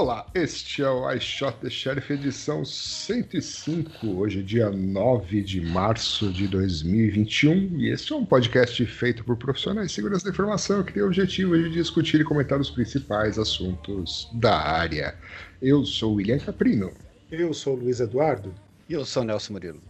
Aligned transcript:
Olá, 0.00 0.26
este 0.34 0.82
é 0.82 0.88
o 0.88 1.12
I 1.12 1.20
Shot 1.20 1.58
the 1.60 1.68
Sheriff 1.68 2.10
edição 2.10 2.64
105. 2.64 4.06
Hoje 4.06 4.40
é 4.40 4.42
dia 4.42 4.70
9 4.70 5.42
de 5.42 5.60
março 5.60 6.32
de 6.32 6.48
2021 6.48 7.78
e 7.78 7.90
este 7.90 8.14
é 8.14 8.16
um 8.16 8.24
podcast 8.24 8.86
feito 8.86 9.22
por 9.22 9.36
profissionais 9.36 9.88
de 9.88 9.92
segurança 9.92 10.24
da 10.24 10.30
informação 10.30 10.82
que 10.82 10.94
tem 10.94 11.02
o 11.02 11.06
objetivo 11.06 11.54
de 11.54 11.68
discutir 11.68 12.18
e 12.18 12.24
comentar 12.24 12.58
os 12.58 12.70
principais 12.70 13.38
assuntos 13.38 14.26
da 14.32 14.56
área. 14.56 15.14
Eu 15.60 15.84
sou 15.84 16.12
o 16.12 16.14
William 16.14 16.38
Caprino 16.38 16.90
Eu 17.30 17.52
sou 17.52 17.76
o 17.76 17.80
Luiz 17.80 18.00
Eduardo. 18.00 18.54
E 18.88 18.94
eu 18.94 19.04
sou 19.04 19.22
o 19.22 19.26
Nelson 19.26 19.52
Murilo. 19.52 19.89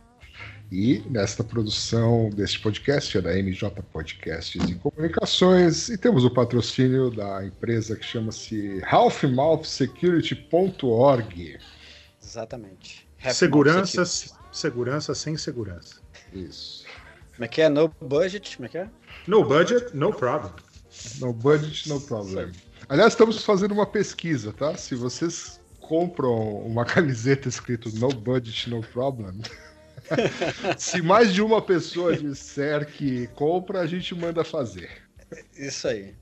E 0.71 1.03
nesta 1.11 1.43
produção 1.43 2.31
deste 2.31 2.61
podcast 2.61 3.19
é 3.19 3.21
da 3.21 3.35
MJ 3.35 3.69
Podcasts 3.93 4.63
e 4.69 4.77
Comunicações 4.77 5.89
e 5.89 5.99
temos 5.99 6.25
o 6.25 6.31
patrocínio 6.31 7.11
da 7.11 7.45
empresa 7.45 7.97
que 7.97 8.05
chama-se 8.05 8.81
halfmouthsecurity.org. 8.85 11.59
Exatamente. 12.23 13.09
Segurança, 13.33 14.05
segurança 14.53 15.13
sem 15.15 15.37
segurança. 15.37 15.97
Isso. 16.33 16.85
Como 17.35 17.45
é 17.45 17.49
que 17.49 17.63
é? 17.63 17.69
No 17.69 17.89
budget? 18.01 18.57
Como 18.57 18.67
é 18.67 18.69
que 18.69 18.79
é? 18.79 18.89
No 19.27 19.45
budget, 19.45 19.97
no 19.97 20.13
problem. 20.13 20.53
No 21.21 21.33
budget, 21.33 21.89
no 21.89 22.01
problem. 22.01 22.53
Aliás, 22.89 23.13
estamos 23.13 23.45
fazendo 23.45 23.73
uma 23.73 23.87
pesquisa, 23.87 24.53
tá? 24.53 24.77
Se 24.77 24.95
vocês 24.95 25.61
compram 25.81 26.65
uma 26.65 26.85
camiseta 26.87 27.49
escrito 27.49 27.91
No 27.99 28.09
budget, 28.09 28.71
no 28.71 28.81
problem. 28.81 29.41
Se 30.79 31.03
mais 31.03 31.33
de 31.33 31.43
uma 31.43 31.61
pessoa 31.61 32.17
disser 32.17 32.87
que 32.87 33.27
compra, 33.29 33.81
a 33.81 33.87
gente 33.87 34.15
manda 34.15 34.45
fazer. 34.45 34.91
Isso 35.57 35.89
aí. 35.89 36.15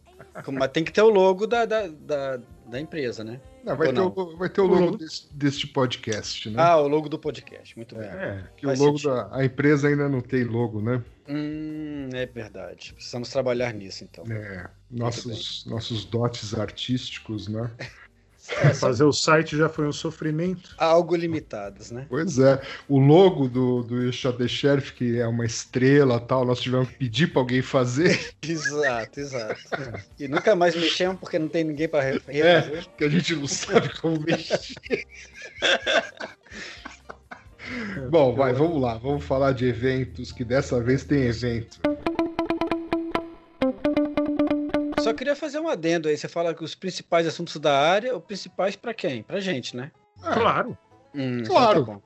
Mas 0.52 0.70
tem 0.70 0.84
que 0.84 0.92
ter 0.92 1.02
o 1.02 1.08
logo 1.08 1.46
da, 1.46 1.64
da, 1.64 1.86
da, 1.88 2.40
da 2.66 2.80
empresa, 2.80 3.24
né? 3.24 3.40
Não, 3.64 3.76
vai, 3.76 3.88
ter 3.88 3.94
não? 3.94 4.08
o, 4.14 4.36
vai 4.36 4.48
ter 4.48 4.60
o 4.60 4.66
logo 4.66 4.84
logo- 4.84 4.96
deste, 4.96 5.34
deste 5.34 5.66
podcast, 5.66 6.50
né? 6.50 6.62
Ah, 6.62 6.76
o 6.78 6.88
logo 6.88 7.08
do 7.08 7.18
podcast. 7.18 7.76
Muito 7.76 7.94
bem. 7.94 8.06
É. 8.06 8.44
que 8.56 8.66
o 8.66 8.70
logo 8.70 8.98
sentido. 8.98 9.14
da 9.14 9.36
a 9.36 9.44
empresa 9.44 9.88
ainda 9.88 10.08
não 10.08 10.20
tem 10.20 10.44
logo, 10.44 10.80
né? 10.80 11.02
Hum, 11.28 12.08
é 12.12 12.26
verdade. 12.26 12.94
Precisamos 12.94 13.28
trabalhar 13.30 13.72
nisso, 13.72 14.04
então. 14.04 14.24
É, 14.30 14.68
nossos, 14.90 15.64
nossos 15.66 16.04
dotes 16.04 16.54
artísticos, 16.54 17.48
né? 17.48 17.70
É, 18.62 18.72
Fazer 18.74 19.04
o 19.04 19.12
site 19.12 19.56
já 19.56 19.68
foi 19.68 19.86
um 19.86 19.92
sofrimento. 19.92 20.74
algo 20.78 21.14
limitados, 21.14 21.90
né? 21.90 22.06
Pois 22.08 22.38
é, 22.38 22.60
o 22.88 22.98
logo 22.98 23.48
do, 23.48 23.82
do 23.82 24.12
Shot 24.12 24.38
the 24.38 24.48
Sheriff, 24.48 24.92
que 24.92 25.18
é 25.18 25.26
uma 25.26 25.44
estrela 25.44 26.18
tal, 26.18 26.44
nós 26.44 26.60
tivemos 26.60 26.88
que 26.88 26.94
pedir 26.96 27.32
para 27.32 27.42
alguém 27.42 27.62
fazer, 27.62 28.34
Exato, 28.42 29.20
exato. 29.20 29.60
E 30.18 30.26
nunca 30.28 30.54
mais 30.56 30.74
mexemos 30.74 31.18
porque 31.20 31.38
não 31.38 31.48
tem 31.48 31.64
ninguém 31.64 31.88
para 31.88 32.04
É. 32.04 32.12
refazer. 32.12 32.86
que 32.96 33.04
a 33.04 33.08
gente 33.08 33.34
não 33.36 33.46
sabe 33.46 33.88
como 34.00 34.18
mexer. 34.20 35.04
Bom, 38.10 38.34
vai, 38.34 38.54
vamos 38.54 38.80
lá, 38.80 38.94
vamos 38.96 39.22
falar 39.24 39.52
de 39.52 39.66
eventos, 39.66 40.32
que 40.32 40.42
dessa 40.42 40.80
vez 40.82 41.04
tem 41.04 41.24
evento. 41.24 41.78
Só 45.08 45.14
queria 45.14 45.34
fazer 45.36 45.58
um 45.58 45.68
adendo 45.68 46.08
aí. 46.08 46.16
Você 46.16 46.28
fala 46.28 46.54
que 46.54 46.62
os 46.62 46.74
principais 46.74 47.26
assuntos 47.26 47.56
da 47.56 47.78
área, 47.78 48.16
os 48.16 48.22
principais 48.24 48.76
para 48.76 48.92
quem? 48.94 49.22
Pra 49.22 49.40
gente, 49.40 49.74
né? 49.76 49.90
Ah, 50.22 50.32
Claro. 50.34 50.76
Hum, 51.14 51.42
Claro. 51.44 51.80
então 51.80 51.84
tá 51.84 51.92
bom. 51.92 52.02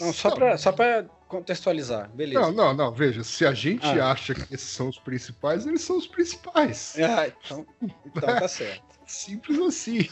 Não, 0.00 0.12
só 0.12 0.30
para 0.34 0.58
só 0.58 0.72
pra 0.72 1.04
contextualizar, 1.28 2.10
beleza. 2.10 2.40
Não, 2.40 2.50
não, 2.52 2.74
não, 2.74 2.92
veja, 2.92 3.22
se 3.22 3.46
a 3.46 3.52
gente 3.54 3.86
Ah. 3.86 4.10
acha 4.10 4.34
que 4.34 4.52
esses 4.52 4.68
são 4.68 4.88
os 4.88 4.98
principais, 4.98 5.64
eles 5.64 5.82
são 5.82 5.96
os 5.96 6.08
principais. 6.08 6.96
Ah, 7.00 7.28
então, 7.28 7.64
então 8.04 8.38
tá 8.38 8.48
certo. 8.48 8.82
Simples 9.06 9.58
assim. 9.60 10.08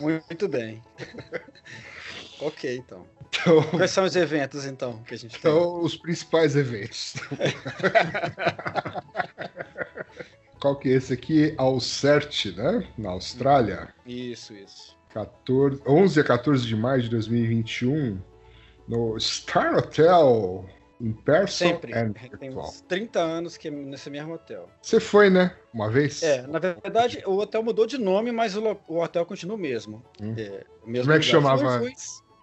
Muito 0.00 0.46
bem. 0.48 0.80
ok, 2.40 2.76
então. 2.76 3.04
Então, 3.28 3.62
Quais 3.70 3.90
são 3.90 4.04
os 4.04 4.14
eventos, 4.14 4.64
então, 4.64 5.02
que 5.02 5.14
a 5.14 5.18
gente 5.18 5.32
tem? 5.40 5.50
Então, 5.50 5.80
os 5.80 5.96
principais 5.96 6.54
eventos. 6.54 7.14
Qual 10.64 10.76
que 10.76 10.88
é 10.88 10.92
esse 10.92 11.12
aqui? 11.12 11.52
Ao 11.58 11.78
CERT, 11.78 12.46
né? 12.56 12.88
Na 12.96 13.10
Austrália. 13.10 13.92
Isso, 14.06 14.54
isso. 14.54 14.96
14, 15.10 15.82
11 15.86 16.20
a 16.20 16.24
14 16.24 16.66
de 16.66 16.74
maio 16.74 17.02
de 17.02 17.10
2021. 17.10 18.18
No 18.88 19.20
Star 19.20 19.76
Hotel, 19.76 20.64
em 20.98 21.12
Person 21.12 21.66
Sempre. 21.66 21.92
Tem 22.38 22.56
uns 22.56 22.80
30 22.80 23.20
anos 23.20 23.58
que 23.58 23.68
é 23.68 23.70
nesse 23.70 24.08
mesmo 24.08 24.32
hotel. 24.32 24.66
Você 24.80 24.98
foi, 24.98 25.28
né? 25.28 25.54
Uma 25.70 25.90
vez? 25.90 26.22
É, 26.22 26.46
na 26.46 26.58
verdade, 26.58 27.22
o 27.26 27.36
hotel 27.36 27.62
mudou 27.62 27.86
de 27.86 27.98
nome, 27.98 28.32
mas 28.32 28.56
o, 28.56 28.78
hotel 28.88 29.26
continua 29.26 29.56
o 29.56 29.60
mesmo. 29.60 30.02
Hum. 30.18 30.34
É, 30.34 30.64
o 30.82 30.88
mesmo 30.88 31.12
Como 31.12 31.18
é 31.18 31.20
que 31.20 31.36
lugar. 31.36 31.58
chamava? 31.58 31.92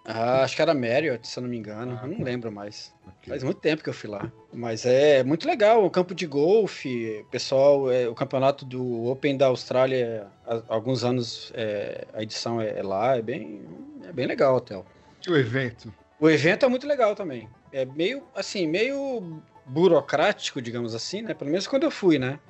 Ah, 0.04 0.42
acho 0.42 0.56
que 0.56 0.62
era 0.62 0.74
Marriott, 0.74 1.26
se 1.26 1.38
eu 1.38 1.42
não 1.42 1.50
me 1.50 1.56
engano. 1.56 1.98
Ah, 2.02 2.06
não 2.06 2.16
tá. 2.18 2.24
lembro 2.24 2.50
mais. 2.50 2.92
Ok. 3.06 3.28
Faz 3.28 3.42
muito 3.42 3.60
tempo 3.60 3.82
que 3.82 3.88
eu 3.88 3.94
fui 3.94 4.10
lá. 4.10 4.30
Mas 4.52 4.84
é 4.84 5.22
muito 5.22 5.46
legal. 5.46 5.84
O 5.84 5.90
campo 5.90 6.14
de 6.14 6.26
golfe, 6.26 7.24
pessoal, 7.30 7.90
é, 7.90 8.08
o 8.08 8.14
campeonato 8.14 8.64
do 8.64 9.06
Open 9.06 9.36
da 9.36 9.46
Austrália, 9.46 10.26
há 10.44 10.60
alguns 10.68 11.04
anos 11.04 11.52
é, 11.54 12.06
a 12.12 12.22
edição 12.22 12.60
é, 12.60 12.78
é 12.78 12.82
lá. 12.82 13.16
É 13.16 13.22
bem, 13.22 13.62
é 14.04 14.12
bem 14.12 14.26
legal 14.26 14.54
o 14.54 14.56
hotel. 14.56 14.84
E 15.26 15.30
o 15.30 15.36
evento? 15.36 15.92
O 16.18 16.28
evento 16.28 16.66
é 16.66 16.68
muito 16.68 16.86
legal 16.86 17.14
também. 17.14 17.48
É 17.72 17.84
meio, 17.84 18.24
assim, 18.34 18.66
meio 18.66 19.40
burocrático, 19.64 20.60
digamos 20.60 20.94
assim, 20.94 21.22
né? 21.22 21.32
Pelo 21.32 21.50
menos 21.50 21.66
quando 21.66 21.84
eu 21.84 21.90
fui, 21.90 22.18
né? 22.18 22.40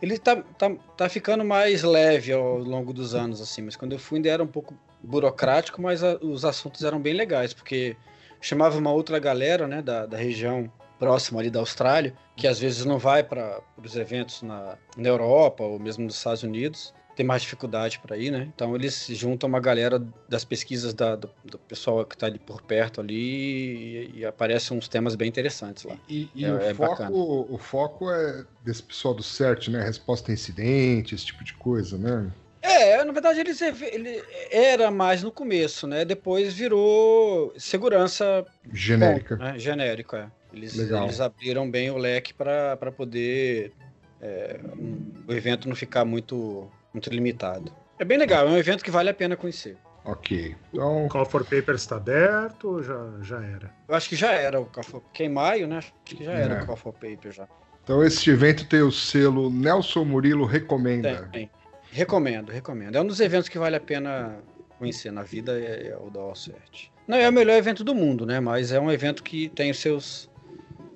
Ele 0.00 0.18
tá, 0.18 0.36
tá, 0.58 0.70
tá 0.96 1.08
ficando 1.08 1.44
mais 1.44 1.82
leve 1.82 2.32
ao 2.32 2.58
longo 2.58 2.92
dos 2.92 3.14
anos, 3.14 3.40
assim, 3.40 3.62
mas 3.62 3.76
quando 3.76 3.92
eu 3.92 3.98
fui 3.98 4.16
ainda 4.16 4.30
era 4.30 4.42
um 4.42 4.48
pouco 4.48 4.74
burocrático, 5.02 5.80
mas 5.80 6.02
a- 6.02 6.18
os 6.22 6.44
assuntos 6.44 6.82
eram 6.84 7.00
bem 7.00 7.14
legais, 7.14 7.52
porque 7.52 7.96
chamava 8.40 8.78
uma 8.78 8.90
outra 8.92 9.18
galera, 9.18 9.66
né, 9.66 9.82
da, 9.82 10.06
da 10.06 10.16
região 10.16 10.70
próxima 10.98 11.40
ali 11.40 11.50
da 11.50 11.58
Austrália, 11.58 12.14
que 12.36 12.46
às 12.46 12.58
vezes 12.60 12.84
não 12.84 12.98
vai 12.98 13.22
para 13.24 13.60
os 13.82 13.96
eventos 13.96 14.42
na, 14.42 14.76
na 14.96 15.08
Europa 15.08 15.64
ou 15.64 15.78
mesmo 15.78 16.04
nos 16.04 16.16
Estados 16.16 16.42
Unidos, 16.44 16.94
tem 17.14 17.26
mais 17.26 17.42
dificuldade 17.42 17.98
para 17.98 18.16
ir, 18.16 18.30
né? 18.30 18.48
Então 18.54 18.74
eles 18.74 19.06
juntam 19.10 19.46
uma 19.46 19.60
galera 19.60 20.02
das 20.28 20.44
pesquisas 20.46 20.94
da- 20.94 21.14
do, 21.14 21.28
do 21.44 21.58
pessoal 21.58 22.04
que 22.06 22.14
está 22.14 22.26
ali 22.26 22.38
por 22.38 22.62
perto 22.62 23.00
ali 23.02 24.10
e, 24.14 24.18
e 24.20 24.24
aparecem 24.24 24.78
uns 24.78 24.88
temas 24.88 25.14
bem 25.14 25.28
interessantes 25.28 25.84
lá. 25.84 25.98
E, 26.08 26.30
e 26.34 26.44
É- 26.44 26.52
o, 26.54 26.58
é 26.58 26.72
foco, 26.72 27.02
o 27.50 27.58
foco 27.58 28.10
é 28.10 28.44
desse 28.64 28.82
pessoal 28.82 29.12
do 29.12 29.22
CERT, 29.22 29.68
né? 29.68 29.84
Resposta 29.84 30.30
a 30.30 30.34
incidente, 30.34 31.14
esse 31.14 31.26
tipo 31.26 31.44
de 31.44 31.52
coisa, 31.54 31.98
né? 31.98 32.32
É, 32.62 33.02
na 33.04 33.12
verdade 33.12 33.40
eles 33.40 33.60
ele 33.60 34.22
era 34.50 34.90
mais 34.90 35.22
no 35.22 35.32
começo, 35.32 35.86
né? 35.86 36.04
Depois 36.04 36.54
virou 36.54 37.52
segurança 37.58 38.44
Genérica. 38.72 39.36
Bom, 39.36 39.42
né? 39.44 39.58
Genérico, 39.58 40.14
é. 40.16 40.30
Eles, 40.52 40.78
eles 40.78 41.20
abriram 41.20 41.68
bem 41.70 41.90
o 41.90 41.96
leque 41.98 42.32
para 42.32 42.76
poder 42.96 43.72
é, 44.20 44.60
um- 44.78 45.12
o 45.26 45.32
evento 45.32 45.68
não 45.68 45.74
ficar 45.74 46.04
muito, 46.04 46.70
muito 46.94 47.10
limitado. 47.10 47.72
É 47.98 48.04
bem 48.04 48.16
legal, 48.18 48.46
é 48.46 48.50
um 48.50 48.56
evento 48.56 48.84
que 48.84 48.90
vale 48.90 49.08
a 49.10 49.14
pena 49.14 49.36
conhecer. 49.36 49.76
Ok. 50.04 50.54
Então, 50.72 51.06
O 51.06 51.08
Call 51.08 51.24
for 51.26 51.44
Papers 51.44 51.82
está 51.82 51.96
aberto 51.96 52.68
ou 52.68 52.82
já, 52.82 53.10
já 53.22 53.36
era? 53.42 53.70
Eu 53.88 53.94
acho 53.94 54.08
que 54.08 54.16
já 54.16 54.32
era 54.32 54.60
o 54.60 54.66
Call 54.66 54.82
for... 54.84 55.00
Porque 55.00 55.24
em 55.24 55.28
maio, 55.28 55.66
né? 55.66 55.78
Acho 55.78 55.92
que 56.04 56.22
já 56.24 56.32
era 56.32 56.54
É. 56.54 56.62
o 56.62 56.66
Call 56.66 56.76
for 56.76 56.92
Paper 56.92 57.32
já. 57.32 57.46
então 57.82 58.02
esse 58.04 58.28
evento 58.30 58.68
tem 58.68 58.82
o 58.82 58.90
selo 58.92 59.48
Nelson 59.50 60.04
Murilo 60.04 60.44
Recomenda. 60.44 61.28
Tem, 61.32 61.48
tem. 61.48 61.50
Recomendo, 61.92 62.50
recomendo. 62.50 62.96
É 62.96 63.00
um 63.00 63.06
dos 63.06 63.20
eventos 63.20 63.48
que 63.48 63.58
vale 63.58 63.76
a 63.76 63.80
pena 63.80 64.38
conhecer 64.78 65.12
na 65.12 65.22
vida, 65.22 65.52
é, 65.60 65.88
é 65.88 65.96
o 65.96 66.10
da 66.10 66.20
Allcert. 66.20 66.90
Não 67.06 67.16
é 67.18 67.28
o 67.28 67.32
melhor 67.32 67.56
evento 67.56 67.84
do 67.84 67.94
mundo, 67.94 68.24
né? 68.24 68.40
Mas 68.40 68.72
é 68.72 68.80
um 68.80 68.90
evento 68.90 69.22
que 69.22 69.48
tem 69.50 69.70
os 69.70 69.78
seus 69.78 70.30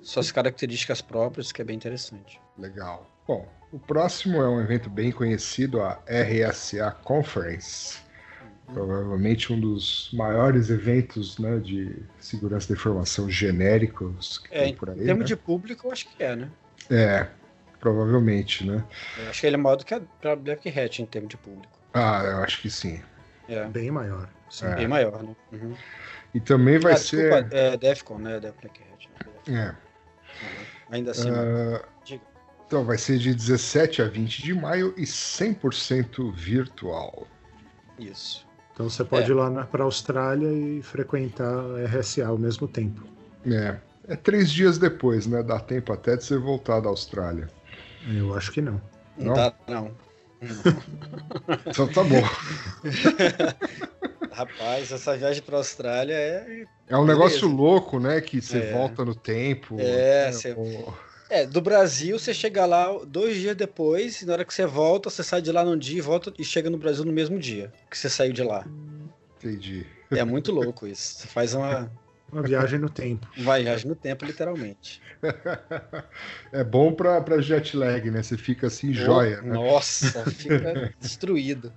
suas 0.01 0.31
características 0.31 1.01
próprias, 1.01 1.51
que 1.51 1.61
é 1.61 1.65
bem 1.65 1.75
interessante. 1.75 2.39
Legal. 2.57 3.09
Bom, 3.27 3.45
o 3.71 3.77
próximo 3.77 4.41
é 4.41 4.49
um 4.49 4.61
evento 4.61 4.89
bem 4.89 5.11
conhecido, 5.11 5.81
a 5.81 6.01
RSA 6.07 6.91
Conference. 7.03 7.99
Provavelmente 8.73 9.51
um 9.51 9.59
dos 9.59 10.09
maiores 10.13 10.69
eventos 10.69 11.37
né, 11.37 11.57
de 11.59 11.95
segurança 12.19 12.69
da 12.69 12.79
informação 12.79 13.29
genéricos 13.29 14.39
que 14.39 14.53
É, 14.53 14.63
tem 14.65 14.75
por 14.75 14.89
aí. 14.89 15.01
Em 15.01 15.05
termos 15.05 15.21
né? 15.21 15.27
de 15.27 15.35
público, 15.35 15.87
eu 15.87 15.91
acho 15.91 16.07
que 16.07 16.23
é, 16.23 16.35
né? 16.35 16.49
É, 16.89 17.27
provavelmente, 17.79 18.65
né? 18.65 18.83
Eu 19.17 19.29
acho 19.29 19.41
que 19.41 19.47
ele 19.47 19.55
é 19.55 19.59
maior 19.59 19.75
do 19.75 19.85
que 19.85 19.93
a 19.93 20.35
Black 20.35 20.67
Hat 20.79 21.01
em 21.01 21.05
termos 21.05 21.29
de 21.29 21.37
público. 21.37 21.77
Ah, 21.93 22.21
eu 22.25 22.37
acho 22.43 22.61
que 22.61 22.69
sim. 22.69 23.01
É, 23.47 23.65
Bem 23.65 23.91
maior. 23.91 24.29
Sim. 24.49 24.65
É. 24.67 24.75
bem 24.75 24.87
maior, 24.87 25.21
né? 25.23 25.35
Uhum. 25.51 25.75
E 26.33 26.39
também 26.39 26.79
vai 26.79 26.93
ah, 26.93 26.97
ser. 26.97 27.29
desculpa, 27.29 27.55
é 27.55 27.77
Defcon, 27.77 28.17
né? 28.19 28.39
Da 28.39 28.51
Black 28.51 28.81
Hat. 28.83 29.09
É, 29.47 29.75
Uhum. 30.39 30.65
Ainda 30.91 31.11
assim, 31.11 31.29
diga. 32.03 32.21
Então 32.67 32.83
vai 32.85 32.97
ser 32.97 33.17
de 33.17 33.33
17 33.33 34.01
a 34.01 34.05
20 34.07 34.43
de 34.43 34.53
maio 34.53 34.93
e 34.97 35.03
100% 35.03 36.31
virtual. 36.33 37.27
Isso. 37.97 38.45
Então 38.73 38.89
você 38.89 39.03
pode 39.03 39.31
É. 39.31 39.33
ir 39.33 39.33
lá 39.33 39.65
para 39.65 39.83
a 39.83 39.85
Austrália 39.85 40.47
e 40.51 40.81
frequentar 40.83 41.51
a 41.51 41.85
RSA 41.85 42.27
ao 42.27 42.37
mesmo 42.37 42.67
tempo. 42.67 43.03
É. 43.45 43.77
É 44.07 44.15
três 44.15 44.51
dias 44.51 44.77
depois, 44.77 45.27
né? 45.27 45.41
Dá 45.43 45.59
tempo 45.59 45.91
até 45.91 46.15
de 46.15 46.23
você 46.23 46.37
voltar 46.37 46.79
da 46.79 46.87
Austrália. 46.89 47.49
Eu 48.05 48.35
acho 48.35 48.51
que 48.51 48.61
não. 48.61 48.81
Não, 49.17 49.27
Não? 49.27 49.33
dá, 49.33 49.53
não. 49.67 49.91
Então 51.67 51.87
tá 51.87 52.03
bom. 52.03 52.21
Rapaz, 54.31 54.91
essa 54.91 55.17
viagem 55.17 55.41
pra 55.41 55.57
Austrália 55.57 56.13
é. 56.13 56.65
É 56.87 56.95
um 56.95 57.05
Beleza. 57.05 57.19
negócio 57.19 57.47
louco, 57.47 57.99
né? 57.99 58.21
Que 58.21 58.41
você 58.41 58.59
É. 58.59 58.71
volta 58.73 59.03
no 59.03 59.15
tempo. 59.15 59.77
É, 59.79 60.25
né, 60.27 60.31
você- 60.31 60.55
É, 61.29 61.45
do 61.45 61.59
Brasil 61.59 62.17
você 62.19 62.33
chega 62.33 62.65
lá 62.65 62.87
dois 63.05 63.35
dias 63.37 63.55
depois, 63.55 64.21
e 64.21 64.25
na 64.25 64.33
hora 64.33 64.45
que 64.45 64.53
você 64.53 64.65
volta, 64.65 65.09
você 65.09 65.23
sai 65.23 65.41
de 65.41 65.51
lá 65.51 65.65
num 65.65 65.77
dia 65.77 65.97
e 65.97 66.01
volta 66.01 66.31
e 66.37 66.43
chega 66.43 66.69
no 66.69 66.77
Brasil 66.77 67.03
no 67.03 67.11
mesmo 67.11 67.37
dia 67.39 67.73
que 67.89 67.97
você 67.97 68.09
saiu 68.09 68.31
de 68.31 68.43
lá. 68.43 68.65
Entendi. 69.37 69.85
É 70.11 70.23
muito 70.23 70.51
louco 70.53 70.87
isso. 70.87 71.17
Você 71.19 71.27
faz 71.27 71.53
uma 71.53 71.91
Uma 72.31 72.41
viagem 72.41 72.77
no 72.79 72.89
tempo. 72.89 73.27
viagem 73.35 73.87
no 73.87 73.95
tempo, 73.95 74.25
literalmente. 74.25 75.01
É 76.51 76.63
bom 76.63 76.93
pra, 76.93 77.21
pra 77.21 77.41
jet 77.41 77.75
lag, 77.75 78.09
né? 78.11 78.21
Você 78.21 78.37
fica 78.37 78.67
assim, 78.67 78.93
joia. 78.93 79.41
né? 79.41 79.53
Nossa, 79.53 80.23
fica 80.31 80.93
destruído. 80.99 81.71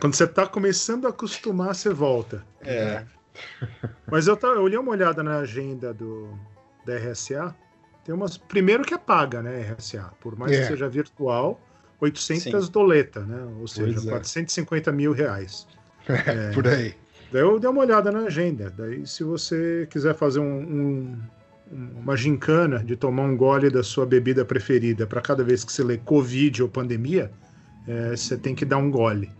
Quando 0.00 0.14
você 0.14 0.24
está 0.24 0.46
começando 0.46 1.06
a 1.06 1.10
acostumar, 1.10 1.74
você 1.74 1.90
volta. 1.90 2.44
É. 2.62 3.04
Mas 4.10 4.26
eu, 4.26 4.36
tá, 4.36 4.48
eu 4.48 4.62
olhei 4.62 4.78
uma 4.78 4.90
olhada 4.92 5.22
na 5.22 5.38
agenda 5.38 5.92
do, 5.92 6.38
da 6.86 6.96
RSA. 6.96 7.54
Tem 8.04 8.14
umas. 8.14 8.36
Primeiro 8.36 8.84
que 8.84 8.94
é 8.94 8.98
paga, 8.98 9.42
né, 9.42 9.74
RSA. 9.78 10.12
Por 10.20 10.36
mais 10.36 10.52
É. 10.52 10.60
que 10.62 10.66
seja 10.68 10.88
virtual, 10.88 11.60
800 12.00 12.68
doleta, 12.68 13.20
né? 13.20 13.42
Ou 13.60 13.66
seja, 13.68 13.92
Pois 13.94 14.06
é. 14.06 14.10
450 14.10 14.92
mil 14.92 15.12
reais. 15.12 15.66
É, 16.08 16.50
por 16.52 16.66
aí. 16.66 16.96
Daí 17.32 17.40
eu 17.42 17.58
dei 17.58 17.70
uma 17.70 17.80
olhada 17.80 18.12
na 18.12 18.20
agenda. 18.20 18.70
Daí, 18.76 19.06
se 19.06 19.24
você 19.24 19.86
quiser 19.90 20.14
fazer 20.14 20.40
um, 20.40 20.60
um- 20.60 21.18
uma 21.96 22.14
gincana 22.14 22.84
de 22.84 22.94
tomar 22.96 23.22
um 23.22 23.34
gole 23.36 23.70
da 23.70 23.82
sua 23.82 24.04
bebida 24.04 24.44
preferida 24.44 25.06
para 25.06 25.22
cada 25.22 25.42
vez 25.42 25.64
que 25.64 25.72
você 25.72 25.82
lê 25.82 25.96
Covid 25.96 26.62
ou 26.62 26.68
pandemia, 26.68 27.32
é, 27.88 28.14
você 28.14 28.36
tem 28.36 28.54
que 28.54 28.64
dar 28.66 28.76
um 28.76 28.90
gole. 28.90 29.30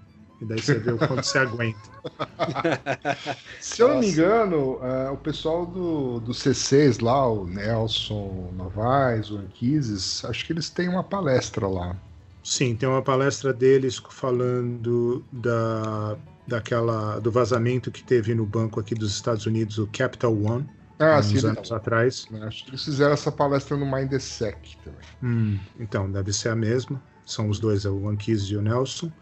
E 0.40 0.44
daí 0.44 0.60
você 0.60 0.74
vê 0.74 0.90
o 0.92 0.98
quanto 0.98 1.22
você 1.22 1.38
aguenta. 1.38 1.78
Se 3.60 3.82
eu 3.82 3.88
não 3.88 4.00
me 4.00 4.08
engano, 4.08 4.78
é, 4.82 5.10
o 5.10 5.16
pessoal 5.16 5.66
do, 5.66 6.18
do 6.20 6.32
C6 6.32 7.00
lá, 7.00 7.30
o 7.30 7.46
Nelson 7.46 8.52
Novaes, 8.56 9.30
o 9.30 9.36
Anquises, 9.38 10.24
acho 10.24 10.44
que 10.46 10.52
eles 10.52 10.68
têm 10.68 10.88
uma 10.88 11.04
palestra 11.04 11.68
lá. 11.68 11.94
Sim, 12.42 12.74
tem 12.74 12.88
uma 12.88 13.02
palestra 13.02 13.52
deles 13.52 14.02
falando 14.10 15.24
da, 15.30 16.16
daquela, 16.46 17.20
do 17.20 17.30
vazamento 17.32 17.90
que 17.92 18.02
teve 18.04 18.34
no 18.34 18.46
banco 18.46 18.80
aqui 18.80 18.94
dos 18.94 19.12
Estados 19.14 19.46
Unidos, 19.46 19.78
o 19.78 19.86
Capital 19.88 20.34
One, 20.42 20.68
Ah, 20.98 21.22
uns 21.22 21.22
sim, 21.22 21.38
anos 21.44 21.72
atrás. 21.72 22.32
acho 22.46 22.64
que 22.64 22.70
eles 22.70 22.84
fizeram 22.84 23.12
essa 23.14 23.30
palestra 23.32 23.76
no 23.76 23.86
Mindsec 23.86 24.76
também. 24.82 25.06
Hum, 25.22 25.58
então, 25.78 26.10
deve 26.10 26.32
ser 26.32 26.48
a 26.50 26.56
mesma. 26.56 27.02
São 27.24 27.48
os 27.48 27.58
dois, 27.60 27.84
é 27.84 27.90
o 27.90 28.08
Anquise 28.08 28.52
e 28.52 28.56
o 28.56 28.62
Nelson. 28.62 29.12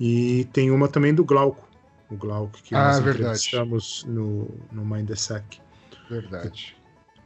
E 0.00 0.46
tem 0.52 0.70
uma 0.70 0.88
também 0.90 1.14
do 1.14 1.24
Glauco. 1.24 1.68
O 2.08 2.16
Glauco 2.16 2.62
que 2.62 2.74
Ah, 2.74 2.76
nós 2.76 3.00
verdade. 3.00 3.40
entrevistamos 3.40 4.04
no, 4.06 4.66
no 4.70 4.84
Mindsec. 4.86 5.60
Verdade. 6.10 6.74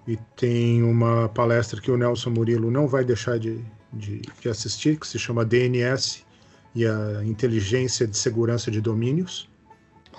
E 0.07 0.17
tem 0.37 0.83
uma 0.83 1.29
palestra 1.29 1.81
que 1.81 1.91
o 1.91 1.97
Nelson 1.97 2.31
Murilo 2.31 2.71
não 2.71 2.89
vai 2.89 3.05
deixar 3.05 3.39
de, 3.39 3.65
de, 3.93 4.21
de 4.39 4.49
assistir, 4.49 4.99
que 4.99 5.07
se 5.07 5.19
chama 5.19 5.45
DNS 5.45 6.27
e 6.75 6.87
a 6.87 7.25
Inteligência 7.25 8.07
de 8.07 8.17
Segurança 8.17 8.71
de 8.71 8.81
Domínios. 8.81 9.49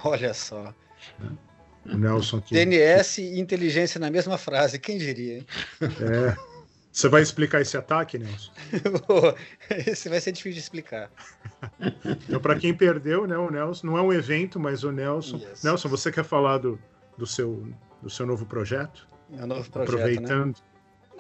Olha 0.04 0.34
só. 0.34 0.74
O 1.86 1.98
Nelson 1.98 2.38
aqui. 2.38 2.54
DNS 2.54 3.22
e 3.22 3.40
inteligência 3.40 4.00
na 4.00 4.10
mesma 4.10 4.38
frase, 4.38 4.80
quem 4.80 4.98
diria, 4.98 5.38
hein? 5.38 5.48
É. 5.82 6.52
Você 6.92 7.08
vai 7.08 7.22
explicar 7.22 7.62
esse 7.62 7.78
ataque, 7.78 8.18
Nelson? 8.18 8.52
Esse 9.88 10.10
vai 10.10 10.20
ser 10.20 10.34
difícil 10.34 10.56
de 10.56 10.60
explicar. 10.60 11.10
Então, 12.28 12.40
para 12.42 12.60
quem 12.60 12.74
perdeu, 12.74 13.26
né, 13.26 13.38
o 13.38 13.50
Nelson 13.50 13.88
não 13.88 13.98
é 13.98 14.02
um 14.02 14.12
evento, 14.12 14.60
mas 14.60 14.84
o 14.84 14.92
Nelson. 14.92 15.38
Yes. 15.38 15.64
Nelson, 15.64 15.88
você 15.88 16.12
quer 16.12 16.26
falar 16.26 16.58
do, 16.58 16.78
do, 17.18 17.26
seu, 17.26 17.66
do 18.02 18.10
seu 18.10 18.26
novo 18.26 18.46
projeto? 18.46 19.08
É 19.32 19.44
um 19.44 19.48
novo 19.48 19.72
projeto, 19.72 20.20
né? 20.20 20.54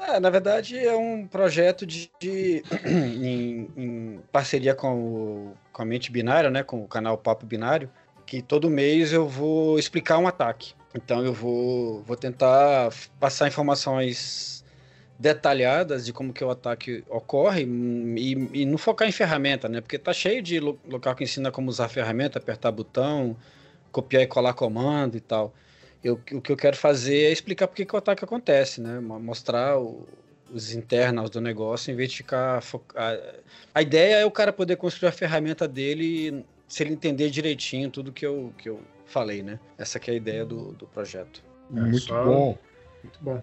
É, 0.08 0.20
na 0.20 0.30
verdade, 0.30 0.78
é 0.78 0.96
um 0.96 1.28
projeto 1.28 1.86
de, 1.86 2.10
de- 2.20 2.64
em, 2.86 3.70
em 3.78 4.20
parceria 4.32 4.74
com, 4.74 4.94
o, 4.96 5.54
com 5.72 5.82
a 5.82 5.86
Mente 5.86 6.12
Binária, 6.12 6.50
né, 6.50 6.64
com 6.64 6.84
o 6.84 6.88
canal 6.88 7.18
Papo 7.18 7.46
Binário, 7.46 7.90
que 8.26 8.42
todo 8.42 8.70
mês 8.70 9.14
eu 9.14 9.28
vou 9.28 9.78
explicar 9.78 10.18
um 10.18 10.28
ataque. 10.28 10.74
Então 10.96 11.24
eu 11.24 11.34
vou, 11.34 12.02
vou 12.04 12.18
tentar 12.18 12.90
passar 13.20 13.48
informações 13.48 14.66
detalhadas 15.20 16.04
de 16.04 16.12
como 16.12 16.34
que 16.34 16.44
o 16.44 16.50
ataque 16.50 17.04
ocorre 17.08 17.62
e, 17.64 18.62
e 18.62 18.66
não 18.66 18.78
focar 18.78 19.08
em 19.08 19.12
ferramenta, 19.12 19.70
né? 19.70 19.80
Porque 19.82 20.00
tá 20.00 20.12
cheio 20.12 20.42
de 20.42 20.60
lo- 20.60 20.80
local 20.90 21.14
que 21.16 21.24
ensina 21.24 21.52
como 21.52 21.70
usar 21.70 21.88
ferramenta, 21.88 22.40
apertar 22.40 22.72
botão, 22.72 23.38
copiar 23.92 24.24
e 24.24 24.28
colar 24.28 24.54
comando 24.54 25.16
e 25.16 25.22
tal. 25.22 25.54
Eu- 26.04 26.20
o 26.34 26.42
que 26.42 26.52
eu 26.52 26.58
quero 26.58 26.76
fazer 26.76 27.26
é 27.26 27.32
explicar 27.32 27.68
por 27.68 27.76
que 27.76 27.86
que 27.86 27.94
o 27.96 27.98
ataque 27.98 28.24
acontece, 28.24 28.82
né? 28.82 29.00
Mo- 29.00 29.20
Mostrar 29.20 29.78
o- 29.80 30.08
os 30.52 30.74
internos 30.74 31.30
do 31.30 31.40
negócio 31.40 31.92
em 31.92 31.96
vez 31.96 32.10
de 32.12 32.18
ficar 32.18 32.62
focar. 32.62 33.18
A 33.74 33.82
ideia 33.82 34.16
é 34.16 34.26
o 34.26 34.32
cara 34.32 34.52
poder 34.52 34.76
construir 34.78 35.10
a 35.10 35.12
ferramenta 35.12 35.68
dele 35.68 36.44
se 36.68 36.84
ele 36.84 36.94
entender 36.94 37.30
direitinho 37.30 37.90
tudo 37.90 38.12
que 38.12 38.26
eu, 38.26 38.54
que 38.58 38.68
eu 38.70 38.82
falei, 39.06 39.44
né? 39.44 39.60
Essa 39.78 40.00
que 40.00 40.10
é 40.10 40.14
a 40.14 40.18
ideia 40.18 40.44
do, 40.46 40.72
do 40.74 40.88
projeto. 40.88 41.44
É, 41.76 41.80
Muito 41.80 42.00
só- 42.00 42.24
bom. 42.26 42.58
Muito 43.04 43.20
bom. 43.22 43.42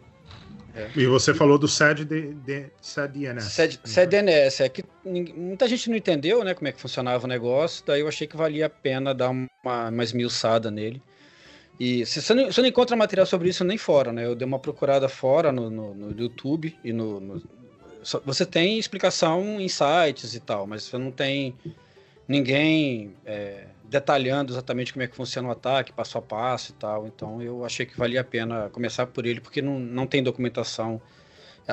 É. 0.75 0.89
E 0.97 1.07
você 1.07 1.33
falou 1.35 1.59
do 1.59 1.67
SAD, 1.67 2.05
de, 2.05 2.35
de, 2.35 2.67
DNS. 3.11 3.51
CED- 3.51 3.81
CDNS, 3.85 4.63
é 4.63 4.69
que 4.69 4.85
muita 5.05 5.67
gente 5.67 5.89
não 5.89 5.97
entendeu, 5.97 6.45
né, 6.45 6.55
como 6.55 6.69
é 6.69 6.73
que 6.73 6.81
funcionava 6.81 7.25
o 7.25 7.29
negócio, 7.29 7.83
daí 7.87 8.01
eu 8.03 8.09
achei 8.09 8.27
que 8.27 8.37
valia 8.37 8.67
a 8.67 8.71
pena 8.71 9.15
dar 9.15 9.31
uma 9.31 9.91
mais 9.91 10.13
miuçada 10.13 10.71
nele. 10.71 11.03
E 11.79 12.05
se 12.07 12.21
você, 12.21 12.35
não, 12.35 12.49
não 12.49 12.67
encontra 12.67 12.97
material 12.97 13.27
sobre 13.27 13.49
isso 13.49 13.63
nem 13.65 13.79
fora, 13.79 14.13
né? 14.13 14.25
Eu 14.27 14.35
dei 14.35 14.47
uma 14.47 14.59
procurada 14.59 15.09
fora 15.09 15.53
no, 15.53 15.71
no- 15.71 15.95
no 15.95 16.21
YouTube 16.21 16.77
e 16.83 16.93
no, 16.93 17.21
no- 17.21 17.43
você 18.25 18.45
tem 18.47 18.79
explicação 18.79 19.61
em 19.61 19.69
sites 19.69 20.35
e 20.35 20.41
tal, 20.41 20.67
mas 20.67 20.85
você 20.85 20.97
não 20.99 21.11
tem 21.13 21.55
ninguém 22.27 23.15
é, 23.25 23.67
detalhando 23.85 24.53
exatamente 24.53 24.93
como 24.93 25.03
é 25.03 25.07
que 25.09 25.17
funciona 25.17 25.49
o 25.49 25.51
ataque, 25.53 25.93
passo 25.93 26.19
a 26.19 26.23
passo 26.23 26.73
e 26.73 26.75
tal. 26.75 27.07
Então 27.07 27.41
eu 27.43 27.65
achei 27.65 27.87
que 27.87 27.97
valia 27.97 28.21
a 28.21 28.25
pena 28.25 28.69
começar 28.71 29.07
por 29.07 29.25
ele, 29.27 29.41
porque 29.41 29.63
não, 29.63 29.79
não 29.79 30.07
tem 30.07 30.23
documentação 30.23 31.01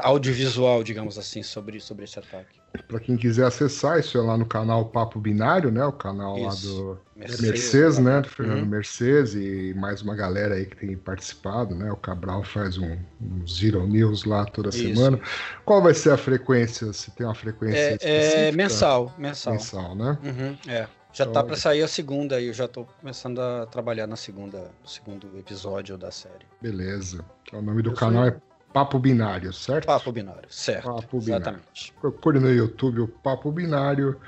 audiovisual, 0.02 0.84
digamos 0.84 1.18
assim, 1.18 1.42
sobre, 1.44 1.80
sobre 1.80 2.06
esse 2.06 2.20
ataque. 2.20 2.60
Para 2.88 3.00
quem 3.00 3.16
quiser 3.16 3.46
acessar, 3.46 4.00
isso 4.00 4.18
é 4.18 4.22
lá 4.22 4.38
no 4.38 4.46
canal 4.46 4.86
Papo 4.90 5.18
Binário, 5.20 5.72
né? 5.72 5.86
O 5.86 5.94
canal 5.94 6.38
Isso. 6.38 6.46
lá 6.46 6.94
do 6.94 7.00
Mercedes, 7.16 7.42
Mercedes, 7.42 8.00
né? 8.00 8.22
Do 8.22 8.28
Fernando 8.30 8.60
Uhum. 8.64 8.66
Mercedes 8.66 9.34
e 9.34 9.74
mais 9.78 10.02
uma 10.02 10.14
galera 10.14 10.56
aí 10.56 10.66
que 10.66 10.76
tem 10.76 10.98
participado, 10.98 11.74
né? 11.74 11.90
O 11.92 11.96
Cabral 11.96 12.44
faz 12.44 12.78
um, 12.78 12.98
um 13.22 13.48
Zero 13.48 13.88
News 13.88 14.26
lá 14.26 14.44
toda 14.46 14.70
Isso. 14.70 14.80
semana. 14.80 15.20
Qual 15.64 15.82
vai 15.82 15.94
ser 15.94 16.12
a 16.12 16.18
frequência? 16.18 16.92
Se 16.92 17.12
tem 17.12 17.26
uma 17.26 17.34
frequência 17.36 17.78
É, 17.78 17.94
específica? 17.96 18.40
é 18.42 18.52
mensal, 18.52 19.14
mensal. 19.18 19.54
Mensal, 19.54 19.96
né? 19.96 20.18
Uhum, 20.22 20.58
é. 20.70 20.88
Já 21.14 21.26
tá 21.26 21.40
Olha. 21.40 21.48
para 21.48 21.56
sair 21.56 21.82
a 21.82 21.88
segunda 21.88 22.42
e 22.42 22.48
eu 22.48 22.54
já 22.54 22.68
tô 22.68 22.84
começando 23.00 23.40
a 23.40 23.66
trabalhar 23.68 24.06
na 24.06 24.18
segunda, 24.18 24.70
no 24.84 24.90
segundo 24.90 25.30
episódio 25.40 25.98
da 25.98 26.12
série. 26.12 26.46
Beleza. 26.62 27.24
Então, 27.48 27.60
o 27.60 27.62
nome 27.62 27.82
do 27.82 27.92
Eu 27.92 27.96
canal 27.96 28.24
sei. 28.26 28.34
é 28.34 28.55
Papo 28.76 29.00
Binário, 29.00 29.54
certo? 29.54 29.86
Papo 29.86 30.12
binário, 30.12 30.42
certo. 30.50 30.84
Papo 30.84 31.20
Binário. 31.22 31.44
Exatamente. 31.44 31.94
Procure 32.02 32.40
no 32.42 32.52
YouTube 32.52 33.00
o 33.00 33.08
Papo 33.08 33.50
Binário, 33.50 34.20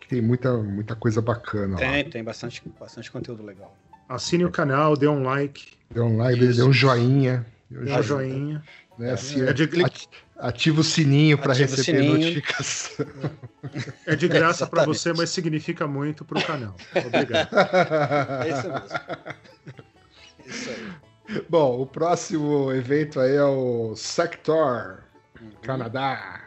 que 0.00 0.08
tem 0.08 0.20
muita, 0.20 0.52
muita 0.56 0.96
coisa 0.96 1.22
bacana 1.22 1.74
lá. 1.74 1.78
Tem, 1.78 2.10
tem 2.10 2.24
bastante, 2.24 2.60
bastante 2.80 3.08
conteúdo 3.12 3.44
legal. 3.44 3.72
Assine 4.08 4.44
o 4.44 4.50
canal, 4.50 4.96
dê 4.96 5.06
um 5.06 5.22
like, 5.22 5.68
Dê 5.88 6.00
um 6.00 6.16
like, 6.16 6.44
Isso. 6.44 6.56
dê 6.60 6.62
um 6.68 6.72
joinha. 6.72 7.46
Dê 7.70 7.92
um 7.94 7.98
um 7.98 8.02
joinha. 8.02 8.60
né? 8.98 9.16
Se- 9.16 9.40
É 9.40 9.52
de, 9.52 9.62
ati- 9.84 10.08
Ativa 10.36 10.80
o 10.80 10.84
sininho 10.84 11.38
para 11.38 11.52
receber 11.54 11.84
sininho. 11.84 12.14
notificação. 12.14 13.06
é 14.04 14.16
de 14.16 14.26
graça 14.26 14.66
para 14.66 14.84
você, 14.84 15.12
mas 15.12 15.30
significa 15.30 15.86
muito 15.86 16.24
para 16.24 16.38
o 16.40 16.42
canal. 16.44 16.74
Obrigado. 17.06 17.50
É 18.44 18.48
isso 18.48 18.68
mesmo. 18.68 19.34
Isso 20.44 20.70
aí. 20.70 21.09
Bom, 21.48 21.80
o 21.80 21.86
próximo 21.86 22.72
evento 22.72 23.20
aí 23.20 23.34
é 23.36 23.44
o 23.44 23.94
Sector, 23.96 24.98
Uhum. 25.40 25.50
Canadá, 25.62 26.40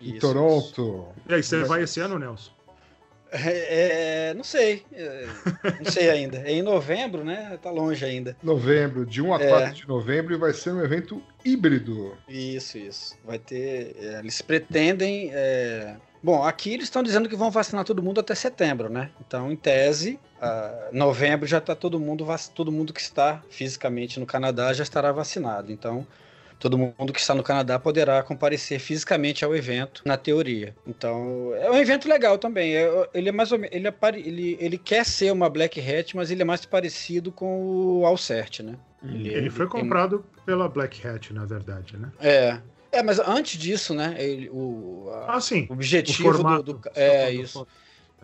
em 0.00 0.10
Isso, 0.10 0.20
Toronto. 0.20 1.08
E 1.28 1.34
aí, 1.34 1.42
você 1.42 1.62
vai 1.64 1.82
esse 1.82 2.00
ano, 2.00 2.18
Nelson? 2.18 2.50
É, 3.30 4.28
é, 4.30 4.34
não 4.34 4.44
sei. 4.44 4.84
É, 4.92 5.26
não 5.82 5.90
sei 5.90 6.10
ainda. 6.10 6.38
É 6.38 6.52
em 6.52 6.60
novembro, 6.60 7.24
né? 7.24 7.58
Tá 7.62 7.70
longe 7.70 8.04
ainda. 8.04 8.36
Novembro, 8.42 9.06
de 9.06 9.22
1 9.22 9.32
a 9.34 9.42
É. 9.42 9.48
4 9.48 9.74
de 9.74 9.88
novembro, 9.88 10.34
e 10.34 10.36
vai 10.36 10.52
ser 10.52 10.72
um 10.72 10.84
evento 10.84 11.22
híbrido. 11.44 12.14
Isso, 12.28 12.76
isso. 12.76 13.16
Vai 13.24 13.38
ter. 13.38 13.96
é, 13.98 14.18
eles 14.18 14.42
pretendem. 14.42 15.30
Bom, 16.22 16.44
aqui 16.44 16.72
eles 16.72 16.84
estão 16.84 17.02
dizendo 17.02 17.28
que 17.28 17.34
vão 17.34 17.50
vacinar 17.50 17.84
todo 17.84 18.02
mundo 18.02 18.20
até 18.20 18.34
setembro, 18.34 18.88
né? 18.88 19.10
Então, 19.26 19.50
em 19.50 19.56
tese, 19.56 20.20
ah, 20.40 20.88
novembro 20.92 21.46
já 21.48 21.58
está 21.58 21.74
todo 21.74 21.98
mundo, 21.98 22.24
todo 22.54 22.70
mundo 22.70 22.92
que 22.92 23.00
está 23.00 23.42
fisicamente 23.50 24.20
no 24.20 24.26
Canadá 24.26 24.72
já 24.72 24.84
estará 24.84 25.10
vacinado. 25.10 25.72
Então, 25.72 26.06
todo 26.60 26.78
mundo 26.78 27.12
que 27.12 27.18
está 27.18 27.34
no 27.34 27.42
Canadá 27.42 27.76
poderá 27.76 28.22
comparecer 28.22 28.78
fisicamente 28.78 29.44
ao 29.44 29.54
evento, 29.54 30.02
na 30.06 30.16
teoria. 30.16 30.76
Então, 30.86 31.52
é 31.56 31.68
um 31.68 31.76
evento 31.76 32.08
legal 32.08 32.38
também. 32.38 32.76
É- 32.76 33.08
ele 33.12 33.28
é 33.28 33.32
mais 33.32 33.50
ou 33.50 33.58
menos, 33.58 33.74
ele, 33.74 33.88
é 33.88 33.94
ele, 34.14 34.56
ele 34.60 34.78
quer 34.78 35.04
ser 35.04 35.32
uma 35.32 35.50
Black 35.50 35.80
Hat, 35.80 36.14
mas 36.14 36.30
ele 36.30 36.42
é 36.42 36.44
mais 36.44 36.64
parecido 36.64 37.32
com 37.32 37.98
o 37.98 38.06
Alcert, 38.06 38.60
né? 38.62 38.76
Ele 39.02 39.50
foi 39.50 39.68
tem- 39.68 39.80
comprado 39.80 40.24
pela 40.46 40.68
Black 40.68 41.04
Hat, 41.04 41.34
na 41.34 41.44
verdade, 41.44 41.96
né? 41.96 42.12
É. 42.20 42.58
É, 42.92 43.02
mas 43.02 43.18
antes 43.18 43.58
disso, 43.58 43.94
né? 43.94 44.14
ele- 44.18 44.50
o, 44.50 45.08
a- 45.10 45.36
Ah, 45.36 45.40
sim. 45.40 45.66
o 45.68 45.72
O 45.72 45.74
objetivo 45.74 46.18
do- 46.30 46.34
formato. 46.34 46.62
do, 46.62 46.78
tá 46.78 46.90
é 46.94 47.32
do 47.32 47.42
isso. 47.42 47.66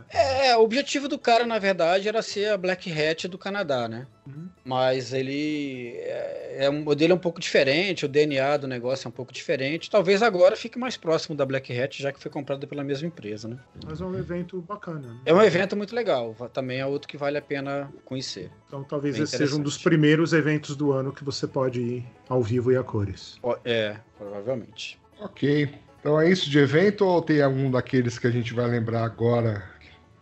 Formato. 0.02 0.16
É, 0.16 0.56
o 0.56 0.62
objetivo 0.62 1.08
do 1.08 1.18
cara, 1.18 1.46
na 1.46 1.58
verdade, 1.58 2.08
era 2.08 2.22
ser 2.22 2.50
a 2.50 2.56
Black 2.56 2.90
Hat 2.90 3.28
do 3.28 3.38
Canadá, 3.38 3.88
né? 3.88 4.06
Uhum. 4.26 4.48
Mas 4.64 5.12
ele 5.12 5.94
é, 5.96 6.66
é 6.66 6.70
um 6.70 6.82
modelo 6.82 7.12
é 7.12 7.16
um 7.16 7.18
pouco 7.18 7.40
diferente, 7.40 8.04
o 8.04 8.08
DNA 8.08 8.56
do 8.58 8.66
negócio 8.66 9.06
é 9.06 9.08
um 9.08 9.12
pouco 9.12 9.32
diferente. 9.32 9.90
Talvez 9.90 10.22
agora 10.22 10.56
fique 10.56 10.78
mais 10.78 10.96
próximo 10.96 11.36
da 11.36 11.46
Black 11.46 11.72
Hat, 11.78 12.02
já 12.02 12.12
que 12.12 12.20
foi 12.20 12.30
comprada 12.30 12.66
pela 12.66 12.84
mesma 12.84 13.08
empresa, 13.08 13.48
né? 13.48 13.58
Mas 13.86 14.00
é 14.00 14.04
um 14.04 14.14
evento 14.18 14.60
bacana. 14.60 15.00
né? 15.00 15.20
É 15.24 15.32
um 15.32 15.42
evento 15.42 15.76
muito 15.76 15.94
legal, 15.94 16.34
também 16.52 16.80
é 16.80 16.86
outro 16.86 17.08
que 17.08 17.16
vale 17.16 17.38
a 17.38 17.42
pena 17.42 17.90
conhecer. 18.04 18.50
Então 18.66 18.84
talvez 18.84 19.14
Bem 19.14 19.24
esse 19.24 19.36
seja 19.36 19.56
um 19.56 19.62
dos 19.62 19.78
primeiros 19.78 20.32
eventos 20.32 20.76
do 20.76 20.92
ano 20.92 21.12
que 21.12 21.24
você 21.24 21.46
pode 21.46 21.80
ir 21.80 22.06
ao 22.28 22.42
vivo 22.42 22.70
e 22.70 22.76
a 22.76 22.82
cores. 22.82 23.38
É, 23.64 23.96
provavelmente. 24.16 25.00
Ok. 25.20 25.68
Então 26.00 26.20
é 26.20 26.30
isso 26.30 26.48
de 26.48 26.58
evento 26.58 27.04
ou 27.04 27.20
tem 27.20 27.42
algum 27.42 27.70
daqueles 27.70 28.18
que 28.18 28.26
a 28.26 28.30
gente 28.30 28.54
vai 28.54 28.66
lembrar 28.66 29.02
agora, 29.04 29.64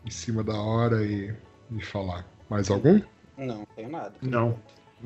em 0.06 0.10
cima 0.10 0.44
da 0.44 0.54
hora 0.54 1.04
e, 1.04 1.34
e 1.72 1.82
falar? 1.82 2.24
Mais 2.48 2.70
algum? 2.70 3.00
Não, 3.36 3.58
não 3.58 3.66
tenho 3.74 3.90
nada. 3.90 4.14
Não. 4.22 4.56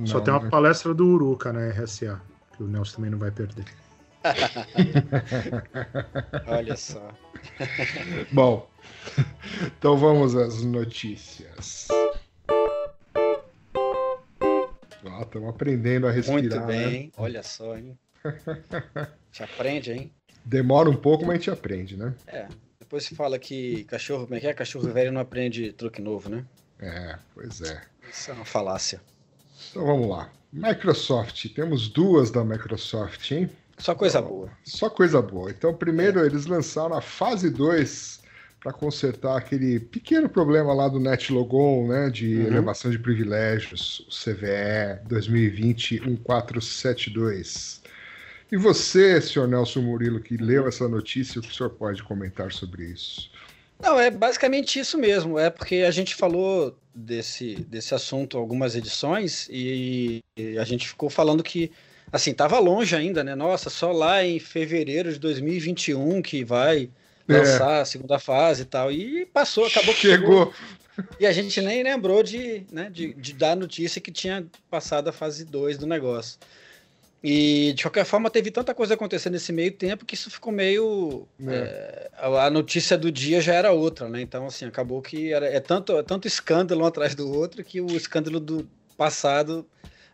Só 0.04 0.18
Não, 0.18 0.24
tem 0.24 0.34
uma 0.34 0.44
né? 0.44 0.50
palestra 0.50 0.94
do 0.94 1.06
Uruca 1.06 1.52
na 1.52 1.68
RSA, 1.70 2.20
que 2.56 2.62
o 2.62 2.68
Nelson 2.68 2.96
também 2.96 3.10
não 3.10 3.18
vai 3.18 3.30
perder. 3.30 3.64
Olha 6.46 6.76
só. 6.76 7.10
Bom, 8.30 8.68
então 9.78 9.96
vamos 9.96 10.36
às 10.36 10.62
notícias. 10.62 11.88
Ó, 15.04 15.22
estamos 15.22 15.48
aprendendo 15.48 16.06
a 16.06 16.10
respirar. 16.10 16.40
Muito 16.40 16.60
né? 16.60 16.66
bem, 16.66 17.12
olha 17.16 17.42
só, 17.42 17.76
hein? 17.76 17.98
Te 19.32 19.42
aprende, 19.42 19.92
hein? 19.92 20.12
Demora 20.44 20.90
um 20.90 20.96
pouco, 20.96 21.24
mas 21.24 21.36
a 21.36 21.38
gente 21.38 21.50
aprende, 21.50 21.96
né? 21.96 22.14
É. 22.26 22.46
Depois 22.90 23.04
se 23.04 23.14
fala 23.14 23.38
que 23.38 23.84
cachorro, 23.84 24.24
como 24.24 24.34
é 24.34 24.40
que 24.40 24.48
é? 24.48 24.52
Cachorro 24.52 24.92
velho 24.92 25.12
não 25.12 25.20
aprende 25.20 25.72
truque 25.72 26.02
novo, 26.02 26.28
né? 26.28 26.44
É, 26.80 27.16
pois 27.32 27.60
é. 27.60 27.80
Isso 28.12 28.32
é 28.32 28.34
uma 28.34 28.44
falácia. 28.44 29.00
Então 29.70 29.86
vamos 29.86 30.08
lá. 30.08 30.28
Microsoft, 30.52 31.46
temos 31.54 31.88
duas 31.88 32.32
da 32.32 32.44
Microsoft, 32.44 33.30
hein? 33.30 33.48
Só 33.78 33.94
coisa 33.94 34.20
boa. 34.20 34.50
Só 34.64 34.90
coisa 34.90 35.22
boa. 35.22 35.52
Então, 35.52 35.72
primeiro, 35.72 36.18
eles 36.26 36.46
lançaram 36.46 36.96
a 36.96 37.00
fase 37.00 37.48
2 37.48 38.22
para 38.58 38.72
consertar 38.72 39.38
aquele 39.38 39.78
pequeno 39.78 40.28
problema 40.28 40.74
lá 40.74 40.88
do 40.88 40.98
NetLogon, 40.98 41.86
né? 41.86 42.10
De 42.10 42.38
Uhum. 42.40 42.46
elevação 42.48 42.90
de 42.90 42.98
privilégios, 42.98 44.00
o 44.00 44.10
CVE 44.10 44.98
2020-1472. 45.08 47.79
E 48.50 48.56
você, 48.56 49.20
senhor 49.20 49.46
Nelson 49.46 49.80
Murilo, 49.80 50.20
que 50.20 50.36
leu 50.36 50.66
essa 50.66 50.88
notícia, 50.88 51.38
o 51.38 51.42
que 51.42 51.50
o 51.50 51.54
senhor 51.54 51.70
pode 51.70 52.02
comentar 52.02 52.50
sobre 52.52 52.84
isso? 52.86 53.30
Não, 53.78 53.98
é 53.98 54.10
basicamente 54.10 54.78
isso 54.78 54.98
mesmo. 54.98 55.38
É 55.38 55.48
porque 55.50 55.76
a 55.76 55.90
gente 55.90 56.14
falou 56.14 56.76
desse, 56.94 57.54
desse 57.68 57.94
assunto 57.94 58.36
algumas 58.36 58.74
edições 58.74 59.48
e, 59.50 60.20
e 60.36 60.58
a 60.58 60.64
gente 60.64 60.88
ficou 60.88 61.08
falando 61.08 61.42
que, 61.42 61.70
assim, 62.12 62.34
tava 62.34 62.58
longe 62.58 62.94
ainda, 62.94 63.24
né? 63.24 63.34
Nossa, 63.34 63.70
só 63.70 63.92
lá 63.92 64.22
em 64.24 64.38
fevereiro 64.38 65.12
de 65.12 65.18
2021 65.18 66.20
que 66.20 66.44
vai 66.44 66.90
É. 67.28 67.32
lançar 67.38 67.80
a 67.80 67.84
segunda 67.84 68.18
fase 68.18 68.62
e 68.62 68.64
tal. 68.66 68.90
E 68.92 69.24
passou, 69.26 69.64
acabou 69.66 69.94
que 69.94 70.00
Chegou. 70.00 70.52
E 71.18 71.26
a 71.26 71.32
gente 71.32 71.62
nem 71.62 71.82
lembrou 71.82 72.22
de, 72.22 72.66
né, 72.70 72.90
de, 72.90 73.14
de 73.14 73.32
dar 73.32 73.56
notícia 73.56 74.00
que 74.00 74.10
tinha 74.12 74.44
passado 74.68 75.08
a 75.08 75.12
fase 75.12 75.44
2 75.46 75.78
do 75.78 75.86
negócio. 75.86 76.38
E, 77.22 77.74
de 77.74 77.82
qualquer 77.82 78.04
forma, 78.06 78.30
teve 78.30 78.50
tanta 78.50 78.74
coisa 78.74 78.94
acontecendo 78.94 79.34
nesse 79.34 79.52
meio 79.52 79.72
tempo 79.72 80.06
que 80.06 80.14
isso 80.14 80.30
ficou 80.30 80.52
meio. 80.52 81.28
é, 81.46 82.10
a 82.16 82.46
a 82.46 82.50
notícia 82.50 82.96
do 82.96 83.12
dia 83.12 83.40
já 83.40 83.54
era 83.54 83.72
outra, 83.72 84.08
né? 84.08 84.22
Então, 84.22 84.46
assim, 84.46 84.64
acabou 84.64 85.02
que 85.02 85.32
era, 85.32 85.46
é, 85.46 85.60
tanto, 85.60 85.98
é 85.98 86.02
tanto 86.02 86.26
escândalo 86.26 86.82
um 86.82 86.86
atrás 86.86 87.14
do 87.14 87.30
outro 87.30 87.62
que 87.62 87.80
o 87.80 87.94
escândalo 87.94 88.40
do 88.40 88.66
passado 88.96 89.66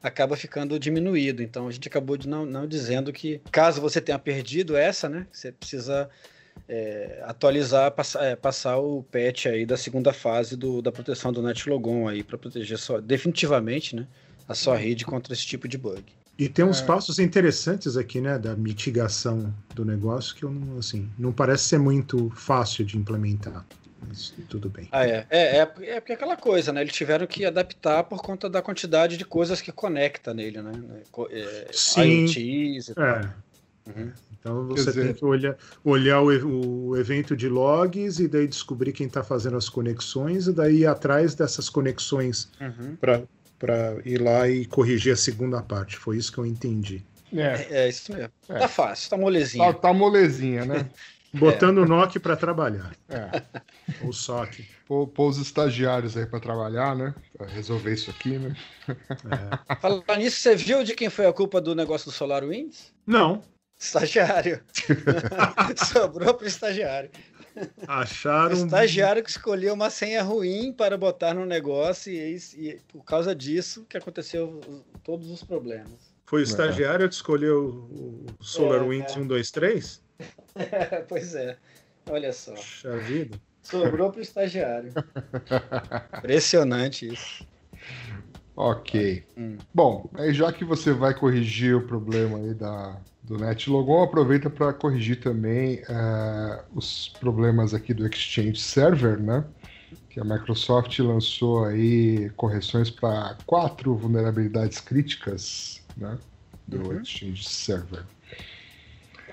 acaba 0.02 0.36
ficando 0.36 0.78
diminuído. 0.78 1.42
Então, 1.42 1.68
a 1.68 1.70
gente 1.70 1.86
acabou 1.86 2.16
de 2.16 2.28
não, 2.28 2.44
não 2.44 2.66
dizendo 2.66 3.12
que, 3.12 3.40
caso 3.52 3.80
você 3.80 4.00
tenha 4.00 4.18
perdido 4.18 4.76
essa, 4.76 5.08
né? 5.08 5.28
Você 5.30 5.52
precisa 5.52 6.10
é, 6.68 7.20
atualizar, 7.22 7.90
passar, 7.92 8.24
é, 8.24 8.36
passar 8.36 8.78
o 8.78 9.02
patch 9.04 9.46
aí 9.46 9.64
da 9.64 9.76
segunda 9.76 10.12
fase 10.12 10.56
do, 10.56 10.82
da 10.82 10.90
proteção 10.90 11.32
do 11.32 11.42
NetLogon 11.42 12.08
aí 12.08 12.22
para 12.22 12.38
proteger 12.38 12.78
só, 12.78 13.00
definitivamente, 13.00 13.94
né, 13.94 14.06
a 14.48 14.54
sua 14.54 14.76
rede 14.76 15.04
contra 15.04 15.32
esse 15.32 15.46
tipo 15.46 15.68
de 15.68 15.76
bug. 15.76 16.04
E 16.38 16.48
tem 16.48 16.64
uns 16.64 16.80
É. 16.82 16.84
passos 16.84 17.18
interessantes 17.18 17.96
aqui, 17.96 18.20
né, 18.20 18.38
da 18.38 18.54
mitigação 18.54 19.52
do 19.74 19.84
negócio 19.84 20.34
que 20.34 20.44
eu 20.44 20.50
não, 20.50 20.78
assim, 20.78 21.08
não 21.18 21.32
parece 21.32 21.64
ser 21.64 21.78
muito 21.78 22.30
fácil 22.36 22.84
de 22.84 22.98
implementar. 22.98 23.64
Mas 24.06 24.34
tudo 24.48 24.68
bem. 24.68 24.86
Ah, 24.92 25.06
é. 25.06 25.26
É, 25.30 25.56
é, 25.56 25.58
é 25.60 25.66
porque 26.00 26.12
é 26.12 26.14
aquela 26.14 26.36
coisa, 26.36 26.72
né? 26.72 26.82
Eles 26.82 26.92
tiveram 26.92 27.26
que 27.26 27.44
adaptar 27.46 28.04
por 28.04 28.22
conta 28.22 28.48
da 28.48 28.60
quantidade 28.60 29.16
de 29.16 29.24
coisas 29.24 29.60
que 29.62 29.72
conecta 29.72 30.34
nele, 30.34 30.60
né? 30.60 30.72
É, 31.30 31.68
Sim. 31.72 32.26
IoTs 32.26 32.88
e 32.88 32.94
tal. 32.94 33.04
É, 33.04 33.30
Uhum. 33.88 34.12
então 34.38 34.66
você 34.66 34.86
dizer- 34.86 35.04
tem 35.04 35.14
que 35.14 35.24
olhar, 35.24 35.56
olhar 35.84 36.20
o, 36.20 36.88
o 36.88 36.96
evento 36.96 37.36
de 37.36 37.48
logs 37.48 38.18
e 38.18 38.26
daí 38.28 38.46
descobrir 38.48 38.92
quem 38.92 39.06
está 39.06 39.22
fazendo 39.24 39.56
as 39.56 39.68
conexões 39.68 40.48
e 40.48 40.52
daí 40.52 40.78
ir 40.80 40.86
atrás 40.86 41.34
dessas 41.36 41.68
conexões 41.70 42.50
Uhum. 42.60 42.96
para 43.00 43.22
ir 44.04 44.20
lá 44.20 44.48
e 44.48 44.64
corrigir 44.66 45.12
a 45.12 45.16
segunda 45.16 45.62
parte. 45.62 45.96
Foi 45.96 46.16
isso 46.16 46.32
que 46.32 46.38
eu 46.38 46.46
entendi. 46.46 47.02
É, 47.34 47.84
É 47.84 47.88
isso 47.88 48.12
mesmo. 48.12 48.32
É. 48.48 48.58
Tá 48.58 48.68
fácil, 48.68 49.10
tá 49.10 49.16
molezinha. 49.16 49.72
tá, 49.72 49.78
tá 49.80 49.92
molezinha, 49.92 50.64
né? 50.64 50.88
Botando 51.34 51.78
o 51.78 51.86
NOC 51.86 52.18
para 52.18 52.34
trabalhar, 52.36 52.92
É. 53.08 53.42
ou 54.02 54.12
SOC. 54.12 54.64
Pô, 54.86 55.06
pôr 55.06 55.28
os 55.28 55.38
estagiários 55.38 56.16
aí 56.16 56.24
para 56.24 56.40
trabalhar, 56.40 56.94
né? 56.96 57.14
Pra 57.36 57.46
resolver 57.46 57.92
isso 57.92 58.10
aqui, 58.10 58.38
né? 58.38 58.56
É. 58.88 59.74
Falar 59.82 60.16
nisso, 60.16 60.40
você 60.40 60.54
viu 60.56 60.82
de 60.84 60.94
quem 60.94 61.10
foi 61.10 61.26
a 61.26 61.32
culpa 61.32 61.60
do 61.60 61.74
negócio 61.74 62.10
do 62.10 62.14
SolarWinds? 62.14 62.92
Não, 63.06 63.42
Estagiário. 63.78 64.60
Sobrou 65.76 66.32
pro 66.32 66.46
estagiário. 66.46 67.10
O 67.56 67.90
acharam. 67.90 68.52
estagiário 68.54 69.22
que 69.24 69.30
escolheu 69.30 69.72
uma 69.74 69.88
senha 69.90 70.22
ruim 70.22 70.72
para 70.72 70.96
botar 70.98 71.32
no 71.34 71.46
negócio 71.46 72.12
e, 72.12 72.36
e- 72.36 72.68
e 72.68 72.80
por 72.88 73.02
causa 73.04 73.34
disso 73.34 73.86
que 73.88 73.96
aconteceu 73.96 74.60
os- 74.68 74.82
todos 75.02 75.30
os 75.30 75.42
problemas. 75.42 76.14
Foi 76.26 76.40
o 76.40 76.44
estagiário 76.44 77.08
que 77.08 77.14
escolheu 77.14 77.66
o 77.90 78.26
SolarWinds 78.44 79.08
É, 79.08 79.12
é. 79.12 79.14
123? 79.14 80.02
pois 81.08 81.34
é. 81.34 81.56
Olha 82.08 82.32
só. 82.32 82.52
Puxa 82.54 82.96
vida. 82.98 83.38
Sobrou 83.62 84.12
pro 84.12 84.20
estagiário. 84.22 84.92
Impressionante 86.18 87.12
isso. 87.12 87.44
Ok. 88.54 89.24
Hum. 89.36 89.58
Bom, 89.74 90.08
aí 90.14 90.32
já 90.32 90.52
que 90.52 90.64
você 90.64 90.92
vai 90.92 91.14
corrigir 91.14 91.76
o 91.76 91.86
problema 91.86 92.38
aí 92.38 92.54
da, 92.54 92.96
do 93.26 93.38
NetLogon, 93.38 94.02
aproveita 94.04 94.50
para 94.50 94.72
corrigir 94.74 95.20
também 95.20 95.82
eh, 95.88 96.66
os 96.72 97.08
problemas 97.20 97.74
aqui 97.74 97.92
do 97.94 98.06
Exchange 98.06 98.56
Server, 98.60 99.20
né? 99.20 99.52
Que 100.10 100.20
a 100.20 100.24
Microsoft 100.24 100.98
lançou 101.00 101.64
aí 101.66 102.30
correções 102.36 102.90
para 102.90 103.36
quatro 103.46 103.96
vulnerabilidades 103.96 104.80
críticas, 104.80 105.86
né? 105.96 106.20
Do 106.66 106.92
Uhum. 106.92 107.02
Exchange 107.02 107.44
Server. 107.44 108.06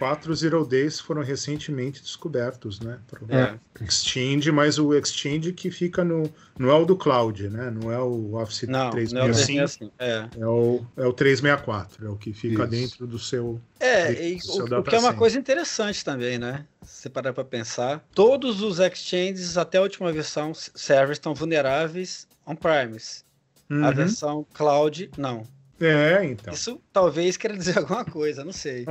Quatro 0.04 0.36
Zero 0.36 0.66
Days 0.66 1.00
foram 1.00 1.22
recentemente 1.24 2.02
descobertos, 2.02 2.82
né? 2.82 3.00
Pro 3.08 3.26
É. 3.34 3.58
Exchange, 3.80 4.52
mas 4.52 4.78
o 4.78 4.94
Exchange 4.94 5.54
que 5.54 5.72
fica 5.72 6.04
no. 6.04 6.30
Não 6.60 6.70
é 6.70 6.74
o 6.74 6.84
do 6.84 6.98
Cloud, 6.98 7.50
né? 7.50 7.72
Não 7.72 7.90
é 7.90 7.98
o 7.98 8.36
Office 8.36 8.64
Não, 8.64 8.80
não 8.80 8.86
é 8.88 8.90
o 8.90 8.92
365, 8.92 9.64
assim. 9.64 9.92
É, 9.98 10.28
é, 10.38 10.46
o, 10.46 10.86
é 10.98 11.08
o 11.08 11.14
364, 11.14 12.06
é 12.06 12.10
o 12.10 12.18
que 12.18 12.34
fica 12.34 12.64
Isso. 12.64 12.68
dentro 12.68 13.08
do 13.08 13.18
seu. 13.18 13.62
é 13.80 14.12
Do 14.12 14.42
seu 14.42 14.66
o, 14.66 14.80
o 14.80 14.84
que 14.84 14.94
é 14.94 15.00
uma 15.00 15.14
coisa 15.14 15.40
interessante 15.40 16.04
também, 16.04 16.38
né? 16.38 16.66
Se 16.82 17.04
você 17.04 17.10
parar 17.10 17.32
para 17.32 17.46
pensar, 17.46 18.06
todos 18.14 18.62
os 18.62 18.80
exchanges 18.80 19.58
até 19.58 19.78
a 19.78 19.82
última 19.84 20.12
versão 20.12 20.54
servers 20.54 21.12
estão 21.18 21.34
vulneráveis 21.34 22.28
on-premise. 22.46 23.24
A 23.70 23.74
Uhum. 23.74 23.94
versão 23.94 24.46
cloud, 24.54 25.10
não. 25.18 25.48
É, 25.80 26.26
então. 26.26 26.54
Isso 26.54 26.80
talvez 26.92 27.38
queira 27.38 27.58
dizer 27.58 27.78
alguma 27.80 28.04
coisa, 28.04 28.44
não 28.44 28.52
sei. 28.52 28.86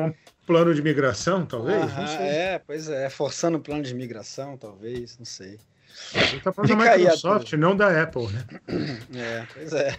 Plano 0.47 0.75
de 0.75 0.83
migração, 0.83 1.47
talvez? 1.47 1.85
sei. 1.93 2.27
é, 2.27 2.59
pois 2.67 2.89
é, 2.89 3.09
forçando 3.09 3.59
o 3.59 3.61
plano 3.61 3.83
de 3.83 3.95
migração, 3.95 4.57
talvez, 4.57 5.17
não 5.19 5.25
sei. 5.25 5.59
Você 6.13 6.41
tá 6.41 6.53
falando 6.53 6.71
da 6.71 6.77
Fica 6.77 6.91
aí 6.91 7.03
a 7.03 7.05
Microsoft, 7.05 7.53
não 7.53 7.77
da 7.77 8.03
Apple, 8.03 8.27
né? 8.29 8.45
É, 9.15 9.47
pois 9.53 9.73
é. 9.73 9.97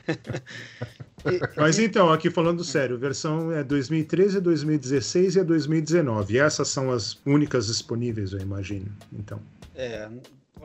Mas 1.55 1.79
então, 1.79 2.11
aqui 2.11 2.29
falando 2.29 2.63
sério, 2.63 2.97
versão 2.97 3.51
é 3.51 3.63
2013, 3.63 4.41
2016 4.41 5.35
e 5.35 5.39
a 5.39 5.43
2019. 5.43 6.33
E 6.33 6.39
essas 6.39 6.67
são 6.67 6.91
as 6.91 7.17
únicas 7.25 7.67
disponíveis, 7.67 8.33
eu 8.33 8.39
imagino. 8.39 8.91
Então. 9.13 9.39
É, 9.75 10.09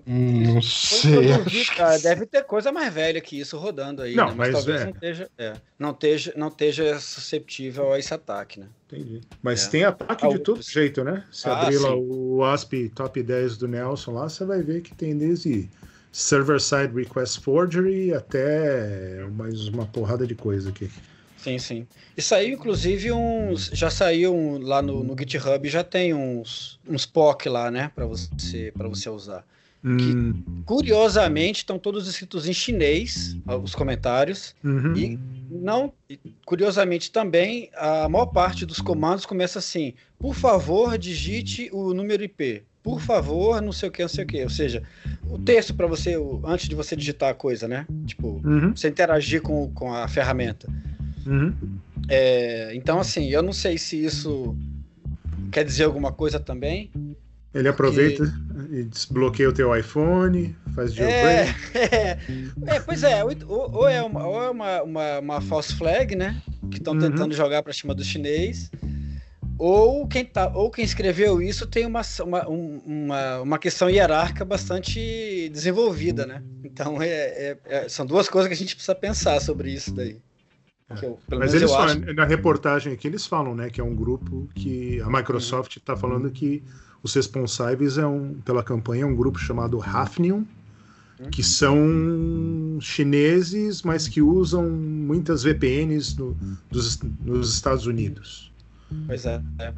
Hum, 0.06 0.54
não 0.54 0.62
sei. 0.62 1.44
que- 1.44 1.74
cara, 1.74 1.98
deve 1.98 2.24
ter 2.24 2.44
coisa 2.44 2.70
mais 2.70 2.92
velha 2.92 3.20
que 3.20 3.38
isso 3.38 3.58
rodando 3.58 4.02
aí, 4.02 4.14
Não, 4.14 4.28
né? 4.28 4.34
mas, 4.36 4.52
mas 4.52 4.64
talvez 4.64 4.80
é. 4.80 4.84
não 4.84 4.92
esteja, 4.92 5.30
é, 5.36 5.52
não 5.78 5.90
esteja, 5.90 6.32
não 6.36 6.48
esteja 6.48 7.00
susceptível 7.00 7.92
a 7.92 7.98
esse 7.98 8.14
ataque, 8.14 8.60
né? 8.60 8.66
Entendi. 8.90 9.20
Mas 9.42 9.66
É. 9.66 9.70
tem 9.70 9.84
ataque 9.84 10.26
Ah, 10.26 10.30
de 10.30 10.38
todo 10.38 10.62
jeito, 10.62 11.04
né? 11.04 11.22
Se 11.30 11.48
Ah, 11.48 11.60
abrir 11.60 11.78
lá 11.78 11.90
sim. 11.90 12.06
o 12.08 12.42
ASP 12.44 12.88
Top 12.94 13.22
10 13.22 13.56
do 13.58 13.68
Nelson 13.68 14.12
lá, 14.12 14.28
você 14.28 14.44
vai 14.44 14.62
ver 14.62 14.80
que 14.80 14.94
tem 14.94 15.16
desde 15.16 15.68
server-side 16.10 16.94
request 16.94 17.40
forgery 17.40 18.14
até 18.14 19.24
mais 19.32 19.68
uma 19.68 19.86
porrada 19.86 20.26
de 20.26 20.34
coisa 20.34 20.70
aqui. 20.70 20.90
Sim, 21.36 21.58
sim. 21.58 21.86
E 22.16 22.22
saiu, 22.22 22.54
inclusive, 22.54 23.12
uns. 23.12 23.66
Já 23.72 23.90
saiu 23.90 24.34
um- 24.34 24.58
lá 24.58 24.82
no, 24.82 25.04
no 25.04 25.14
GitHub, 25.16 25.68
já 25.68 25.84
tem 25.84 26.12
uns, 26.14 26.80
uns 26.88 27.06
POC 27.06 27.48
lá, 27.48 27.70
né? 27.70 27.92
Para 27.94 28.06
você, 28.06 28.72
pra 28.76 28.88
você 28.88 29.08
usar. 29.08 29.44
Hum, 29.84 30.62
Curiosamente, 30.64 31.58
estão 31.58 31.78
todos 31.78 32.08
escritos 32.08 32.48
em 32.48 32.52
chinês, 32.52 33.36
os 33.62 33.74
comentários. 33.74 34.54
uhum. 34.62 34.94
E 34.96 35.18
não, 35.50 35.92
curiosamente 36.44 37.10
também, 37.10 37.70
a 37.74 38.08
maior 38.08 38.26
parte 38.26 38.66
dos 38.66 38.80
comandos 38.80 39.24
começa 39.24 39.58
assim: 39.58 39.94
por 40.18 40.34
favor, 40.34 40.98
digite 40.98 41.70
o 41.72 41.94
número 41.94 42.22
IP. 42.24 42.64
Por 42.82 43.00
favor, 43.00 43.60
não 43.60 43.72
sei 43.72 43.88
o 43.88 43.92
que, 43.92 44.02
não 44.02 44.08
sei 44.08 44.24
o 44.24 44.26
que. 44.26 44.42
Ou 44.42 44.48
seja, 44.48 44.82
o 45.28 45.38
texto 45.38 45.74
para 45.74 45.86
você, 45.86 46.16
antes 46.44 46.68
de 46.68 46.74
você 46.74 46.96
digitar 46.96 47.30
a 47.30 47.34
coisa, 47.34 47.68
né? 47.68 47.86
Tipo, 48.06 48.40
Uhum. 48.44 48.74
você 48.74 48.88
interagir 48.88 49.42
com, 49.42 49.70
com 49.72 49.92
a 49.92 50.08
ferramenta. 50.08 50.68
Uhum. 51.26 51.52
É, 52.08 52.74
então, 52.74 52.98
assim, 52.98 53.28
eu 53.28 53.42
não 53.42 53.52
sei 53.52 53.76
se 53.76 54.02
isso 54.02 54.56
quer 55.50 55.64
dizer 55.64 55.84
alguma 55.84 56.12
coisa 56.12 56.40
também. 56.40 56.90
Ele 57.52 57.68
aproveita 57.68 58.24
e 58.70 58.84
desbloqueia 58.84 59.48
o 59.48 59.52
teu 59.52 59.74
iPhone, 59.76 60.56
faz 60.74 60.92
É, 60.92 60.94
jailbreak. 60.94 61.78
é, 61.94 62.18
é, 62.76 62.80
pois 62.80 63.02
é, 63.02 63.24
ou, 63.24 63.32
ou 63.48 63.88
é, 63.88 64.02
uma, 64.02 64.26
ou 64.26 64.42
é 64.42 64.50
uma, 64.50 64.82
uma, 64.82 65.18
uma 65.20 65.40
false 65.40 65.74
flag, 65.74 66.14
né? 66.14 66.40
Que 66.70 66.78
estão 66.78 66.94
Uhum. 66.94 67.00
tentando 67.00 67.34
jogar 67.34 67.62
para 67.62 67.72
cima 67.72 67.94
do 67.94 68.04
chinês. 68.04 68.70
Ou 69.58 70.06
quem, 70.06 70.24
tá, 70.24 70.52
ou 70.54 70.70
quem 70.70 70.84
escreveu 70.84 71.42
isso 71.42 71.66
tem 71.66 71.84
uma, 71.84 72.02
uma, 72.22 72.48
um- 72.48 72.80
uma, 72.86 73.40
uma 73.40 73.58
questão 73.58 73.90
hierárquica 73.90 74.44
bastante 74.44 75.48
desenvolvida, 75.52 76.24
né? 76.26 76.42
Então 76.62 77.02
é, 77.02 77.08
é- 77.08 77.58
é- 77.64 77.88
são 77.88 78.06
duas 78.06 78.28
coisas 78.28 78.46
que 78.48 78.54
a 78.54 78.56
gente 78.56 78.76
precisa 78.76 78.94
pensar 78.94 79.40
sobre 79.40 79.72
isso 79.72 79.92
daí. 79.92 80.18
Que 80.98 81.04
eu- 81.04 81.18
Mas 81.36 81.52
eles 81.54 81.70
falam, 81.72 81.86
acho. 82.02 82.14
na 82.14 82.24
reportagem 82.24 82.92
aqui 82.92 83.08
eles 83.08 83.26
falam, 83.26 83.54
né, 83.54 83.68
que 83.68 83.80
é 83.80 83.84
um 83.84 83.94
grupo 83.96 84.48
que 84.54 85.00
a 85.00 85.10
Microsoft 85.10 85.76
está 85.76 85.96
falando 85.96 86.30
que 86.30 86.62
os 87.02 87.14
responsáveis 87.14 87.98
é 87.98 88.06
um, 88.06 88.34
pela 88.44 88.62
campanha 88.62 89.02
é 89.02 89.06
um 89.06 89.14
grupo 89.14 89.38
chamado 89.38 89.80
Hafnium, 89.82 90.44
que 91.30 91.42
são 91.42 91.76
chineses, 92.80 93.82
mas 93.82 94.06
que 94.08 94.22
usam 94.22 94.68
muitas 94.68 95.42
VPNs 95.42 96.16
no- 96.18 96.36
dos- 96.70 97.00
nos 97.24 97.54
Estados 97.54 97.86
Unidos. 97.86 98.52
Pois 99.06 99.26
é. 99.26 99.40
é. 99.58 99.72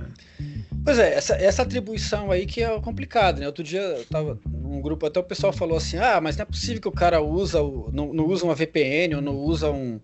Pois 0.85 0.99
é, 0.99 1.15
essa, 1.15 1.35
essa 1.35 1.63
atribuição 1.63 2.31
aí 2.31 2.47
que 2.47 2.63
é 2.63 2.81
complicada, 2.81 3.41
né? 3.41 3.47
Outro 3.47 3.65
dia 3.65 3.81
eu 3.81 4.05
tava 4.07 4.39
num 4.47 4.81
grupo, 4.81 5.05
até 5.07 5.19
o 5.19 5.25
pessoal 5.25 5.53
falou 5.53 5.77
assim: 5.77 5.97
ah, 5.97 6.21
mas 6.21 6.37
não 6.37 6.43
é 6.43 6.47
possível 6.47 6.81
que 6.81 6.89
o 6.89 6.93
cara 6.93 7.21
usa 7.21 7.59
não, 7.93 8.13
não 8.13 8.27
usa 8.27 8.45
uma 8.45 8.55
VPN 8.55 9.17
ou 9.17 9.23
não 9.23 9.35
usa 9.35 9.71
um, 9.71 9.99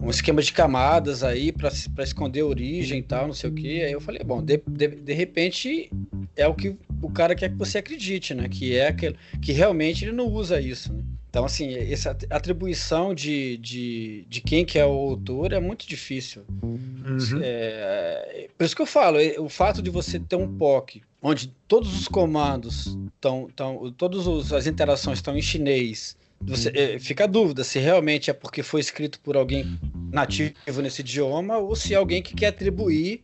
um 0.00 0.10
esquema 0.10 0.40
de 0.40 0.52
camadas 0.52 1.22
aí 1.22 1.52
para 1.52 1.70
esconder 2.04 2.40
a 2.40 2.46
origem 2.46 3.00
e 3.00 3.02
tal, 3.02 3.26
não 3.26 3.34
sei 3.34 3.50
o 3.50 3.52
que. 3.52 3.82
Aí 3.82 3.92
eu 3.92 4.00
falei, 4.00 4.22
bom, 4.24 4.42
de, 4.42 4.62
de, 4.66 4.88
de 4.88 5.12
repente 5.12 5.90
é 6.36 6.46
o 6.46 6.54
que 6.54 6.76
o 7.02 7.10
cara 7.10 7.34
quer 7.34 7.50
que 7.50 7.56
você 7.56 7.78
acredite, 7.78 8.34
né? 8.34 8.48
Que 8.48 8.76
é 8.76 8.88
aquele, 8.88 9.16
que 9.42 9.52
realmente 9.52 10.04
ele 10.04 10.12
não 10.12 10.26
usa 10.26 10.60
isso, 10.60 10.92
né? 10.92 11.02
Então, 11.30 11.44
assim, 11.44 11.74
essa 11.74 12.16
atribuição 12.30 13.14
de, 13.14 13.58
de, 13.58 14.24
de 14.28 14.40
quem 14.40 14.64
que 14.64 14.78
é 14.78 14.86
o 14.86 14.90
autor 14.90 15.52
é 15.52 15.60
muito 15.60 15.86
difícil. 15.86 16.42
Uhum. 16.62 17.40
É, 17.42 18.48
por 18.56 18.64
isso 18.64 18.74
que 18.74 18.80
eu 18.80 18.86
falo, 18.86 19.20
é, 19.20 19.38
o 19.38 19.48
fato 19.48 19.82
de 19.82 19.90
você 19.90 20.18
ter 20.18 20.36
um 20.36 20.56
POC 20.56 21.02
onde 21.20 21.48
todos 21.66 21.94
os 21.94 22.08
comandos 22.08 22.96
estão, 23.14 23.48
todas 23.96 24.52
as 24.52 24.66
interações 24.66 25.18
estão 25.18 25.36
em 25.36 25.42
chinês, 25.42 26.16
você, 26.40 26.70
é, 26.74 26.98
fica 26.98 27.24
a 27.24 27.26
dúvida 27.26 27.64
se 27.64 27.78
realmente 27.78 28.30
é 28.30 28.32
porque 28.32 28.62
foi 28.62 28.80
escrito 28.80 29.20
por 29.20 29.36
alguém 29.36 29.78
nativo 30.10 30.54
nesse 30.82 31.00
idioma 31.00 31.58
ou 31.58 31.74
se 31.74 31.94
é 31.94 31.96
alguém 31.96 32.22
que 32.22 32.34
quer 32.34 32.48
atribuir 32.48 33.22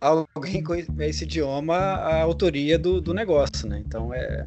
a 0.00 0.24
alguém 0.34 0.62
com 0.62 0.74
esse 0.74 1.24
idioma 1.24 1.76
a 1.76 2.22
autoria 2.22 2.78
do, 2.78 3.00
do 3.00 3.14
negócio, 3.14 3.68
né? 3.68 3.82
Então 3.84 4.12
é, 4.12 4.46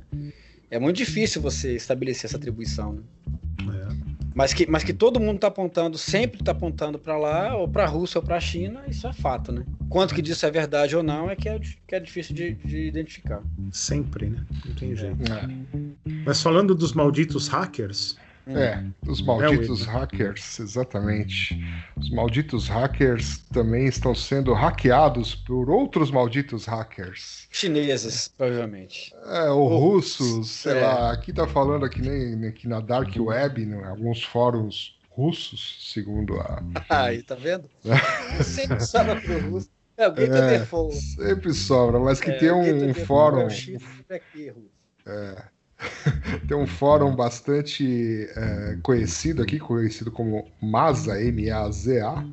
é 0.70 0.80
muito 0.80 0.98
difícil 0.98 1.42
você 1.42 1.76
estabelecer 1.76 2.26
essa 2.26 2.38
atribuição, 2.38 2.94
né? 2.94 3.02
É. 4.32 4.34
Mas 4.34 4.54
que, 4.54 4.70
mas 4.70 4.84
que 4.84 4.94
todo 4.94 5.20
mundo 5.20 5.36
está 5.36 5.48
apontando, 5.48 5.98
sempre 5.98 6.40
está 6.40 6.52
apontando 6.52 6.98
para 6.98 7.18
lá, 7.18 7.56
ou 7.56 7.68
para 7.68 7.84
a 7.84 7.88
Rússia 7.88 8.20
ou 8.20 8.24
para 8.24 8.38
a 8.38 8.40
China, 8.40 8.84
isso 8.88 9.08
é 9.08 9.14
fato, 9.14 9.52
né? 9.52 9.66
Quanto 9.90 10.16
que 10.16 10.22
disso 10.22 10.46
é 10.46 10.52
verdade 10.52 10.96
ou 10.96 11.04
não 11.04 11.30
é 11.30 11.36
que 11.36 11.50
é, 11.50 11.60
que 11.60 11.96
é 11.96 12.00
difícil 12.00 12.34
de, 12.34 12.54
de 12.56 12.88
identificar. 12.88 13.42
Sempre, 13.72 14.30
né? 14.30 14.46
Não 14.66 14.76
tem 14.76 14.96
jeito. 14.96 15.18
É. 15.32 16.12
Mas 16.26 16.42
falando 16.42 16.74
dos 16.74 16.94
malditos 16.94 17.48
hackers, 17.48 18.18
É, 18.48 18.84
os 19.08 19.22
malditos 19.22 19.86
hackers, 19.86 20.60
exatamente. 20.60 21.58
Os 21.96 22.10
malditos 22.10 22.68
hackers 22.68 23.38
também 23.54 23.86
estão 23.86 24.16
sendo 24.16 24.54
hackeados 24.54 25.36
por 25.36 25.70
outros 25.70 26.10
malditos 26.12 26.66
hackers. 26.66 27.48
Chineses, 27.52 28.28
provavelmente. 28.30 29.14
É, 29.26 29.50
ou 29.50 29.68
russos, 29.68 30.50
sei 30.50 30.78
É. 30.78 30.82
lá. 30.82 31.12
Aqui 31.12 31.32
tá 31.32 31.48
falando 31.48 31.86
aqui, 31.86 32.02
nem, 32.02 32.48
aqui 32.48 32.68
na 32.68 32.80
Dark 32.80 33.14
Web, 33.18 33.62
em 33.64 33.74
alguns 33.84 34.24
fóruns 34.24 34.98
russos, 35.10 35.92
segundo 35.94 36.40
a. 36.40 36.64
Aí, 36.90 37.22
tá 37.24 37.36
vendo? 37.36 37.70
Sempre 38.44 38.80
sobra 38.86 39.20
pro 39.22 39.40
russo. 39.52 39.70
É, 39.98 40.08
o 40.08 40.14
Gator 40.14 40.36
É. 40.36 40.58
Default. 40.60 40.96
Sempre 40.96 41.54
sobra, 41.54 42.00
mas 42.00 42.20
que 42.20 42.32
É, 42.32 42.38
tem 42.38 42.52
um 42.52 42.94
fórum. 42.94 43.48
é 44.10 44.16
aqui, 44.16 44.50
russo. 44.50 44.72
Tem 46.48 46.56
um 46.56 46.68
fórum 46.68 47.16
bastante 47.16 48.28
é, 48.36 48.78
conhecido 48.82 49.42
aqui, 49.42 49.60
conhecido 49.60 50.12
como 50.12 50.48
Maza, 50.62 51.22
M-A-Z-A, 51.22 52.24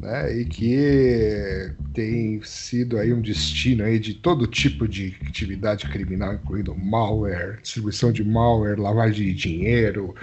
né, 0.00 0.36
e 0.36 0.44
que 0.44 1.72
tem 1.94 2.42
sido 2.42 2.98
aí 2.98 3.12
um 3.12 3.20
destino 3.20 3.84
aí 3.84 3.98
de 3.98 4.14
todo 4.14 4.46
tipo 4.46 4.88
de 4.88 5.16
atividade 5.26 5.88
criminal, 5.88 6.34
incluindo 6.34 6.74
malware, 6.74 7.60
distribuição 7.62 8.10
de 8.10 8.24
malware, 8.24 8.80
lavagem 8.80 9.26
de 9.26 9.34
dinheiro, 9.34 10.14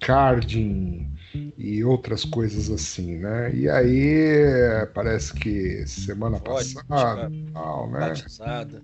carding 0.00 1.08
e 1.56 1.84
outras 1.84 2.24
coisas 2.24 2.70
assim, 2.70 3.18
né? 3.18 3.54
E 3.54 3.68
aí 3.68 4.86
parece 4.94 5.32
que 5.32 5.86
semana 5.86 6.38
Vodka, 6.38 6.84
passada, 6.84 7.32
tal, 7.52 7.90
né? 7.90 8.00
Batizada. 8.00 8.82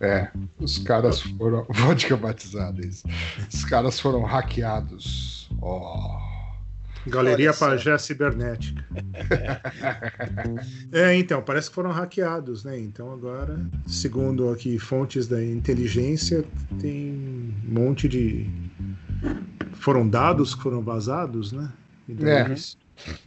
É, 0.00 0.28
os 0.60 0.78
caras 0.78 1.20
foram. 1.20 1.66
Vodka 1.70 2.16
batizada, 2.16 2.86
isso. 2.86 3.04
Os 3.52 3.64
caras 3.64 3.98
foram 3.98 4.22
hackeados. 4.22 5.50
Ó. 5.60 6.28
Galeria 7.06 7.50
Olha 7.50 7.56
só. 7.56 7.68
Pajé 7.68 7.96
Cibernética. 7.96 8.84
é, 10.92 11.14
então, 11.16 11.42
parece 11.42 11.68
que 11.68 11.74
foram 11.74 11.90
hackeados, 11.90 12.64
né? 12.64 12.78
Então 12.78 13.12
agora, 13.12 13.58
segundo 13.86 14.50
aqui 14.50 14.78
fontes 14.78 15.26
da 15.26 15.42
inteligência, 15.42 16.44
tem 16.80 17.12
um 17.66 17.72
monte 17.80 18.08
de. 18.08 18.46
Foram 19.74 20.08
dados 20.08 20.54
que 20.54 20.62
foram 20.62 20.82
vazados, 20.82 21.52
né? 21.52 21.70
E 22.08 22.14
daí- 22.14 22.54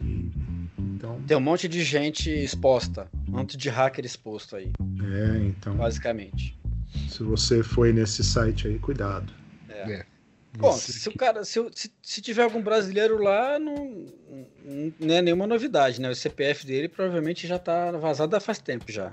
e- 0.02 0.32
Então, 0.78 1.20
Tem 1.26 1.38
um 1.38 1.42
monte 1.42 1.68
de 1.68 1.84
gente 1.84 2.30
exposta. 2.30 3.08
Um 3.28 3.32
monte 3.38 3.58
de 3.58 3.70
hacker 3.70 4.06
exposto 4.06 4.56
aí, 4.56 4.72
é, 5.02 5.38
então, 5.46 5.76
basicamente. 5.76 6.58
Se 7.10 7.24
você 7.24 7.64
foi 7.64 7.92
nesse 7.94 8.24
site 8.24 8.68
aí, 8.68 8.78
cuidado. 8.80 9.32
É. 9.70 10.06
Bom, 10.58 10.72
Você 10.74 10.92
se 10.92 11.08
o 11.08 11.16
cara, 11.16 11.46
se, 11.46 11.66
se, 11.74 11.90
se 12.04 12.22
tiver 12.22 12.44
algum 12.44 12.62
brasileiro 12.62 13.18
lá, 13.24 13.58
não, 13.58 13.74
não- 14.66 14.94
não 15.00 15.16
é 15.16 15.22
nenhuma 15.22 15.48
novidade, 15.48 16.02
né? 16.02 16.10
O 16.10 16.16
CPF 16.16 16.66
dele 16.66 16.90
provavelmente 16.90 17.48
já 17.48 17.58
tá 17.58 17.92
vazado 17.92 18.36
há 18.36 18.40
faz 18.42 18.60
tempo 18.60 18.92
já. 18.92 19.12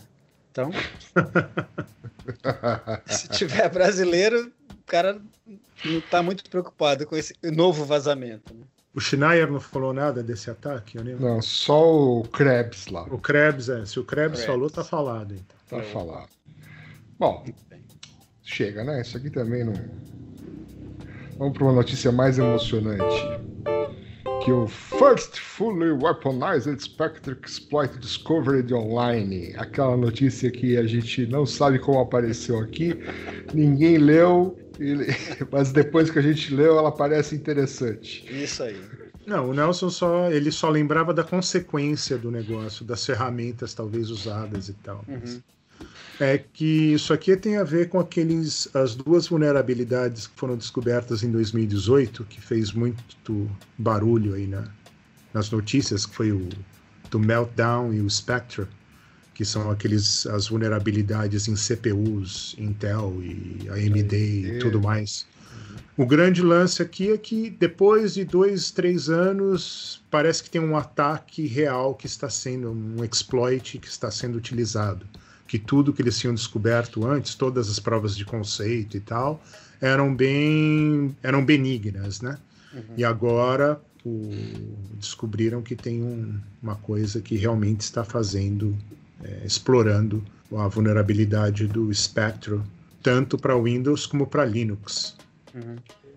Então, 0.50 0.70
Se 3.06 3.28
tiver 3.28 3.68
brasileiro, 3.70 4.52
o 4.66 4.84
cara 4.86 5.20
não 5.84 6.00
tá 6.02 6.22
muito 6.22 6.48
preocupado 6.50 7.06
com 7.06 7.16
esse 7.16 7.34
novo 7.44 7.84
vazamento. 7.84 8.52
Né? 8.52 8.64
O 8.94 9.00
Schneier 9.00 9.50
não 9.50 9.60
falou 9.60 9.92
nada 9.92 10.22
desse 10.22 10.50
ataque? 10.50 10.96
Eu 10.98 11.04
nem... 11.04 11.14
Não, 11.14 11.40
só 11.40 12.18
o 12.18 12.24
Krebs 12.24 12.88
lá. 12.88 13.02
O 13.04 13.18
Krebs, 13.18 13.68
é. 13.68 13.86
Se 13.86 14.00
o 14.00 14.04
Krebs, 14.04 14.40
Krebs. 14.40 14.46
falou, 14.46 14.68
tá 14.68 14.82
falado. 14.82 15.34
Então. 15.34 15.78
Tá 15.78 15.84
falado. 15.84 16.28
Bom, 17.18 17.44
chega, 18.48 18.82
né? 18.82 19.00
Isso 19.02 19.16
aqui 19.16 19.30
também 19.30 19.64
não. 19.64 19.74
Vamos 21.37 21.56
para 21.56 21.64
uma 21.64 21.74
notícia 21.74 22.11
mais 22.11 22.38
emocionante. 22.38 23.38
Que 24.44 24.50
o 24.50 24.66
First 24.66 25.38
Fully 25.38 25.92
Weaponized 25.92 26.80
Spectre 26.80 27.37
Exploit 27.44 27.98
Discovered 27.98 28.72
Online. 28.72 29.54
Aquela 29.56 29.96
notícia 29.96 30.50
que 30.50 30.76
a 30.76 30.87
gente 30.87 31.26
não 31.26 31.44
sabe 31.44 31.78
como 31.78 32.00
apareceu 32.00 32.58
aqui, 32.58 32.98
ninguém 33.52 33.98
leu, 33.98 34.58
mas 35.52 35.70
depois 35.72 36.11
que 36.11 36.18
a 36.18 36.22
gente 36.22 36.54
leu, 36.54 36.78
ela 36.78 36.90
parece 36.90 37.34
interessante. 37.34 38.24
Isso 38.32 38.62
aí. 38.62 38.80
Não, 39.26 39.50
o 39.50 39.52
Nelson 39.52 39.90
só 39.90 40.30
ele 40.30 40.50
só 40.50 40.70
lembrava 40.70 41.12
da 41.12 41.22
consequência 41.22 42.16
do 42.16 42.30
negócio, 42.30 42.82
das 42.82 43.04
ferramentas 43.04 43.74
talvez 43.74 44.08
usadas 44.08 44.70
e 44.70 44.72
tal. 44.72 45.04
Uhum. 45.06 45.42
É 46.20 46.36
que 46.38 46.94
isso 46.94 47.12
aqui 47.12 47.36
tem 47.36 47.56
a 47.58 47.64
ver 47.64 47.88
com 47.88 48.00
aqueles 48.00 48.68
as 48.74 48.96
duas 48.96 49.28
vulnerabilidades 49.28 50.26
que 50.26 50.36
foram 50.36 50.56
descobertas 50.56 51.22
em 51.22 51.30
2018, 51.30 52.24
que 52.24 52.40
fez 52.40 52.72
muito 52.72 53.48
barulho 53.76 54.34
aí 54.34 54.46
na, 54.46 54.64
nas 55.32 55.50
notícias, 55.50 56.04
que 56.04 56.14
foi 56.14 56.32
o 56.32 56.48
do 57.10 57.20
Meltdown 57.20 57.94
e 57.94 58.00
o 58.00 58.10
Spectre, 58.10 58.66
que 59.32 59.44
são 59.44 59.70
aqueles 59.70 60.26
as 60.26 60.48
vulnerabilidades 60.48 61.46
em 61.46 61.54
CPUs, 61.54 62.56
Intel 62.58 63.22
e 63.22 63.68
AMD 63.70 64.16
e 64.16 64.58
tudo 64.58 64.80
mais. 64.80 65.26
O 65.96 66.06
grande 66.06 66.42
lance 66.42 66.82
aqui 66.82 67.10
é 67.10 67.18
que 67.18 67.50
depois 67.50 68.14
de 68.14 68.24
dois, 68.24 68.70
três 68.70 69.08
anos, 69.08 70.02
parece 70.10 70.42
que 70.42 70.50
tem 70.50 70.60
um 70.60 70.76
ataque 70.76 71.46
real 71.46 71.94
que 71.94 72.06
está 72.06 72.28
sendo, 72.28 72.70
um 72.70 73.04
exploit 73.04 73.78
que 73.78 73.88
está 73.88 74.10
sendo 74.10 74.36
utilizado. 74.36 75.06
Que 75.48 75.58
tudo 75.58 75.92
que 75.92 76.00
eles 76.02 76.16
tinham 76.18 76.34
descoberto 76.34 77.04
antes, 77.06 77.34
todas 77.34 77.68
as 77.68 77.80
provas 77.80 78.14
de 78.16 78.24
conceito 78.24 78.96
e 78.96 79.00
tal, 79.00 79.42
eram 79.80 80.14
bem, 80.14 81.16
eram 81.22 81.44
benignas, 81.44 82.20
né? 82.20 82.38
E 82.96 83.04
agora 83.04 83.80
o- 84.04 84.76
descobriram 84.94 85.62
que 85.62 85.74
tem 85.74 86.02
um- 86.02 86.38
uma 86.62 86.76
coisa 86.76 87.20
que 87.20 87.34
realmente 87.37 87.80
está 87.80 88.04
fazendo, 88.04 88.76
é, 89.22 89.42
explorando 89.44 90.22
a 90.54 90.68
vulnerabilidade 90.68 91.66
do 91.66 91.92
Spectre, 91.92 92.61
tanto 93.02 93.37
para 93.38 93.56
Windows 93.56 94.06
como 94.06 94.26
para 94.26 94.44
Linux. 94.44 95.16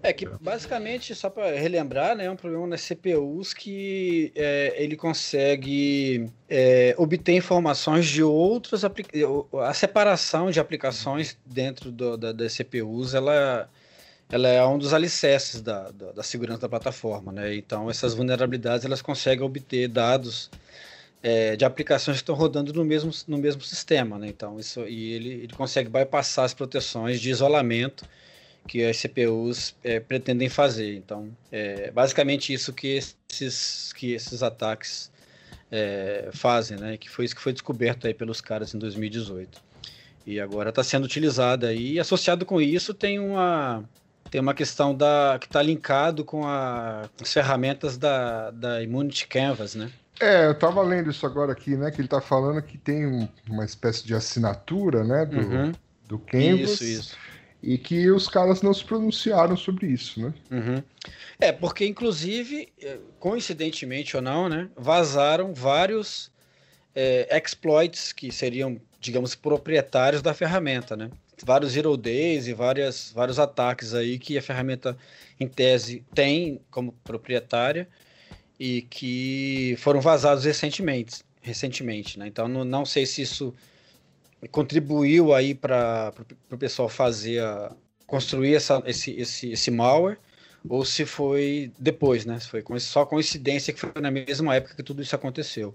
É 0.04 0.12
que 0.12 0.28
basicamente, 0.42 1.14
só 1.14 1.30
para 1.30 1.52
relembrar, 1.52 2.16
né, 2.16 2.26
é 2.26 2.32
um 2.32 2.36
problema 2.36 2.66
nas 2.66 2.82
CPUs 2.82 3.54
que 3.54 4.32
é, 4.36 4.74
ele 4.78 4.96
consegue 4.96 6.28
é, 6.50 6.96
obter 6.98 7.34
informações 7.34 8.08
de 8.08 8.24
outras. 8.24 8.84
A 8.84 9.74
separação 9.74 10.50
de 10.50 10.60
aplicações 10.60 11.38
dentro 11.46 11.92
do- 11.92 12.18
da- 12.18 12.32
das 12.32 12.54
CPUs, 12.54 13.14
ela, 13.14 13.70
ela 14.32 14.48
é 14.48 14.66
um 14.66 14.78
dos 14.80 14.92
alicerces 14.94 15.62
da, 15.62 15.92
da, 15.92 16.12
da 16.14 16.24
segurança 16.24 16.62
da 16.62 16.70
plataforma, 16.70 17.32
né? 17.32 17.56
Então 17.56 17.90
essas 17.90 18.14
vulnerabilidades 18.16 18.84
elas 18.86 19.02
conseguem 19.04 19.46
obter 19.46 19.88
dados 19.88 20.50
é, 21.22 21.56
de 21.56 21.64
aplicações 21.64 22.18
que 22.18 22.24
estão 22.24 22.34
rodando 22.34 22.74
no 22.74 22.84
mesmo, 22.84 23.12
no 23.28 23.38
mesmo 23.38 23.62
sistema, 23.62 24.18
né? 24.18 24.28
Então 24.30 24.60
isso 24.60 24.82
e 24.88 25.14
ele, 25.14 25.30
ele 25.44 25.54
consegue 25.54 25.90
bypassar 25.90 26.46
as 26.46 26.54
proteções 26.56 27.22
de 27.22 27.30
isolamento 27.30 28.04
que 28.68 28.84
as 28.86 28.98
CPUs 28.98 29.76
é, 29.84 30.00
pretendem 30.00 30.48
fazer. 30.50 30.96
Então, 30.96 31.30
é 31.52 31.92
basicamente 31.92 32.54
isso 32.54 32.72
que 32.72 32.88
esses, 33.30 33.92
que 33.94 34.14
esses 34.14 34.42
ataques 34.44 35.12
é, 35.72 36.30
fazem, 36.34 36.78
né? 36.78 36.98
Que 36.98 37.10
foi 37.10 37.26
isso 37.26 37.36
que 37.36 37.42
foi 37.42 37.54
descoberto 37.54 38.08
aí 38.08 38.14
pelos 38.14 38.40
caras 38.42 38.74
em 38.74 38.80
2018. 38.80 39.62
E 40.26 40.40
agora 40.40 40.70
está 40.70 40.84
sendo 40.84 41.06
utilizado 41.06 41.66
aí. 41.66 41.94
E 41.94 42.00
associado 42.00 42.46
com 42.46 42.62
isso 42.62 42.94
tem 42.94 43.20
uma 43.20 43.84
tem 44.30 44.40
uma 44.40 44.54
questão 44.54 44.96
da 44.96 45.38
que 45.42 45.46
está 45.48 45.62
linkado 45.62 46.24
com 46.24 46.46
a, 46.48 47.10
as 47.22 47.34
ferramentas 47.34 47.98
da, 47.98 48.50
da 48.52 48.82
Immunity 48.82 49.28
Canvas, 49.28 49.76
né? 49.76 49.92
É, 50.22 50.46
eu 50.46 50.54
tava 50.58 50.82
lendo 50.84 51.10
isso 51.10 51.26
agora 51.26 51.52
aqui, 51.52 51.76
né? 51.76 51.92
Que 51.92 52.00
ele 52.00 52.08
tá 52.08 52.22
falando 52.22 52.62
que 52.62 52.78
tem 52.78 53.06
um- 53.06 53.28
uma 53.50 53.66
espécie 53.66 54.06
de 54.06 54.14
assinatura, 54.14 55.04
né? 55.04 55.26
Do, 55.26 55.38
Uhum. 55.38 55.72
do 56.08 56.20
Canvas. 56.20 56.70
Isso, 56.80 56.84
isso. 56.84 57.18
E 57.64 57.78
que 57.78 58.10
os 58.10 58.28
caras 58.28 58.62
não 58.62 58.74
se 58.74 58.84
pronunciaram 58.84 59.56
sobre 59.56 59.88
isso, 59.88 60.20
né? 60.20 60.34
Uhum. 60.50 60.84
É, 61.40 61.52
porque 61.52 61.86
inclusive, 61.86 62.70
eh, 62.82 62.98
coincidentemente 63.20 64.16
ou 64.16 64.22
não, 64.22 64.50
né, 64.50 64.70
vazaram 64.76 65.54
vários 65.54 66.32
eh, 66.96 67.28
exploits 67.38 68.12
que 68.12 68.32
seriam, 68.32 68.80
digamos, 69.00 69.36
proprietários 69.36 70.22
da 70.22 70.34
ferramenta, 70.34 70.96
né? 70.96 71.12
Vários 71.44 71.72
zero 71.72 71.96
days 71.98 72.48
e 72.48 72.54
várias, 72.54 73.12
vários 73.14 73.40
ataques 73.40 73.94
aí 73.94 74.20
que 74.20 74.38
a 74.38 74.42
ferramenta, 74.42 74.98
em 75.40 75.48
tese, 75.48 76.04
tem 76.14 76.62
como 76.70 76.94
proprietária 77.04 77.88
e 78.60 78.84
que 78.84 79.76
foram 79.80 80.02
vazados 80.02 80.46
recentemente, 80.46 81.24
recentemente, 81.42 82.20
né? 82.20 82.28
Então, 82.28 82.48
não, 82.48 82.64
não 82.64 82.86
sei 82.86 83.06
se 83.08 83.24
isso 83.24 83.54
contribuiu 84.50 85.34
aí 85.34 85.54
para 85.54 86.14
o 86.52 86.58
pessoal 86.58 86.90
fazer 86.90 87.42
a, 87.42 87.76
construir 88.08 88.56
essa, 88.56 88.82
esse, 88.86 89.12
esse, 89.12 89.52
esse 89.52 89.72
malware 89.72 90.18
ou 90.68 90.86
se 90.86 91.06
foi 91.06 91.72
depois, 91.80 92.26
né? 92.26 92.40
Se 92.40 92.48
foi 92.48 92.64
só 92.80 93.06
coincidência 93.06 93.74
que 93.74 93.80
foi 93.80 93.92
na 94.02 94.12
mesma 94.12 94.56
época 94.56 94.76
que 94.76 94.84
tudo 94.84 95.02
isso 95.02 95.16
aconteceu. 95.16 95.74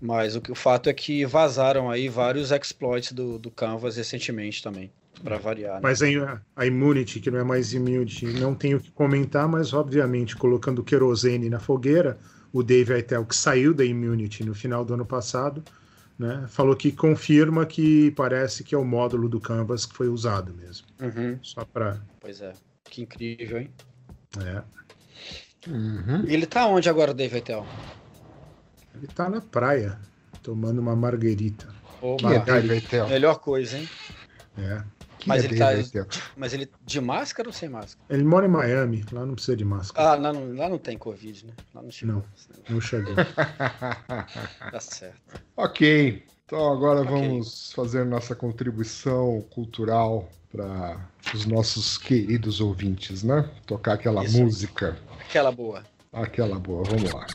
Mas 0.00 0.36
o, 0.36 0.42
o 0.48 0.54
fato 0.54 0.88
é 0.88 0.92
que 0.92 1.24
vazaram 1.24 1.90
aí 1.90 2.08
vários 2.08 2.50
exploits 2.50 3.12
do, 3.12 3.38
do 3.38 3.50
Canvas 3.50 3.96
recentemente 3.96 4.62
também, 4.62 4.90
para 5.22 5.36
variar. 5.36 5.74
né? 5.74 5.80
Mas 5.82 6.02
a, 6.02 6.40
a 6.56 6.66
Immunity, 6.66 7.20
que 7.20 7.30
não 7.30 7.38
é 7.38 7.44
mais 7.44 7.72
Immunity, 7.72 8.26
não 8.26 8.54
tenho 8.54 8.78
o 8.78 8.80
que 8.80 8.90
comentar, 8.92 9.48
mas 9.48 9.72
obviamente 9.72 10.36
colocando 10.36 10.82
querosene 10.82 11.48
na 11.48 11.60
fogueira, 11.60 12.18
o 12.52 12.62
Dave 12.62 12.92
Aitel, 12.92 13.24
que 13.24 13.36
saiu 13.36 13.74
da 13.74 13.84
Immunity 13.84 14.44
no 14.44 14.54
final 14.54 14.84
do 14.84 14.94
ano 14.94 15.06
passado, 15.06 15.62
né, 16.20 16.44
falou 16.48 16.76
que 16.76 16.92
confirma 16.92 17.64
que 17.64 18.10
parece 18.10 18.62
que 18.62 18.74
é 18.74 18.78
o 18.78 18.84
módulo 18.84 19.26
do 19.26 19.40
Canvas 19.40 19.86
que 19.86 19.94
foi 19.94 20.06
usado 20.06 20.52
mesmo. 20.52 20.86
Uhum, 21.00 21.38
Só 21.42 21.64
para. 21.64 21.98
pois 22.20 22.42
é, 22.42 22.52
que 22.84 23.00
incrível, 23.00 23.58
hein? 23.58 23.70
É. 24.44 24.62
Uhum. 25.66 26.26
E 26.28 26.34
ele 26.34 26.44
tá 26.44 26.66
onde 26.66 26.90
agora, 26.90 27.14
Dave 27.14 27.38
Etel? 27.38 27.66
Ele 28.94 29.06
tá 29.06 29.30
na 29.30 29.40
praia, 29.40 29.98
tomando 30.42 30.78
uma 30.78 30.94
marguerita. 30.94 31.68
Quem 32.18 32.32
é 32.32 32.38
Margarita. 32.38 32.74
Eitel? 32.74 33.08
Melhor 33.08 33.38
coisa, 33.38 33.78
hein? 33.78 33.88
É. 34.58 34.82
Mas 35.26 35.42
é 35.42 35.46
ele 35.46 35.58
Dave 35.58 35.90
tá-? 35.90 36.06
Mas 36.36 36.52
ele 36.52 36.70
de 36.84 37.00
máscara 37.00 37.48
ou 37.48 37.52
sem 37.52 37.68
máscara? 37.68 38.04
Ele 38.08 38.24
mora 38.24 38.46
em 38.46 38.48
Miami, 38.48 39.04
lá 39.12 39.24
não 39.26 39.34
precisa 39.34 39.56
de 39.56 39.64
máscara. 39.64 40.10
Ah, 40.10 40.14
lá 40.14 40.32
não, 40.32 40.54
lá 40.54 40.68
não 40.68 40.78
tem 40.78 40.96
Covid, 40.98 41.46
né? 41.46 41.52
Lá 41.74 41.82
não 41.82 41.90
chegou. 41.90 42.14
Não. 42.16 42.24
Não 42.68 42.80
chegou. 42.80 43.14
Tá 44.70 44.80
certo. 44.80 45.20
ok. 45.56 46.24
Então 46.46 46.72
agora 46.72 47.02
Ok. 47.02 47.10
vamos 47.12 47.72
fazer 47.72 48.04
nossa 48.04 48.34
contribuição 48.34 49.44
cultural 49.50 50.28
para 50.50 50.98
os 51.32 51.46
nossos 51.46 51.96
queridos 51.96 52.60
ouvintes, 52.60 53.22
né? 53.22 53.48
Tocar 53.66 53.92
aquela 53.94 54.24
Isso. 54.24 54.42
música, 54.42 54.98
Aquela 55.20 55.52
boa. 55.52 55.84
aquela 56.12 56.58
boa. 56.58 56.82
Vamos 56.84 57.12
lá.「 57.12 57.30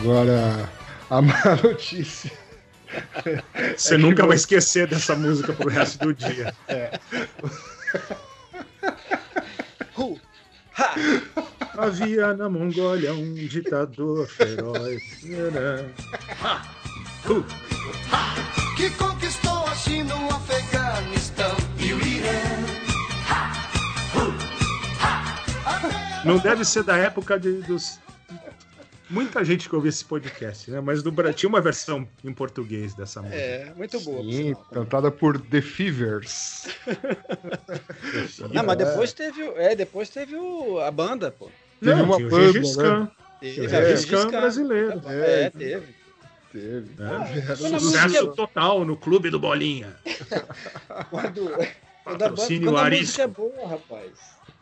Agora, 0.00 0.68
a 1.10 1.22
má 1.22 1.34
notícia. 1.62 2.30
Você 3.76 3.94
É 3.94 3.96
que 3.96 4.02
nunca 4.02 4.26
vai 4.26 4.36
você- 4.36 4.42
esquecer 4.42 4.86
dessa 4.88 5.14
música 5.14 5.52
pro 5.52 5.68
resto 5.68 5.98
do 6.06 6.14
dia. 6.14 6.52
Ha, 10.76 10.94
Havia 11.78 12.34
na 12.34 12.48
Mongólia 12.48 13.12
um 13.12 13.34
ditador 13.34 14.26
feroz. 14.28 15.00
Que 18.76 18.90
conquistou 18.90 19.66
a 19.66 19.74
China, 19.74 20.14
o 20.16 20.28
Afeganistão 20.34 21.54
e 21.78 21.92
o 21.92 22.06
Irã. 22.06 22.40
Não 26.24 26.38
deve 26.38 26.64
ser 26.64 26.82
da 26.82 26.96
época 26.96 27.38
de- 27.38 27.60
dos. 27.62 27.98
Muita 29.10 29.44
gente 29.44 29.68
que 29.68 29.74
ouve 29.74 29.88
esse 29.88 30.04
podcast, 30.04 30.70
né? 30.70 30.80
Mas 30.80 31.02
do 31.02 31.10
Bra- 31.10 31.32
tinha 31.32 31.48
uma 31.48 31.60
versão 31.60 32.06
em 32.24 32.32
português 32.32 32.94
dessa 32.94 33.20
música. 33.20 33.40
é, 33.40 33.74
muito 33.76 34.00
boa. 34.00 34.22
Sim, 34.22 34.54
cantada 34.72 35.10
por 35.10 35.40
The 35.40 35.60
Fevers. 35.60 36.68
Não, 38.52 38.62
mas 38.64 38.78
depois 38.78 39.12
teve, 39.12 39.42
o- 39.42 39.56
é, 39.58 39.74
depois 39.74 40.08
teve 40.08 40.36
o, 40.36 40.78
a 40.80 40.90
banda, 40.90 41.30
pô. 41.30 41.50
Não, 41.80 41.92
Teve 41.92 42.02
uma 42.02 42.16
tinha 42.16 42.26
o 42.28 42.30
banda, 42.30 43.00
né? 43.00 43.08
Teve, 43.40 44.06
Khan 44.06 44.30
Khan. 44.30 44.40
brasileiro. 44.40 45.02
É, 45.06 45.50
teve. 45.50 45.94
Teve. 46.52 46.90
né? 47.00 47.44
Quando 47.58 47.74
a 47.74 47.78
um 47.78 47.80
música- 47.80 48.08
Sucesso 48.08 48.26
total 48.32 48.84
no 48.84 48.96
Clube 48.96 49.30
do 49.30 49.38
Bolinha. 49.40 49.96
Quando, 51.10 51.50
quando, 51.50 51.52
a, 51.52 51.56
banda, 52.04 52.28
Patrocínio 52.30 52.72
quando 52.72 52.78
a 52.78 52.90
música 52.90 53.22
é 53.22 53.26
boa, 53.26 53.68
rapaz. 53.68 54.10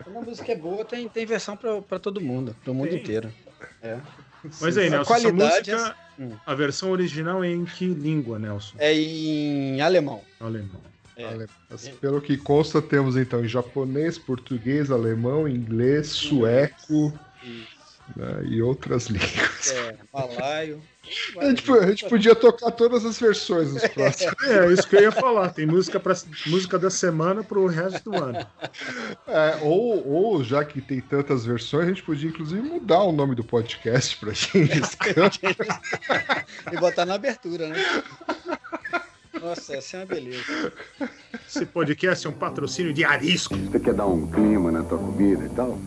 Quando 0.05 0.19
a 0.19 0.23
música 0.23 0.53
é 0.53 0.57
boa, 0.57 0.85
tem, 0.85 1.09
tem 1.09 1.27
versão 1.27 1.57
pra, 1.57 1.81
pra 1.83 1.99
todo 1.99 2.21
mundo, 2.21 2.55
pro 2.63 2.73
mundo 2.75 2.91
Tem. 2.91 2.99
inteiro. 3.01 3.33
É. 3.83 3.99
Mas 4.61 4.79
aí, 4.79 4.87
A 4.87 4.91
Nelson, 4.91 5.15
essa 5.15 5.23
qualidade 5.23 5.71
música, 5.73 5.97
é- 6.19 6.23
hum. 6.23 6.33
a 6.47 6.55
versão 6.55 6.91
original 6.91 7.43
é 7.45 7.51
em 7.51 7.65
que 7.65 7.87
língua, 7.87 8.39
Nelson? 8.39 8.77
É 8.79 8.95
em 8.95 9.81
alemão. 9.81 10.23
Alemão. 10.41 10.81
É. 11.17 11.25
Ale- 11.25 11.47
mas 11.69 11.89
Pelo 11.89 12.21
que 12.21 12.37
consta, 12.37 12.81
temos 12.81 13.17
então 13.17 13.45
em 13.45 13.49
japonês, 13.49 14.17
português, 14.19 14.91
alemão, 14.91 15.49
inglês, 15.49 16.09
sueco 16.09 17.13
né, 18.17 18.43
e 18.45 18.63
outras 18.63 19.07
línguas. 19.09 19.73
É, 19.73 19.97
malaio. 20.13 20.81
A 21.39 21.45
gente, 21.47 21.73
a 21.73 21.87
gente 21.87 22.05
podia 22.07 22.35
tocar 22.35 22.71
todas 22.71 23.05
as 23.05 23.19
versões 23.19 23.73
nos 23.73 23.87
próximos. 23.89 24.35
É, 24.49 24.73
isso 24.73 24.87
que 24.87 24.97
eu 24.97 25.03
ia 25.03 25.13
falar. 25.13 25.51
Tem 25.51 25.67
música, 25.67 25.99
pra, 25.99 26.15
música 26.47 26.79
da 26.79 26.91
semana 26.91 27.43
pro 27.43 27.67
resto 27.67 28.11
do 28.11 28.17
ano. 28.17 28.47
É, 29.27 29.59
ou, 29.63 30.07
ou, 30.07 30.45
já 30.45 30.65
que 30.65 30.81
tem 30.81 31.01
tantas 31.01 31.45
versões, 31.45 31.85
a 31.85 31.89
gente 31.89 32.03
podia 32.03 32.29
inclusive 32.29 32.61
mudar 32.61 33.03
o 33.03 33.13
nome 33.13 33.35
do 33.35 33.45
podcast 33.45 34.17
pra 34.17 34.33
Gengis 34.33 34.95
Khan. 35.01 35.31
E 36.73 36.77
botar 36.77 37.07
na 37.07 37.15
abertura, 37.15 37.69
né? 37.69 37.77
Nossa, 39.41 39.77
essa 39.77 39.97
é 39.97 40.01
uma 40.01 40.07
beleza. 40.07 40.73
Esse 41.47 41.65
podcast 41.65 42.27
é 42.27 42.31
um 42.31 42.35
patrocínio 42.35 42.93
de 42.93 43.05
Arisco. 43.05 43.57
Você 43.57 43.81
quer 43.81 43.95
dar 43.95 44.07
um 44.07 44.27
clima 44.27 44.71
na 44.71 44.83
tua 44.83 44.99
comida 44.99 45.45
e 45.45 45.51
tal? 45.51 45.79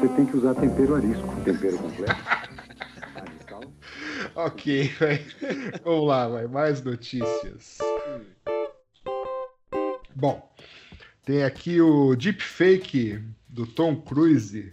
Você 0.00 0.08
tem 0.08 0.26
que 0.26 0.36
usar 0.36 0.54
tempero 0.54 0.94
arisco, 0.94 1.26
tempero 1.42 1.78
completo. 1.78 2.14
Ok, 4.34 4.92
vai. 4.98 5.24
Vamos 5.84 6.08
lá, 6.08 6.28
vai. 6.28 6.46
Mais 6.46 6.82
notícias. 6.82 7.78
Bom, 10.14 10.52
tem 11.24 11.44
aqui 11.44 11.80
o 11.80 12.16
deepfake 12.16 13.22
do 13.48 13.66
Tom 13.66 13.96
Cruise, 13.96 14.72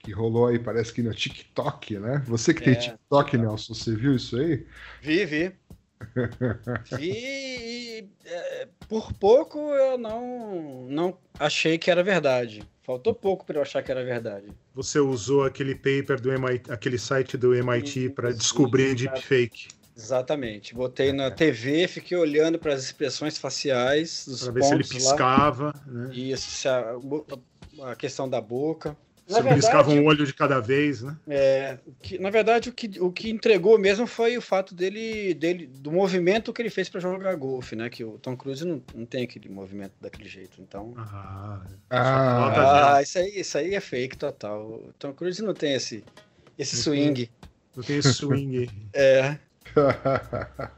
que 0.00 0.12
rolou 0.12 0.46
aí, 0.46 0.58
parece 0.58 0.92
que 0.92 1.02
no 1.02 1.14
TikTok, 1.14 1.98
né? 1.98 2.22
Você 2.26 2.54
que 2.54 2.62
tem 2.62 2.74
É. 2.74 2.76
TikTok, 2.76 3.36
Nelson, 3.36 3.74
você 3.74 3.94
viu 3.94 4.14
isso 4.14 4.36
aí? 4.36 4.66
Vi, 5.02 5.24
vi. 5.26 5.52
Vi 6.98 7.12
e 7.12 8.08
é, 8.24 8.68
por 8.88 9.12
pouco 9.14 9.58
eu 9.58 9.96
não, 9.96 10.86
não 10.90 11.18
achei 11.38 11.78
que 11.78 11.90
era 11.90 12.02
verdade. 12.02 12.62
Faltou 12.84 13.14
pouco 13.14 13.46
para 13.46 13.56
eu 13.56 13.62
achar 13.62 13.82
que 13.82 13.90
era 13.90 14.04
verdade. 14.04 14.46
Você 14.74 15.00
usou 15.00 15.44
aquele 15.44 15.74
paper 15.74 16.20
do 16.20 16.30
MIT, 16.30 16.70
aquele 16.70 16.98
site 16.98 17.36
do 17.36 17.54
MIT 17.54 18.10
para 18.10 18.30
descobrir 18.30 18.94
isso, 18.94 18.96
deepfake. 18.96 19.68
Exatamente. 19.96 20.74
Botei 20.74 21.10
na 21.10 21.30
TV, 21.30 21.88
fiquei 21.88 22.16
olhando 22.16 22.58
para 22.58 22.74
as 22.74 22.84
expressões 22.84 23.38
faciais 23.38 24.26
dos 24.26 24.42
Para 24.42 24.52
ver 24.52 24.62
se 24.64 24.74
ele 24.74 24.84
pontos 24.84 25.04
lá. 25.04 25.10
piscava, 25.12 25.74
né? 25.86 26.14
Isso, 26.14 26.50
se 26.50 26.68
a, 26.68 26.94
a 27.84 27.96
questão 27.96 28.28
da 28.28 28.40
boca. 28.40 28.94
Se 29.26 29.42
piscava 29.42 29.90
um 29.90 30.04
olho 30.04 30.26
de 30.26 30.34
cada 30.34 30.60
vez, 30.60 31.02
né? 31.02 31.16
É, 31.26 31.78
que- 32.02 32.18
na 32.18 32.28
verdade, 32.28 32.68
o 32.68 32.72
que, 32.72 33.00
o 33.00 33.10
que 33.10 33.30
entregou 33.30 33.78
mesmo 33.78 34.06
foi 34.06 34.36
o 34.36 34.42
fato 34.42 34.74
dele, 34.74 35.32
dele 35.32 35.66
do 35.66 35.90
movimento 35.90 36.52
que 36.52 36.60
ele 36.60 36.68
fez 36.68 36.88
para 36.90 37.00
jogar 37.00 37.34
golfe, 37.36 37.74
né? 37.74 37.88
Que 37.88 38.04
o 38.04 38.18
Tom 38.18 38.36
Cruise 38.36 38.64
não, 38.64 38.82
não 38.94 39.06
tem 39.06 39.24
aquele 39.24 39.48
movimento 39.48 39.92
daquele 40.00 40.28
jeito. 40.28 40.60
Então, 40.60 40.92
Ah, 40.96 41.62
Ah, 41.90 42.96
ah, 42.96 43.02
isso 43.02 43.18
aí, 43.18 43.40
isso 43.40 43.56
aí 43.58 43.74
é 43.74 43.80
fake 43.80 44.16
total. 44.18 44.66
O 44.88 44.92
Tom 44.98 45.12
Cruise 45.14 45.42
não 45.42 45.54
tem 45.54 45.74
esse, 45.74 46.04
esse 46.58 46.76
swing. 46.82 47.30
não 47.74 47.82
tem 47.82 47.96
esse 47.98 48.12
swing. 48.12 48.70
É, 48.94 49.38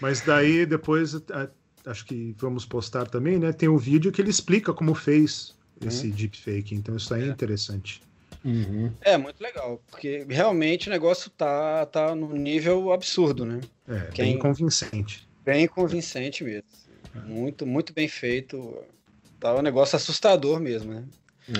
Mas 0.00 0.20
daí 0.20 0.66
depois 0.66 1.14
a- 1.14 1.48
acho 1.86 2.04
que 2.04 2.34
vamos 2.38 2.64
postar 2.66 3.06
também, 3.06 3.38
né? 3.38 3.52
Tem 3.52 3.68
o 3.68 3.78
vídeo 3.78 4.12
que 4.12 4.20
ele 4.20 4.30
explica 4.30 4.72
como 4.72 4.94
fez 4.94 5.54
esse 5.80 6.10
deepfake. 6.10 6.74
Então 6.74 6.96
isso 6.96 7.12
aí 7.14 7.24
é 7.24 7.26
interessante. 7.26 8.02
Uhum. 8.44 8.92
é 9.00 9.16
muito 9.16 9.40
legal, 9.42 9.82
porque 9.90 10.26
realmente 10.28 10.88
o 10.88 10.90
negócio 10.92 11.30
tá, 11.30 11.86
tá 11.86 12.14
num 12.14 12.34
nível 12.34 12.92
absurdo, 12.92 13.46
né? 13.46 13.62
É, 13.88 14.10
Quem- 14.12 14.32
bem 14.32 14.38
convincente. 14.38 15.26
Bem 15.42 15.66
convincente 15.66 16.44
mesmo. 16.44 16.62
Muito, 17.24 17.64
muito 17.66 17.94
bem 17.94 18.06
feito. 18.06 18.84
Tá 19.40 19.54
um 19.54 19.62
negócio 19.62 19.96
assustador 19.96 20.60
mesmo, 20.60 20.92
né? 20.92 21.04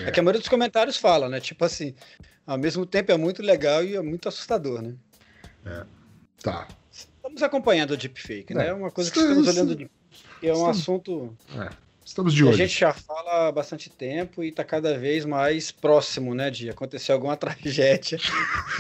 É 0.07 0.11
que 0.11 0.21
a 0.21 0.23
maioria 0.23 0.41
dos 0.41 0.49
comentários 0.49 0.97
fala, 0.99 1.27
né? 1.29 1.41
Tipo 1.41 1.65
assim, 1.65 1.95
ao 2.47 2.59
mesmo 2.59 2.85
tempo 2.85 3.11
é 3.13 3.17
muito 3.17 3.43
legal 3.43 3.83
e 3.83 3.97
é 3.97 4.03
muito 4.03 4.29
assustador, 4.29 4.83
né? 4.83 4.95
Tá. 6.43 6.69
Estamos 6.91 7.43
acompanhando 7.43 7.93
o 7.93 7.97
deepfake, 7.97 8.53
né? 8.55 8.67
É. 8.67 8.69
É 8.69 8.73
uma 8.75 8.91
coisa 8.91 9.11
que 9.11 9.19
estamos 9.19 9.49
olhando. 9.49 9.75
de- 9.75 9.91
É 10.43 10.53
um 10.53 10.67
assunto 10.67 11.35
Estamos 12.05 12.35
de 12.35 12.43
que 12.43 12.47
a 12.47 12.51
olho. 12.51 12.59
gente 12.59 12.79
já 12.79 12.93
fala 12.93 13.49
há 13.49 13.53
bastante 13.53 13.89
tempo 13.89 14.45
e 14.45 14.49
está 14.49 14.63
cada 14.63 14.99
vez 14.99 15.25
mais 15.25 15.73
próximo, 15.73 16.35
né? 16.35 16.51
De 16.51 16.69
acontecer 16.69 17.13
alguma 17.13 17.35
tragédia 17.37 18.19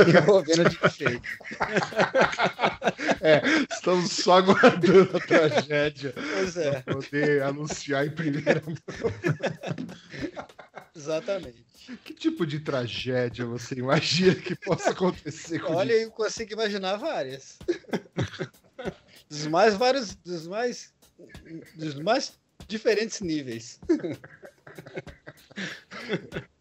envolvendo 0.06 0.68
deepfake. 0.68 1.22
É, 3.20 3.40
estamos 3.72 4.12
só 4.12 4.36
aguardando 4.36 5.16
a 5.16 5.20
tragédia 5.20 6.12
Pois 6.14 6.58
é, 6.58 6.82
poder 6.82 7.42
anunciar 7.42 8.06
em 8.06 8.10
primeira 8.10 8.62
mão. 8.66 8.76
exatamente. 10.94 11.64
Que 12.04 12.12
tipo 12.12 12.44
de 12.44 12.60
tragédia 12.60 13.46
você 13.46 13.76
imagina 13.76 14.34
que 14.34 14.54
possa 14.54 14.90
acontecer 14.90 15.58
com 15.60 15.72
Olha, 15.72 15.94
eu 15.94 16.10
consigo 16.10 16.52
imaginar 16.52 16.96
várias. 16.96 17.58
Dos 19.30 19.46
mais 19.46 19.74
vários, 19.74 20.14
dos 20.16 20.46
mais, 20.46 20.92
dos 21.76 21.94
mais 21.94 22.34
diferentes 22.66 23.20
níveis. 23.20 23.78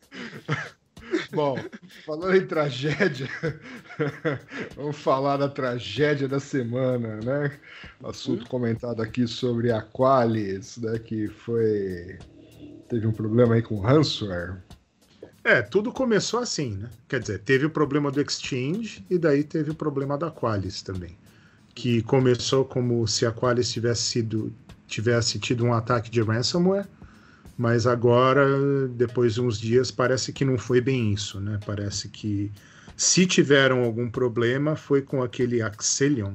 Bom, 1.32 1.58
falando 2.06 2.36
em 2.36 2.46
tragédia, 2.46 3.28
vamos 4.76 4.98
falar 4.98 5.38
da 5.38 5.50
tragédia 5.50 6.28
da 6.28 6.40
semana, 6.40 7.18
né? 7.18 7.60
Assunto 8.04 8.48
comentado 8.48 9.02
aqui 9.02 9.28
sobre 9.28 9.72
a 9.72 9.82
Qualis, 9.82 10.78
né? 10.78 10.98
Que 11.00 11.28
foi. 11.28 12.18
Teve 12.88 13.08
um 13.08 13.12
problema 13.12 13.56
aí 13.56 13.62
com 13.62 13.80
ransomware. 13.80 14.58
É, 15.44 15.62
tudo 15.62 15.92
começou 15.92 16.40
assim, 16.40 16.76
né? 16.76 16.90
Quer 17.08 17.20
dizer, 17.20 17.40
teve 17.40 17.66
o 17.66 17.70
problema 17.70 18.12
do 18.12 18.22
Exchange 18.22 19.06
e 19.10 19.18
daí 19.18 19.44
teve 19.44 19.72
o 19.72 19.76
problema 19.76 20.18
da 20.18 20.32
Qualis 20.32 20.82
também. 20.82 21.18
Que 21.76 22.02
começou 22.04 22.64
como 22.64 23.06
se 23.08 23.26
a 23.26 23.32
Qualis 23.32 23.72
tivesse 23.72 24.04
sido 24.04 24.54
tivesse 24.88 25.40
tido 25.40 25.66
um 25.66 25.74
ataque 25.74 26.10
de 26.10 26.22
ransomware, 26.22 26.88
mas 27.58 27.86
agora, 27.86 28.88
depois 28.90 29.36
de 29.36 29.42
uns 29.42 29.60
dias, 29.60 29.92
parece 29.92 30.34
que 30.34 30.44
não 30.44 30.58
foi 30.58 30.82
bem 30.82 31.14
isso, 31.14 31.40
né? 31.40 31.60
Parece 31.66 32.10
que 32.10 32.52
se 32.96 33.26
tiveram 33.26 33.84
algum 33.84 34.10
problema 34.10 34.76
foi 34.76 35.02
com 35.02 35.22
aquele 35.24 35.62
Axelion, 35.62 36.34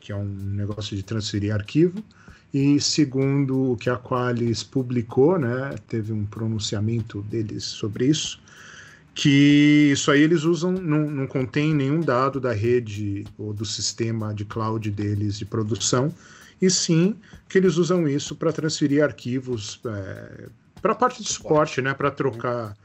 que 0.00 0.12
é 0.12 0.16
um 0.16 0.24
negócio 0.24 0.96
de 0.96 1.02
transferir 1.02 1.54
arquivo, 1.54 2.02
e 2.52 2.78
segundo 2.80 3.72
o 3.72 3.76
que 3.76 3.88
a 3.88 3.96
Qualis 3.96 4.62
publicou, 4.62 5.38
né, 5.38 5.74
teve 5.88 6.12
um 6.12 6.26
pronunciamento 6.26 7.22
deles 7.22 7.64
sobre 7.64 8.06
isso, 8.06 8.38
que 9.14 9.90
isso 9.92 10.10
aí 10.10 10.22
eles 10.22 10.44
usam, 10.44 10.72
não, 10.72 11.10
não 11.10 11.26
contém 11.26 11.74
nenhum 11.74 12.00
dado 12.00 12.40
da 12.40 12.52
rede 12.52 13.24
ou 13.38 13.52
do 13.52 13.64
sistema 13.64 14.34
de 14.34 14.44
cloud 14.44 14.90
deles 14.90 15.38
de 15.38 15.44
produção, 15.44 16.12
e 16.62 16.70
sim 16.70 17.16
que 17.48 17.58
eles 17.58 17.76
usam 17.76 18.06
isso 18.08 18.36
para 18.36 18.52
transferir 18.52 19.02
arquivos 19.02 19.76
para 20.80 20.92
a 20.92 20.94
parte 20.94 21.22
de 21.22 21.28
suporte, 21.28 21.82
né, 21.82 21.92
para 21.92 22.10
trocar 22.10 22.76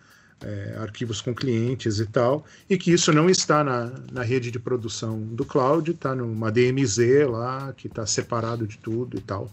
é, 0.43 0.75
arquivos 0.79 1.19
com 1.21 1.33
clientes 1.33 1.99
e 1.99 2.05
tal, 2.05 2.45
e 2.69 2.77
que 2.77 2.91
isso 2.91 3.11
não 3.13 3.29
está 3.29 3.63
na, 3.63 3.91
na 4.11 4.21
rede 4.23 4.51
de 4.51 4.59
produção 4.59 5.19
do 5.19 5.45
cloud, 5.45 5.91
está 5.91 6.13
numa 6.13 6.51
DMZ 6.51 7.27
lá, 7.29 7.73
que 7.73 7.87
está 7.87 8.05
separado 8.05 8.67
de 8.67 8.77
tudo 8.77 9.17
e 9.17 9.21
tal. 9.21 9.49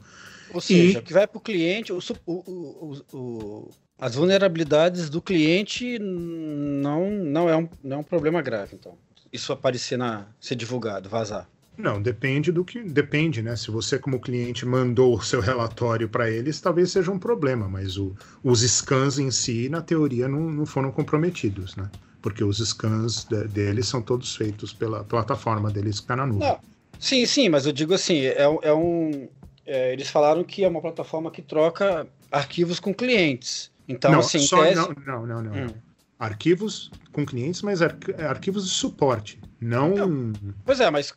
Ou 0.53 0.61
seja, 0.61 0.99
E- 0.99 1.01
o 1.01 1.03
que 1.03 1.13
vai 1.13 1.27
para 1.27 1.39
o 1.39 1.41
cliente, 1.41 1.93
o- 1.93 1.99
o- 2.27 3.03
o- 3.13 3.71
as 3.99 4.15
vulnerabilidades 4.15 5.09
do 5.09 5.23
cliente 5.23 5.99
não, 5.99 7.11
não, 7.11 7.49
é 7.49 7.57
um, 7.57 7.69
não 7.83 7.97
é 7.97 8.01
um 8.01 8.05
problema 8.05 8.43
grave, 8.43 8.77
então. 8.77 8.97
Isso 9.33 9.53
aparecer 9.53 9.97
na. 9.97 10.27
ser 10.41 10.55
divulgado, 10.55 11.09
vazar. 11.09 11.49
Não, 11.77 12.01
depende 12.01 12.53
do 12.53 12.65
que. 12.65 12.83
Depende, 12.83 13.43
né? 13.43 13.57
Se 13.57 13.71
você, 13.71 13.99
como 13.99 14.21
cliente, 14.21 14.65
mandou 14.65 15.17
o 15.17 15.23
seu 15.23 15.41
relatório 15.41 16.09
para 16.09 16.31
eles, 16.31 16.61
talvez 16.61 16.91
seja 16.93 17.11
um 17.11 17.19
problema, 17.19 17.69
mas 17.69 17.97
o- 17.97 18.15
os 18.43 18.61
scans 18.63 19.19
em 19.19 19.31
si, 19.31 19.69
na 19.69 19.81
teoria, 19.83 20.29
não, 20.29 20.41
não 20.41 20.65
foram 20.67 20.93
comprometidos, 20.93 21.75
né? 21.77 21.91
Porque 22.23 22.45
os 22.45 22.59
scans 22.59 23.25
de- 23.25 23.49
deles 23.49 23.89
são 23.89 24.01
todos 24.01 24.35
feitos 24.37 24.73
pela 24.73 25.03
plataforma 25.05 25.71
deles 25.71 25.97
que 25.97 26.05
está 26.05 26.17
na 26.17 26.27
nuvem. 26.27 26.49
Não, 26.49 26.59
Sim, 26.99 27.27
sim, 27.27 27.49
mas 27.49 27.67
eu 27.67 27.73
digo 27.73 27.93
assim, 27.93 28.21
é, 28.25 28.49
um- 28.49 28.59
é 28.63 28.73
um. 28.73 29.29
é, 29.67 29.93
eles 29.93 30.09
falaram 30.09 30.45
que 30.45 30.63
é 30.65 30.69
uma 30.69 30.81
plataforma 30.81 31.31
que 31.31 31.43
troca 31.43 32.07
arquivos 32.31 32.79
com 32.79 32.95
clientes. 32.95 33.71
Então, 33.89 34.13
não, 34.13 34.21
assim, 34.21 34.39
só, 34.39 34.63
tese- 34.63 34.77
não, 34.77 34.95
não, 35.05 35.27
não, 35.27 35.43
não. 35.43 35.53
Hum. 35.67 35.75
Arquivos 36.19 36.91
com 37.13 37.27
clientes, 37.27 37.61
mas 37.63 37.83
arqu- 37.83 38.15
arquivos 38.23 38.65
de 38.65 38.71
suporte. 38.71 39.39
Não. 39.61 40.33
Pois 40.65 40.81
é, 40.81 40.91
mas 40.91 41.13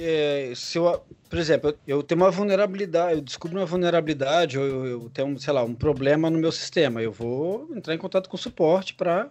é, 0.00 0.52
se 0.54 0.78
eu, 0.78 1.02
por 1.28 1.38
exemplo, 1.38 1.70
eu, 1.70 1.98
eu 1.98 2.02
tenho 2.02 2.20
uma 2.20 2.30
vulnerabilidade, 2.30 3.14
eu 3.14 3.20
descubro 3.20 3.58
uma 3.58 3.66
vulnerabilidade, 3.66 4.58
ou 4.58 4.64
eu, 4.64 4.86
eu 4.86 5.10
tenho, 5.10 5.38
sei 5.38 5.52
lá, 5.52 5.62
um 5.64 5.74
problema 5.74 6.30
no 6.30 6.38
meu 6.38 6.52
sistema, 6.52 7.02
eu 7.02 7.12
vou 7.12 7.68
entrar 7.74 7.94
em 7.94 7.98
contato 7.98 8.28
com 8.28 8.36
o 8.36 8.40
suporte 8.40 8.94
para 8.94 9.28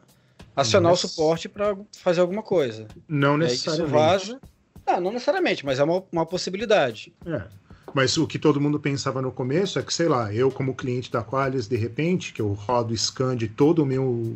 acionar 0.55 0.91
Mas- 0.91 1.03
o 1.03 1.07
suporte 1.07 1.47
para 1.47 1.75
fazer 1.97 2.21
alguma 2.21 2.43
coisa. 2.43 2.87
Não 3.07 3.35
isso 3.37 3.69
necessariamente. 3.69 3.91
vaza. 3.91 4.41
Não, 4.87 4.99
não 5.01 5.11
necessariamente, 5.11 5.65
mas 5.65 5.79
é 5.79 5.83
uma, 5.83 6.03
uma 6.11 6.25
possibilidade. 6.25 7.13
É. 7.25 7.43
Mas 7.93 8.17
o 8.17 8.25
que 8.25 8.39
todo 8.39 8.59
mundo 8.59 8.79
pensava 8.79 9.21
no 9.21 9.31
começo 9.31 9.77
é 9.77 9.81
que, 9.83 9.93
sei 9.93 10.07
lá, 10.07 10.33
eu 10.33 10.49
como 10.49 10.73
cliente 10.73 11.11
da 11.11 11.21
Qualys, 11.23 11.67
de 11.67 11.75
repente, 11.75 12.33
que 12.33 12.41
eu 12.41 12.51
rodo 12.53 12.95
scan 12.95 13.35
de 13.35 13.47
todo 13.47 13.83
o 13.83 13.85
meu 13.85 14.35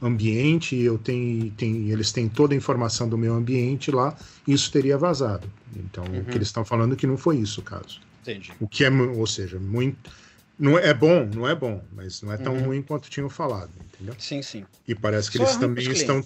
ambiente, 0.00 0.76
eu 0.76 0.98
tenho, 0.98 1.54
eles 1.92 2.12
têm 2.12 2.28
toda 2.28 2.54
a 2.54 2.56
informação 2.56 3.08
do 3.08 3.18
meu 3.18 3.34
ambiente 3.34 3.90
lá, 3.90 4.16
isso 4.46 4.70
teria 4.72 4.96
vazado. 4.98 5.52
Então, 5.74 6.06
o 6.06 6.12
Uhum. 6.18 6.24
que 6.26 6.38
eles 6.38 6.48
estão 6.48 6.64
falando 6.64 6.94
é 6.94 6.96
que 6.96 7.06
não 7.06 7.16
foi 7.18 7.38
isso 7.38 7.60
o 7.60 7.64
caso. 7.64 8.00
Entendi. 8.22 8.52
O 8.60 8.68
que 8.68 8.84
é, 8.84 8.90
ou 8.90 9.26
seja, 9.26 9.58
muito. 9.60 10.10
Não 10.58 10.78
é, 10.78 10.88
é 10.90 10.94
bom, 10.94 11.24
não 11.26 11.48
é 11.48 11.54
bom, 11.54 11.86
mas 11.92 12.22
não 12.22 12.32
é 12.32 12.36
tão 12.38 12.54
Uhum. 12.54 12.66
ruim 12.66 12.82
quanto 12.82 13.10
tinham 13.10 13.30
falado, 13.30 13.72
entendeu? 13.80 14.16
Sim, 14.18 14.42
sim. 14.42 14.66
E 14.86 14.94
parece 14.94 15.30
que 15.30 15.38
Só 15.38 15.42
é 15.44 15.46
eles 15.46 15.56
também 15.56 15.90
estão. 15.92 16.20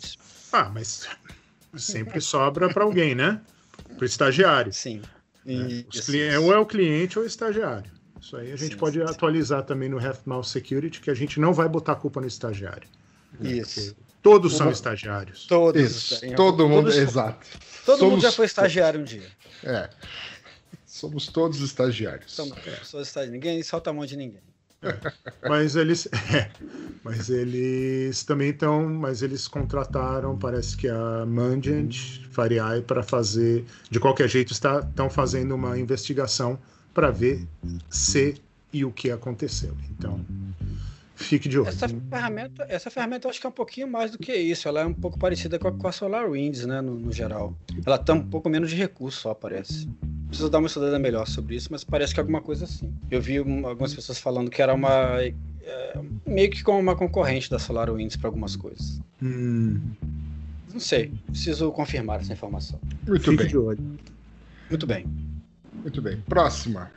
Ah, 0.52 0.70
mas 0.70 1.08
sempre 1.76 2.20
sobra 2.20 2.70
para 2.70 2.84
alguém, 2.84 3.14
né? 3.14 3.40
Para 3.96 4.04
o 4.04 4.06
estagiário. 4.06 4.72
Sim. 4.72 5.02
né? 5.52 5.66
Os 5.88 6.00
Isso, 6.00 6.06
cli-. 6.06 6.36
Ou 6.38 6.52
é 6.52 6.58
o 6.58 6.66
cliente 6.66 7.18
ou 7.18 7.24
o 7.24 7.28
estagiário. 7.28 7.92
Isso 8.20 8.36
aí 8.36 8.52
a 8.52 8.56
gente 8.56 8.76
Sim, 8.76 8.78
pode 8.78 9.00
sim, 9.00 9.06
sim. 9.06 9.10
atualizar 9.10 9.64
também 9.64 9.88
no 9.88 9.98
Mouse 10.26 10.50
Security, 10.50 11.00
que 11.00 11.10
a 11.10 11.14
gente 11.14 11.38
não 11.40 11.52
vai 11.52 11.68
botar 11.68 11.92
a 11.92 11.96
culpa 11.96 12.20
no 12.20 12.26
estagiário. 12.26 12.88
Isso. 13.40 13.96
Todos 14.22 14.56
são 14.56 14.70
estagiários. 14.70 15.46
Todos. 15.46 15.80
Isso, 15.82 16.20
todo 16.34 16.66
mundo, 16.68 16.84
todos- 16.84 16.96
exato. 16.96 17.46
Todo 17.84 17.98
mundo 18.04 18.10
Somos- 18.12 18.22
já 18.22 18.32
foi 18.32 18.46
estagiário 18.46 19.00
um 19.00 19.04
dia. 19.04 19.26
É. 19.62 19.90
Somos 20.86 21.26
todos 21.28 21.60
estagiários. 21.60 22.32
Somos 22.32 22.58
pessoas 22.60 23.08
estagiárias. 23.08 23.32
Ninguém 23.32 23.62
solta 23.62 23.90
a 23.90 23.92
mão 23.92 24.06
de 24.06 24.16
ninguém. 24.16 24.40
Mas 25.48 25.76
eles, 25.76 26.06
é, 26.34 26.50
mas 27.02 27.30
eles 27.30 28.22
também 28.24 28.50
estão, 28.50 28.86
mas 28.86 29.22
eles 29.22 29.48
contrataram, 29.48 30.36
parece 30.38 30.76
que 30.76 30.86
a 30.88 31.24
Mandiant 31.26 32.20
Fariai 32.30 32.82
para 32.82 33.02
fazer, 33.02 33.64
de 33.90 33.98
qualquer 33.98 34.28
jeito 34.28 34.52
está, 34.52 34.80
estão 34.80 35.08
fazendo 35.08 35.54
uma 35.54 35.78
investigação 35.78 36.58
para 36.92 37.10
ver 37.10 37.46
se 37.88 38.34
e 38.74 38.84
o 38.84 38.92
que 38.92 39.10
aconteceu. 39.10 39.74
Então, 39.90 40.22
fique 41.14 41.48
de 41.48 41.58
olho. 41.58 41.68
Essa 41.68 41.88
ferramenta, 41.88 42.66
essa 42.68 42.90
ferramenta 42.90 43.26
eu 43.26 43.30
acho 43.30 43.40
que 43.40 43.46
é 43.46 43.48
um 43.48 43.52
pouquinho 43.52 43.88
mais 43.90 44.10
do 44.10 44.18
que 44.18 44.32
isso. 44.34 44.66
Ela 44.68 44.80
é 44.80 44.86
um 44.86 44.94
pouco 44.94 45.18
parecida 45.18 45.58
com 45.58 45.68
a, 45.68 45.72
com 45.72 45.86
a 45.88 45.92
SolarWinds, 45.92 46.66
né, 46.66 46.80
no, 46.80 46.94
no 46.98 47.12
geral. 47.12 47.56
Ela 47.86 47.98
tem 47.98 48.14
um 48.14 48.28
pouco 48.28 48.48
menos 48.48 48.70
de 48.70 48.76
recurso 48.76 49.20
só, 49.20 49.34
parece. 49.34 49.88
Preciso 50.28 50.50
dar 50.50 50.58
uma 50.58 50.66
estudada 50.66 50.98
melhor 50.98 51.26
sobre 51.28 51.54
isso, 51.56 51.68
mas 51.70 51.84
parece 51.84 52.12
que 52.12 52.18
é 52.18 52.22
alguma 52.22 52.40
coisa 52.40 52.64
assim. 52.64 52.92
Eu 53.10 53.20
vi 53.22 53.40
um- 53.40 53.66
algumas 53.66 53.94
pessoas 53.94 54.18
falando 54.18 54.50
que 54.50 54.60
era 54.60 54.74
uma 54.74 55.20
é, 55.66 55.98
meio 56.26 56.50
que 56.50 56.62
como 56.62 56.78
uma 56.78 56.94
concorrente 56.96 57.48
da 57.50 57.58
SolarWinds 57.58 58.16
para 58.16 58.28
algumas 58.28 58.54
coisas. 58.56 59.00
Hum, 59.22 59.80
Não 60.72 60.80
sei, 60.80 61.12
preciso 61.28 61.70
confirmar 61.70 62.20
essa 62.20 62.32
informação. 62.32 62.80
Muito 63.06 63.22
fique 63.30 63.36
bem, 63.36 63.46
de 63.46 63.56
olho. 63.56 63.98
Muito 64.68 64.86
bem. 64.86 65.06
muito 65.72 66.02
bem. 66.02 66.20
Próxima. 66.22 66.90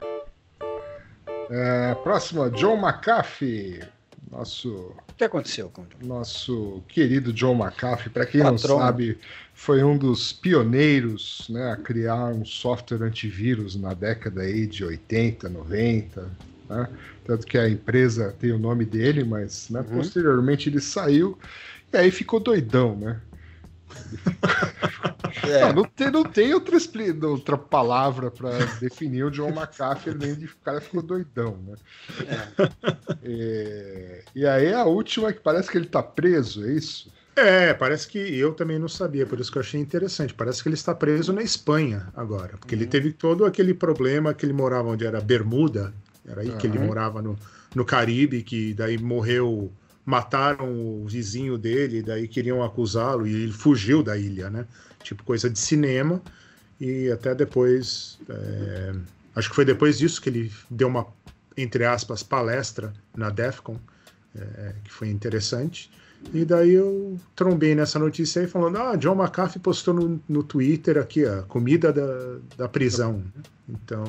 É, 1.49 1.93
próxima, 2.03 2.49
John 2.49 2.75
McAfee. 2.77 3.81
Nosso 4.29 5.03
O 5.09 5.15
que 5.17 5.23
aconteceu 5.23 5.69
com 5.69 5.81
o 5.83 6.05
nosso 6.05 6.83
querido 6.89 7.33
John 7.33 7.55
McAfee, 7.55 8.11
para 8.11 8.25
quem 8.25 8.41
Patrão. 8.41 8.51
não 8.51 8.57
sabe, 8.57 9.19
foi 9.53 9.83
um 9.83 9.97
dos 9.97 10.31
pioneiros 10.33 11.47
né, 11.49 11.71
a 11.71 11.77
criar 11.77 12.33
um 12.33 12.45
software 12.45 13.03
antivírus 13.03 13.75
na 13.75 13.93
década 13.93 14.41
aí 14.41 14.67
de 14.67 14.83
80, 14.83 15.49
90. 15.49 16.39
Né? 16.69 16.89
Tanto 17.23 17.47
que 17.47 17.57
a 17.57 17.69
empresa 17.69 18.33
tem 18.33 18.51
o 18.51 18.59
nome 18.59 18.85
dele, 18.85 19.23
mas 19.23 19.69
né, 19.69 19.81
Uhum. 19.81 19.87
posteriormente 19.91 20.69
ele 20.69 20.81
saiu 20.81 21.39
e 21.93 21.97
aí 21.97 22.11
ficou 22.11 22.39
doidão, 22.39 22.97
né? 22.99 23.26
É, 25.43 25.71
Não, 25.71 25.73
não 25.73 25.85
tem, 25.85 26.11
não 26.11 26.23
tem 26.31 26.53
outra, 26.53 26.77
outra 27.27 27.57
palavra 27.57 28.29
para 28.31 28.67
definir 28.67 29.23
o 29.23 29.31
John 29.31 29.49
McAfee, 29.51 30.11
além 30.11 30.37
de 30.37 30.45
o 30.45 30.57
cara 30.59 30.81
ficou 30.81 31.01
doidão, 31.01 31.57
né? 31.63 31.77
É, 33.21 34.25
e 34.33 34.45
aí 34.45 34.73
a 34.73 34.85
última 34.85 35.33
que 35.33 35.39
parece 35.39 35.69
que 35.71 35.77
ele 35.77 35.87
tá 35.87 36.03
preso, 36.03 36.65
é 36.65 36.71
isso? 36.73 37.11
É, 37.35 37.71
parece 37.73 38.07
que 38.07 38.17
eu 38.17 38.53
também 38.55 38.79
não 38.79 38.87
sabia, 38.87 39.25
por 39.27 39.39
isso 39.39 39.51
que 39.51 39.57
eu 39.59 39.61
achei 39.61 39.79
interessante. 39.79 40.33
Parece 40.33 40.61
que 40.63 40.69
ele 40.69 40.75
está 40.75 40.93
preso 40.95 41.31
na 41.31 41.43
Espanha 41.43 42.11
agora, 42.15 42.57
porque 42.57 42.73
ele 42.73 42.85
Uhum. 42.85 42.87
teve 42.87 43.13
todo 43.13 43.45
aquele 43.45 43.73
problema 43.75 44.33
que 44.33 44.43
ele 44.45 44.53
morava 44.53 44.89
onde 44.89 45.05
era 45.05 45.21
Bermuda, 45.21 45.93
era 46.25 46.41
aí 46.41 46.51
que 46.53 46.65
ele 46.65 46.79
Uhum. 46.79 46.79
morava 46.79 47.21
no, 47.21 47.39
no 47.75 47.85
Caribe, 47.85 48.41
que 48.43 48.73
daí 48.73 48.97
morreu, 48.97 49.71
mataram 50.07 50.71
o 50.71 51.05
vizinho 51.05 51.57
dele, 51.57 52.01
daí 52.01 52.29
queriam 52.29 52.63
acusá-lo 52.63 53.27
e 53.27 53.43
ele 53.43 53.51
fugiu 53.51 54.01
da 54.01 54.17
ilha, 54.17 54.49
né? 54.49 54.65
Tipo 55.03 55.21
coisa 55.21 55.49
de 55.49 55.59
cinema. 55.59 56.21
E 56.79 57.11
até 57.11 57.35
depois, 57.35 58.17
é, 58.29 58.93
acho 59.35 59.49
que 59.49 59.55
foi 59.55 59.65
depois 59.65 59.97
disso 59.97 60.21
que 60.21 60.29
ele 60.29 60.49
deu 60.71 60.87
uma, 60.87 61.05
entre 61.57 61.83
aspas, 61.83 62.23
palestra 62.23 62.93
na 63.17 63.29
DEFCON, 63.29 63.77
é, 64.33 64.75
que 64.81 64.93
foi 64.93 65.09
interessante. 65.09 65.91
E 66.33 66.45
daí 66.45 66.71
eu 66.71 67.19
trombei 67.35 67.75
nessa 67.75 67.99
notícia 67.99 68.41
aí 68.41 68.47
falando: 68.47 68.77
ah, 68.77 68.95
John 68.95 69.21
McAfee 69.21 69.59
postou 69.59 69.93
no, 69.93 70.21
no 70.29 70.41
Twitter 70.41 70.97
aqui 70.97 71.25
a 71.25 71.41
comida 71.43 71.91
da, 71.91 72.37
da 72.55 72.69
prisão. 72.69 73.21
Então, 73.67 74.05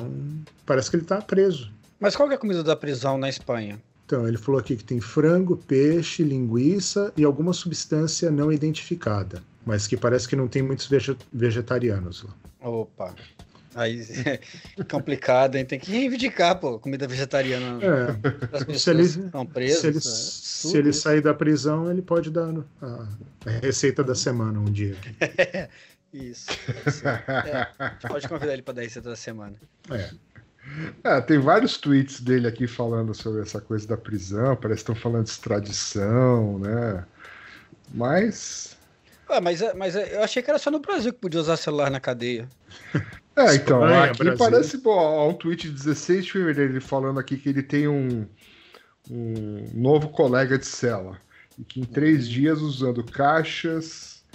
parece 0.65 0.89
que 0.89 0.95
ele 0.95 1.05
tá 1.05 1.21
preso. 1.21 1.69
Mas 1.99 2.15
qual 2.15 2.31
é 2.31 2.35
a 2.35 2.37
comida 2.37 2.63
da 2.63 2.75
prisão 2.77 3.17
na 3.17 3.27
Espanha? 3.27 3.81
Então, 4.09 4.27
ele 4.27 4.39
falou 4.39 4.59
aqui 4.59 4.75
que 4.75 4.83
tem 4.83 4.99
frango, 4.99 5.55
peixe, 5.55 6.23
linguiça 6.23 7.13
e 7.15 7.23
alguma 7.23 7.53
substância 7.53 8.31
não 8.31 8.51
identificada. 8.51 9.43
Mas 9.63 9.85
que 9.85 9.95
parece 9.95 10.27
que 10.27 10.35
não 10.35 10.47
tem 10.47 10.63
muitos 10.63 10.87
vege- 10.87 11.15
vegetarianos 11.31 12.23
lá. 12.23 12.33
Opa. 12.67 13.13
Aí 13.75 14.01
é 14.25 14.39
complicado, 14.89 15.57
hein? 15.57 15.63
Tem 15.63 15.79
que 15.79 15.91
reivindicar, 15.91 16.59
pô, 16.59 16.79
comida 16.79 17.07
vegetariana 17.07 17.77
É, 17.85 18.73
Se 18.79 18.89
ele- 18.89 19.07
presas. 19.53 19.77
se 19.77 19.87
ele, 19.87 19.97
é 19.97 20.01
se 20.01 20.77
ele 20.79 20.91
sair 20.93 21.21
da 21.21 21.35
prisão, 21.35 21.91
ele 21.91 22.01
pode 22.01 22.31
dar 22.31 22.49
a, 22.81 23.07
a 23.45 23.49
receita 23.61 24.03
da 24.03 24.15
semana 24.15 24.59
um 24.59 24.71
dia. 24.71 24.95
Isso. 26.11 26.49
isso. 26.87 27.07
É, 27.07 27.67
pode 28.07 28.27
convidar 28.27 28.53
ele 28.53 28.63
para 28.63 28.73
dar 28.73 28.81
a 28.81 28.83
receita 28.85 29.09
da 29.09 29.15
semana. 29.15 29.53
É. 29.91 30.09
É, 31.03 31.21
tem 31.21 31.39
vários 31.39 31.77
tweets 31.77 32.21
dele 32.21 32.47
aqui 32.47 32.67
falando 32.67 33.13
sobre 33.13 33.41
essa 33.41 33.61
coisa 33.61 33.87
da 33.87 33.97
prisão, 33.97 34.55
parece 34.55 34.83
que 34.83 34.91
estão 34.91 34.95
falando 34.95 35.25
de 35.25 35.31
extradição, 35.31 36.59
né? 36.59 37.07
Mas. 37.87 38.77
Ah, 39.27 39.39
mas, 39.41 39.61
é- 39.61 39.73
mas 39.73 39.95
é- 39.95 40.15
eu 40.15 40.23
achei 40.23 40.41
que 40.43 40.49
era 40.49 40.59
só 40.59 40.71
no 40.71 40.79
Brasil 40.79 41.13
que 41.13 41.19
podia 41.19 41.39
usar 41.39 41.57
celular 41.57 41.89
na 41.91 41.99
cadeia. 41.99 42.51
É, 43.37 43.55
então, 43.55 43.93
Espanha, 43.93 44.03
aqui 44.03 44.31
Brasil. 44.33 44.37
parece 44.37 44.77
bom, 44.77 44.91
ó, 44.91 45.29
um 45.29 45.33
tweet 45.33 45.69
de 45.69 45.73
16 45.73 46.25
de 46.25 46.31
fevereiro, 46.33 46.73
ele 46.73 46.81
falando 46.81 47.19
aqui 47.19 47.37
que 47.37 47.47
ele 47.49 47.63
tem 47.63 47.87
um, 47.87 48.27
um 49.09 49.71
novo 49.73 50.09
colega 50.09 50.57
de 50.57 50.65
cela. 50.67 51.21
E 51.57 51.63
que 51.65 51.81
em 51.81 51.85
três 51.85 52.27
dias, 52.27 52.61
usando 52.61 53.03
caixas. 53.03 54.25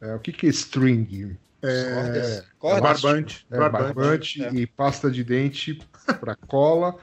é, 0.00 0.14
o 0.16 0.20
que, 0.20 0.32
que 0.32 0.46
é 0.46 0.50
string? 0.50 1.38
Cordas. 1.62 2.44
Cordas. 2.58 3.02
Barbante. 3.02 3.46
É, 3.50 3.58
barbante. 3.58 3.94
barbante 3.94 4.44
é. 4.44 4.52
e 4.52 4.66
pasta 4.66 5.10
de 5.10 5.22
dente 5.22 5.80
para 6.20 6.34
cola. 6.34 6.96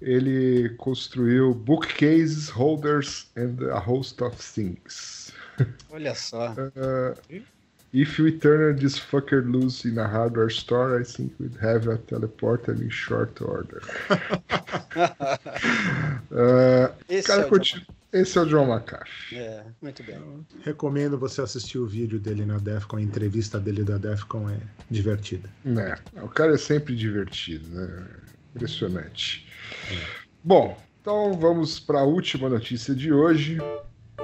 ele 0.00 0.70
construiu 0.78 1.52
bookcases, 1.54 2.48
holders 2.48 3.30
and 3.36 3.70
a 3.70 3.78
host 3.78 4.22
of 4.22 4.36
things. 4.36 5.32
Olha 5.90 6.14
só. 6.14 6.54
Uh, 6.54 7.42
if 7.92 8.18
we 8.18 8.32
turn 8.32 8.76
this 8.76 8.98
fucker 8.98 9.44
loose 9.44 9.84
in 9.84 9.98
a 9.98 10.06
hardware 10.06 10.48
store, 10.48 11.00
I 11.00 11.04
think 11.04 11.32
we'd 11.38 11.56
have 11.60 11.86
a 11.88 11.98
teleporter 11.98 12.80
in 12.80 12.88
short 12.88 13.40
order. 13.42 13.82
Uh, 16.32 16.88
Esse 17.08 17.26
cara, 17.26 17.42
é 17.42 17.48
curti- 17.48 17.86
Esse 18.12 18.38
é 18.38 18.40
o 18.40 18.46
John 18.46 18.66
McAfee. 18.72 19.38
É, 19.38 19.64
muito 19.80 20.02
bem. 20.02 20.46
Recomendo 20.62 21.18
você 21.18 21.40
assistir 21.40 21.78
o 21.78 21.86
vídeo 21.86 22.18
dele 22.18 22.44
na 22.44 22.58
Defcon, 22.58 22.96
a 22.96 23.02
entrevista 23.02 23.60
dele 23.60 23.84
da 23.84 23.98
Defcon 23.98 24.50
é 24.50 24.58
divertida. 24.90 25.48
Né? 25.64 25.96
O 26.22 26.28
cara 26.28 26.54
é 26.54 26.58
sempre 26.58 26.96
divertido, 26.96 27.68
né? 27.68 28.06
Impressionante. 28.54 29.46
Bom, 30.42 30.76
então 31.00 31.34
vamos 31.34 31.78
para 31.78 32.00
a 32.00 32.04
última 32.04 32.48
notícia 32.48 32.94
de 32.94 33.12
hoje. 33.12 33.58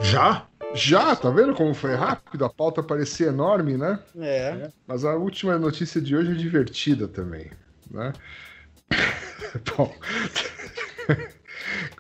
Já? 0.01 0.47
Já, 0.74 1.14
tá 1.14 1.30
vendo 1.30 1.55
como 1.55 1.72
foi 1.72 1.95
rápido? 1.95 2.45
A 2.45 2.51
pauta 2.51 2.82
parecia 2.82 3.28
enorme, 3.28 3.76
né? 3.76 3.99
É. 4.18 4.68
Mas 4.87 5.05
a 5.05 5.14
última 5.14 5.59
notícia 5.59 6.01
de 6.01 6.16
hoje 6.16 6.32
é 6.32 6.34
divertida 6.34 7.07
também, 7.07 7.51
né? 7.91 8.12
Bom, 9.76 9.95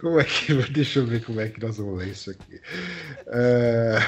como 0.00 0.20
é 0.20 0.24
que 0.24 0.54
deixa 0.72 1.00
eu 1.00 1.06
ver 1.06 1.24
como 1.24 1.40
é 1.40 1.48
que 1.48 1.60
nós 1.60 1.76
vamos 1.78 1.98
ler 1.98 2.08
isso 2.08 2.30
aqui. 2.30 2.60
É, 3.28 3.98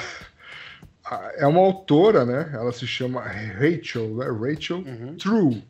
é 1.39 1.47
uma 1.47 1.61
autora, 1.61 2.25
né? 2.25 2.51
Ela 2.53 2.73
se 2.73 2.87
chama 2.87 3.23
Rachel, 3.23 4.17
né? 4.17 4.27
Rachel 4.27 4.79
Uhum. 4.79 5.17
True, 5.17 5.65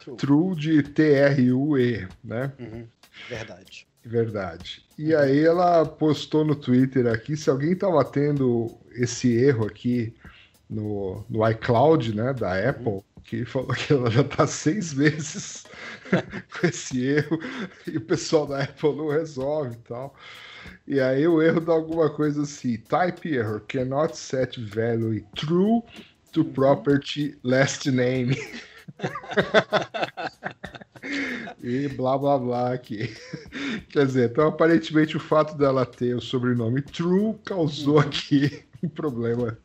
True. 0.00 0.16
True 0.16 0.56
de 0.56 0.82
T-R-U-E, 0.82 2.08
né? 2.22 2.52
Uhum. 2.58 2.86
Verdade. 3.28 3.86
Verdade. 4.04 4.84
E 4.96 5.12
aí 5.14 5.44
ela 5.44 5.84
postou 5.84 6.44
no 6.44 6.54
Twitter 6.54 7.08
aqui, 7.08 7.36
se 7.36 7.50
alguém 7.50 7.74
tava 7.74 8.04
tendo 8.04 8.70
esse 8.92 9.34
erro 9.34 9.66
aqui 9.66 10.14
no, 10.70 11.24
no 11.28 11.48
iCloud, 11.48 12.14
né, 12.14 12.32
da 12.32 12.68
Apple, 12.68 13.02
que 13.26 13.44
falou 13.44 13.74
que 13.74 13.92
ela 13.92 14.10
já 14.10 14.22
tá 14.22 14.46
seis 14.46 14.94
meses 14.94 15.64
com 16.60 16.66
esse 16.66 17.04
erro 17.04 17.38
e 17.86 17.96
o 17.96 18.00
pessoal 18.00 18.46
da 18.46 18.62
Apple 18.62 18.94
não 18.94 19.08
resolve 19.08 19.74
e 19.74 19.78
tal. 19.78 20.14
E 20.86 21.00
aí 21.00 21.26
o 21.26 21.42
erro 21.42 21.60
dá 21.60 21.72
alguma 21.72 22.08
coisa 22.08 22.42
assim, 22.42 22.76
type 22.76 23.34
error, 23.34 23.60
cannot 23.66 24.16
set 24.16 24.60
value 24.60 25.24
true 25.34 25.82
to 26.32 26.44
property 26.44 27.36
last 27.42 27.90
name. 27.90 28.36
e 31.62 31.88
blá 31.88 32.16
blá 32.16 32.38
blá 32.38 32.72
aqui. 32.72 33.12
Quer 33.88 34.06
dizer, 34.06 34.30
então 34.30 34.46
aparentemente 34.46 35.16
o 35.16 35.20
fato 35.20 35.56
dela 35.56 35.84
ter 35.84 36.14
o 36.14 36.20
sobrenome 36.20 36.82
True 36.82 37.36
causou 37.44 37.98
aqui 37.98 38.64
um 38.82 38.88
problema. 38.88 39.58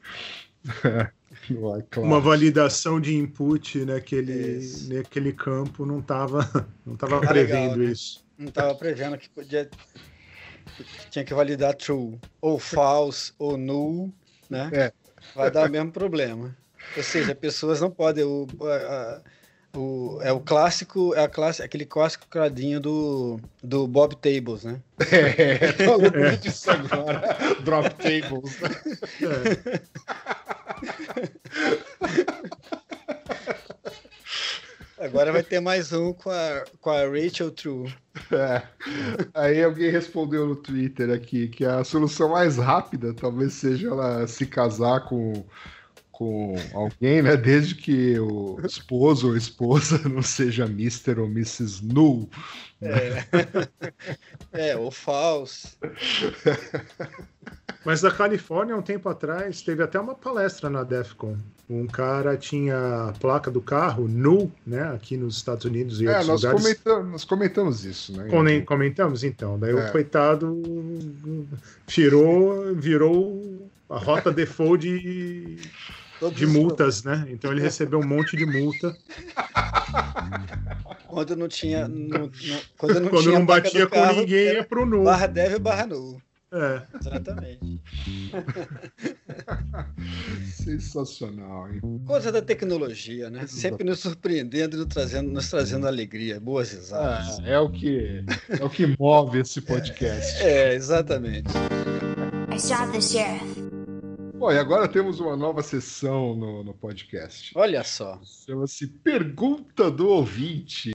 Uma 1.97 2.19
validação 2.19 2.99
de 2.99 3.15
input 3.15 3.83
naquele, 3.85 4.57
Isso. 4.57 4.93
naquele 4.93 5.33
campo 5.33 5.85
não 5.85 5.99
estava 5.99 6.39
não 6.85 6.95
tava 6.95 7.21
Tá 7.21 7.27
prevendo 7.27 7.61
legal, 7.61 7.77
né? 7.77 7.85
isso. 7.85 8.23
Não 8.37 8.51
tava 8.51 8.75
prevendo 8.75 9.17
que 9.17 9.29
podia. 9.29 9.69
Tinha 11.09 11.25
que 11.25 11.33
validar 11.33 11.75
true, 11.75 12.19
ou 12.41 12.57
false, 12.57 13.33
ou 13.37 13.57
null, 13.57 14.13
né? 14.49 14.69
É. 14.73 14.93
Vai 15.35 15.51
dar 15.51 15.67
o 15.67 15.71
mesmo 15.71 15.91
problema. 15.91 16.55
Ou 16.97 17.03
seja, 17.03 17.35
pessoas 17.35 17.79
não 17.81 17.91
podem. 17.91 18.23
O, 18.23 18.47
a- 18.61 18.75
a- 18.75 19.21
o- 19.75 20.19
é 20.21 20.31
o 20.31 20.39
clássico, 20.39 21.13
é 21.15 21.23
a 21.23 21.27
classe, 21.29 21.61
aquele 21.63 21.85
clássico 21.85 22.25
quadrinho 22.29 22.79
do, 22.79 23.39
do 23.63 23.87
Bob 23.87 24.15
Tables, 24.15 24.63
né? 24.63 24.79
É, 25.11 25.71
tô 25.83 25.95
lembrando 25.97 26.37
disso 26.37 26.69
agora. 26.71 27.37
Drop 27.63 27.89
tables. 27.95 28.57
É, 29.21 29.81
Agora 34.99 35.31
vai 35.31 35.41
ter 35.41 35.59
mais 35.59 35.91
um 35.91 36.13
com 36.13 36.29
a, 36.29 36.63
com 36.79 36.89
a 36.91 37.07
Rachel 37.07 37.49
True. 37.51 37.91
É. 38.31 38.61
Aí 39.33 39.63
alguém 39.63 39.89
respondeu 39.89 40.45
no 40.45 40.55
Twitter 40.55 41.09
aqui 41.09 41.47
que 41.47 41.65
a 41.65 41.83
solução 41.83 42.29
mais 42.29 42.57
rápida 42.57 43.11
talvez 43.13 43.53
seja 43.55 43.87
ela 43.87 44.27
se 44.27 44.45
casar 44.45 45.01
com, 45.05 45.43
com 46.21 46.53
alguém, 46.75 47.23
né? 47.23 47.35
Desde 47.35 47.73
que 47.73 48.19
o 48.19 48.59
esposo 48.63 49.29
ou 49.29 49.35
esposa 49.35 49.97
não 50.07 50.21
seja 50.21 50.65
Mr. 50.65 51.19
ou 51.19 51.25
Mrs. 51.25 51.83
Null. 51.83 52.29
É, 54.51 54.75
ou 54.75 54.89
false. 54.91 55.77
Mas 57.85 58.01
da 58.01 58.11
Califórnia, 58.11 58.75
um 58.75 58.81
tempo 58.81 59.07
atrás, 59.07 59.61
teve 59.61 59.81
até 59.83 59.99
uma 59.99 60.13
palestra 60.15 60.69
na 60.69 60.83
DEFCON. 60.83 61.37
Um 61.69 61.87
cara 61.87 62.35
tinha 62.37 63.09
a 63.09 63.13
placa 63.13 63.49
do 63.49 63.61
carro 63.61 64.07
nu, 64.07 64.51
né? 64.67 64.81
Aqui 64.93 65.15
nos 65.15 65.37
Estados 65.37 65.63
Unidos 65.65 66.01
e 66.01 66.07
É, 66.07 66.09
outros 66.09 66.27
nós 66.27 66.41
lugares. 66.43 66.61
comentamos, 66.63 67.11
nós 67.11 67.23
comentamos 67.23 67.85
isso, 67.85 68.17
né? 68.17 68.27
Come- 68.29 68.61
Comentamos 68.63 69.23
então. 69.23 69.57
Daí 69.57 69.71
É. 69.71 69.75
o 69.75 69.91
coitado 69.91 70.61
virou, 71.87 72.75
virou 72.75 73.69
a 73.89 73.97
rota 73.99 74.31
default 74.31 74.81
de, 74.85 75.57
Todos 76.21 76.37
de 76.37 76.45
os- 76.45 76.51
multas, 76.53 77.03
né? 77.03 77.27
Então 77.29 77.51
ele 77.51 77.59
recebeu 77.61 77.99
um 77.99 78.07
monte 78.07 78.37
de 78.37 78.45
multa. 78.45 78.95
Quando 81.07 81.35
não 81.35 81.47
tinha. 81.49 81.87
não- 81.87 82.07
não- 82.07 82.31
quando 82.77 82.99
não, 83.01 83.09
Quando 83.09 83.23
tinha 83.23 83.39
não 83.39 83.45
batia 83.45 83.87
com 83.87 83.95
carro, 83.95 84.19
ninguém, 84.21 84.45
era 84.45 84.57
ia 84.59 84.63
pro 84.63 84.85
nu. 84.85 85.03
Barra 85.03 85.27
dev 85.27 85.59
barra 85.59 85.85
null. 85.87 86.21
É. 86.53 86.81
Exatamente. 86.99 87.81
Sensacional, 90.53 91.69
hein? 91.71 91.81
Coisa 92.05 92.31
da 92.31 92.41
tecnologia, 92.41 93.29
né? 93.29 93.45
Sempre 93.47 93.83
nos 93.85 93.99
surpreendendo 93.99 94.75
e 94.75 94.79
nos 94.79 94.87
trazendo, 94.87 95.31
nos 95.31 95.49
trazendo 95.49 95.87
alegria, 95.87 96.39
boas 96.39 96.71
risadas. 96.71 97.39
Ah, 97.39 97.47
é 97.47 97.59
o 97.59 97.69
que 97.69 98.23
é 98.59 98.63
o 98.63 98.69
que 98.69 98.95
move 98.99 99.39
esse 99.39 99.61
podcast. 99.61 100.41
É, 100.43 100.73
exatamente. 100.75 101.49
I 102.53 102.59
shot 102.59 102.91
the 102.91 103.01
sheriff. 103.01 103.60
Bom, 104.41 104.51
e 104.51 104.57
agora 104.57 104.87
temos 104.87 105.19
uma 105.19 105.35
nova 105.37 105.61
sessão 105.61 106.33
no, 106.35 106.63
no 106.63 106.73
podcast. 106.73 107.51
Olha 107.55 107.83
só, 107.83 108.19
Chama-se 108.23 108.87
Pergunta 108.87 109.91
do 109.91 110.09
Ouvinte. 110.09 110.91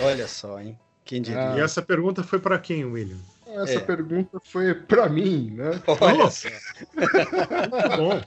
olha 0.00 0.28
só, 0.28 0.60
hein? 0.60 0.78
Quem 1.04 1.20
diria? 1.20 1.56
E 1.56 1.60
essa 1.60 1.82
pergunta 1.82 2.22
foi 2.22 2.38
para 2.38 2.56
quem, 2.60 2.84
William? 2.84 3.18
Essa 3.48 3.74
É. 3.74 3.80
pergunta 3.80 4.38
foi 4.44 4.74
pra 4.74 5.08
mim, 5.08 5.50
né? 5.56 5.82
Olha 6.00 6.30
só. 6.30 6.48
Tá 6.48 7.96
bom. 7.98 8.22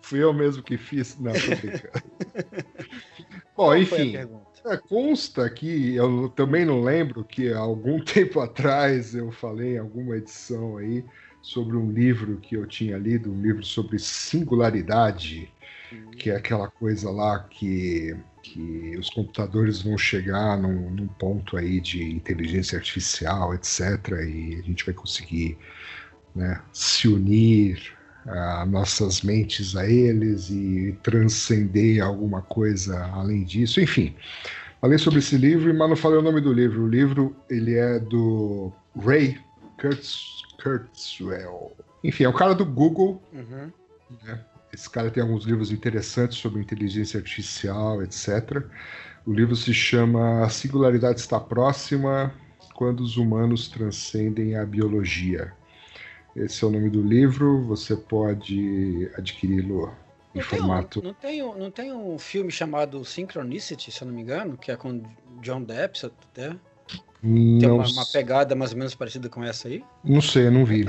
Fui 0.00 0.22
eu 0.22 0.32
mesmo 0.32 0.62
que 0.62 0.78
fiz. 0.78 1.18
Não, 1.18 1.32
tô 1.34 1.38
brincando. 1.56 2.02
Bom, 3.54 3.66
Qual 3.66 3.68
foi 3.68 3.76
a 3.76 3.80
enfim, 3.82 4.12
pergunta? 4.12 4.47
Consta 4.76 5.48
que 5.48 5.94
eu 5.94 6.28
também 6.30 6.64
não 6.64 6.82
lembro 6.82 7.24
que 7.24 7.52
algum 7.52 8.00
tempo 8.04 8.40
atrás 8.40 9.14
eu 9.14 9.30
falei 9.30 9.76
em 9.76 9.78
alguma 9.78 10.16
edição 10.16 10.76
aí 10.76 11.04
sobre 11.40 11.76
um 11.76 11.90
livro 11.90 12.36
que 12.38 12.56
eu 12.56 12.66
tinha 12.66 12.98
lido, 12.98 13.32
um 13.32 13.40
livro 13.40 13.64
sobre 13.64 13.98
singularidade, 13.98 15.50
que 16.18 16.30
é 16.30 16.36
aquela 16.36 16.68
coisa 16.68 17.10
lá 17.10 17.38
que, 17.44 18.14
que 18.42 18.96
os 18.98 19.08
computadores 19.08 19.80
vão 19.80 19.96
chegar 19.96 20.58
num, 20.58 20.90
num 20.90 21.06
ponto 21.06 21.56
aí 21.56 21.80
de 21.80 22.02
inteligência 22.02 22.76
artificial, 22.76 23.54
etc., 23.54 23.80
e 24.26 24.58
a 24.58 24.62
gente 24.62 24.84
vai 24.84 24.92
conseguir 24.92 25.56
né, 26.34 26.60
se 26.72 27.08
unir 27.08 27.97
a 28.26 28.66
nossas 28.66 29.22
mentes 29.22 29.76
a 29.76 29.86
eles 29.86 30.50
e 30.50 30.98
transcender 31.02 32.02
alguma 32.02 32.42
coisa 32.42 33.04
além 33.12 33.44
disso. 33.44 33.80
Enfim, 33.80 34.14
falei 34.80 34.98
sobre 34.98 35.20
esse 35.20 35.36
livro, 35.36 35.72
mas 35.74 35.88
não 35.88 35.96
falei 35.96 36.18
o 36.18 36.22
nome 36.22 36.40
do 36.40 36.52
livro. 36.52 36.84
O 36.84 36.88
livro 36.88 37.36
ele 37.48 37.74
é 37.74 37.98
do 37.98 38.72
Ray 38.96 39.38
Kurtz, 39.80 40.42
Kurzweil. 40.62 41.72
Enfim, 42.02 42.24
é 42.24 42.28
um 42.28 42.32
cara 42.32 42.54
do 42.54 42.64
Google. 42.64 43.22
Uhum. 43.32 43.70
Esse 44.72 44.88
cara 44.90 45.10
tem 45.10 45.22
alguns 45.22 45.44
livros 45.44 45.70
interessantes 45.70 46.38
sobre 46.38 46.60
inteligência 46.60 47.18
artificial, 47.18 48.02
etc. 48.02 48.62
O 49.24 49.32
livro 49.32 49.56
se 49.56 49.72
chama 49.72 50.44
A 50.44 50.48
Singularidade 50.48 51.20
Está 51.20 51.40
Próxima 51.40 52.32
Quando 52.74 53.00
os 53.00 53.16
Humanos 53.16 53.68
Transcendem 53.68 54.56
a 54.56 54.64
Biologia. 54.64 55.52
Esse 56.36 56.64
é 56.64 56.66
o 56.66 56.70
nome 56.70 56.88
do 56.90 57.02
livro, 57.02 57.64
você 57.64 57.96
pode 57.96 59.10
adquiri-lo 59.16 59.92
em 60.34 60.40
Não 60.40 60.44
tem, 60.46 60.62
um, 60.62 60.68
formato. 60.68 61.02
não, 61.02 61.14
tem 61.14 61.42
um, 61.42 61.58
não 61.58 61.70
tem 61.70 61.92
um 61.92 62.18
filme 62.18 62.50
chamado 62.50 63.04
Synchronicity, 63.04 63.90
se 63.90 64.02
eu 64.02 64.06
não 64.08 64.14
me 64.14 64.22
engano, 64.22 64.56
que 64.56 64.70
é 64.70 64.76
com 64.76 65.02
John 65.42 65.62
Depp, 65.64 65.98
até. 66.06 66.56
Tem 67.58 67.68
Não, 67.68 67.76
uma, 67.78 67.88
uma 67.88 68.06
pegada 68.06 68.54
mais 68.54 68.70
ou 68.72 68.78
menos 68.78 68.94
parecida 68.94 69.28
com 69.28 69.42
essa 69.42 69.66
aí. 69.68 69.84
não 70.04 70.20
sei, 70.20 70.48
não 70.50 70.64
vi. 70.64 70.84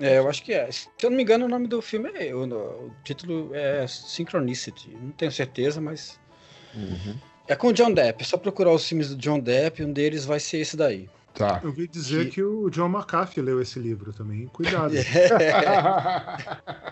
É, 0.00 0.18
eu 0.18 0.28
acho 0.28 0.42
que 0.42 0.52
é. 0.52 0.70
Se 0.72 0.88
eu 1.02 1.10
não 1.10 1.16
me 1.16 1.22
engano, 1.22 1.44
o 1.44 1.48
nome 1.48 1.68
do 1.68 1.80
filme 1.80 2.10
é. 2.14 2.34
O, 2.34 2.44
o 2.44 2.90
título 3.04 3.54
é 3.54 3.86
Synchronicity. 3.86 4.90
Não 5.00 5.12
tenho 5.12 5.30
certeza, 5.30 5.80
mas. 5.80 6.18
É 7.46 7.54
com 7.56 7.68
o 7.68 7.72
John 7.72 7.92
Depp. 7.92 8.22
É 8.22 8.24
só 8.26 8.36
procurar 8.36 8.72
os 8.72 8.86
filmes 8.86 9.10
do 9.10 9.16
John 9.16 9.38
Depp. 9.38 9.84
Um 9.84 9.92
deles 9.92 10.24
vai 10.24 10.40
ser 10.40 10.58
esse 10.58 10.76
daí. 10.76 11.08
Tá. 11.34 11.60
Eu 11.62 11.68
ouvi 11.70 11.86
dizer 11.86 12.26
Que- 12.26 12.30
que 12.32 12.42
o 12.42 12.68
John 12.70 12.88
McAfee 12.88 13.42
leu 13.42 13.60
esse 13.62 13.78
livro 13.78 14.12
também. 14.12 14.46
Cuidado. 14.48 14.92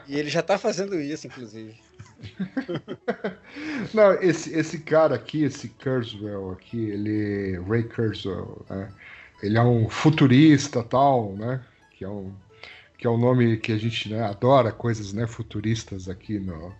E 0.09 0.19
ele 0.19 0.31
já 0.31 0.43
tá 0.43 0.57
fazendo 0.57 0.99
isso, 0.99 1.27
inclusive. 1.27 1.75
Não, 3.93 4.13
esse, 4.23 4.55
esse 4.57 4.79
cara 4.79 5.15
aqui, 5.15 5.45
esse 5.45 5.69
Kurzweil 5.69 6.51
aqui, 6.53 6.79
ele. 6.91 7.59
Ray 7.69 7.83
Kurzweil, 7.85 8.65
né? 8.71 8.89
Ele 9.43 9.59
é 9.59 9.63
um 9.63 9.89
futurista 9.89 10.83
tal, 10.83 11.35
né? 11.37 11.61
Que 11.93 12.05
é 12.05 12.09
um, 12.09 12.33
que 12.97 13.07
é 13.07 13.11
um 13.11 13.19
nome 13.19 13.57
que 13.59 13.73
a 13.73 13.79
gente 13.79 14.09
né, 14.13 14.23
adora, 14.25 14.73
coisas 14.73 15.13
né, 15.13 15.27
futuristas 15.27 16.09
aqui 16.09 16.39
no, 16.39 16.73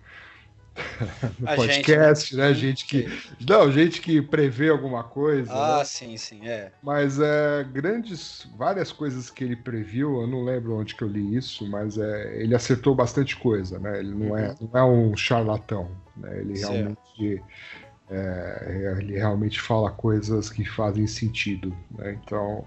no 1.39 1.49
A 1.49 1.55
podcast, 1.57 2.31
gente, 2.31 2.37
né? 2.37 2.55
Gente 2.55 2.85
que. 2.87 3.07
Não, 3.49 3.71
gente 3.71 4.01
que 4.01 4.21
prevê 4.21 4.69
alguma 4.71 5.05
coisa. 5.05 5.53
Ah, 5.53 5.79
né? 5.79 5.85
sim, 5.85 6.17
sim, 6.17 6.47
é. 6.47 6.73
Mas 6.83 7.19
é, 7.21 7.65
grandes, 7.65 8.49
várias 8.57 8.93
coisas 8.93 9.31
que 9.31 9.45
ele 9.45 9.57
previu, 9.57 10.21
eu 10.21 10.27
não 10.27 10.45
lembro 10.45 10.77
onde 10.77 10.95
que 10.95 11.03
eu 11.03 11.09
li 11.09 11.37
isso, 11.37 11.69
mas 11.69 11.99
é, 11.99 12.43
ele 12.43 12.55
acertou 12.55 12.95
bastante 12.95 13.37
coisa, 13.37 13.79
né? 13.79 14.01
Ele 14.01 14.15
não, 14.15 14.37
é, 14.37 14.55
não 14.61 14.81
é 14.81 14.85
um 14.85 15.17
charlatão, 15.17 15.91
né? 16.17 16.41
Ele 16.41 16.57
Certo. 16.57 16.73
realmente, 16.73 17.43
é, 18.11 18.95
ele 18.99 19.17
realmente 19.17 19.61
fala 19.61 19.91
coisas 19.91 20.51
que 20.51 20.65
fazem 20.65 21.07
sentido, 21.07 21.75
né? 21.97 22.19
Então, 22.25 22.65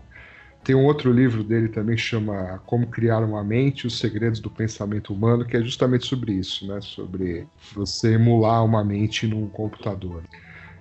tem 0.64 0.76
um 0.76 0.86
outro 0.86 1.12
livro 1.12 1.43
dele 1.43 1.68
também 1.70 1.95
que 1.95 2.01
chama 2.01 2.62
Como 2.66 2.88
Criar 2.88 3.20
uma 3.20 3.43
Mente, 3.43 3.88
os 3.88 3.97
Segredos 3.97 4.39
do 4.39 4.49
Pensamento 4.49 5.14
Humano, 5.14 5.45
que 5.45 5.57
é 5.57 5.62
justamente 5.62 6.05
sobre 6.05 6.34
isso, 6.34 6.68
né? 6.68 6.80
Sobre 6.82 7.47
você 7.74 8.14
emular 8.14 8.64
uma 8.64 8.84
mente 8.84 9.26
num 9.26 9.47
computador. 9.47 10.24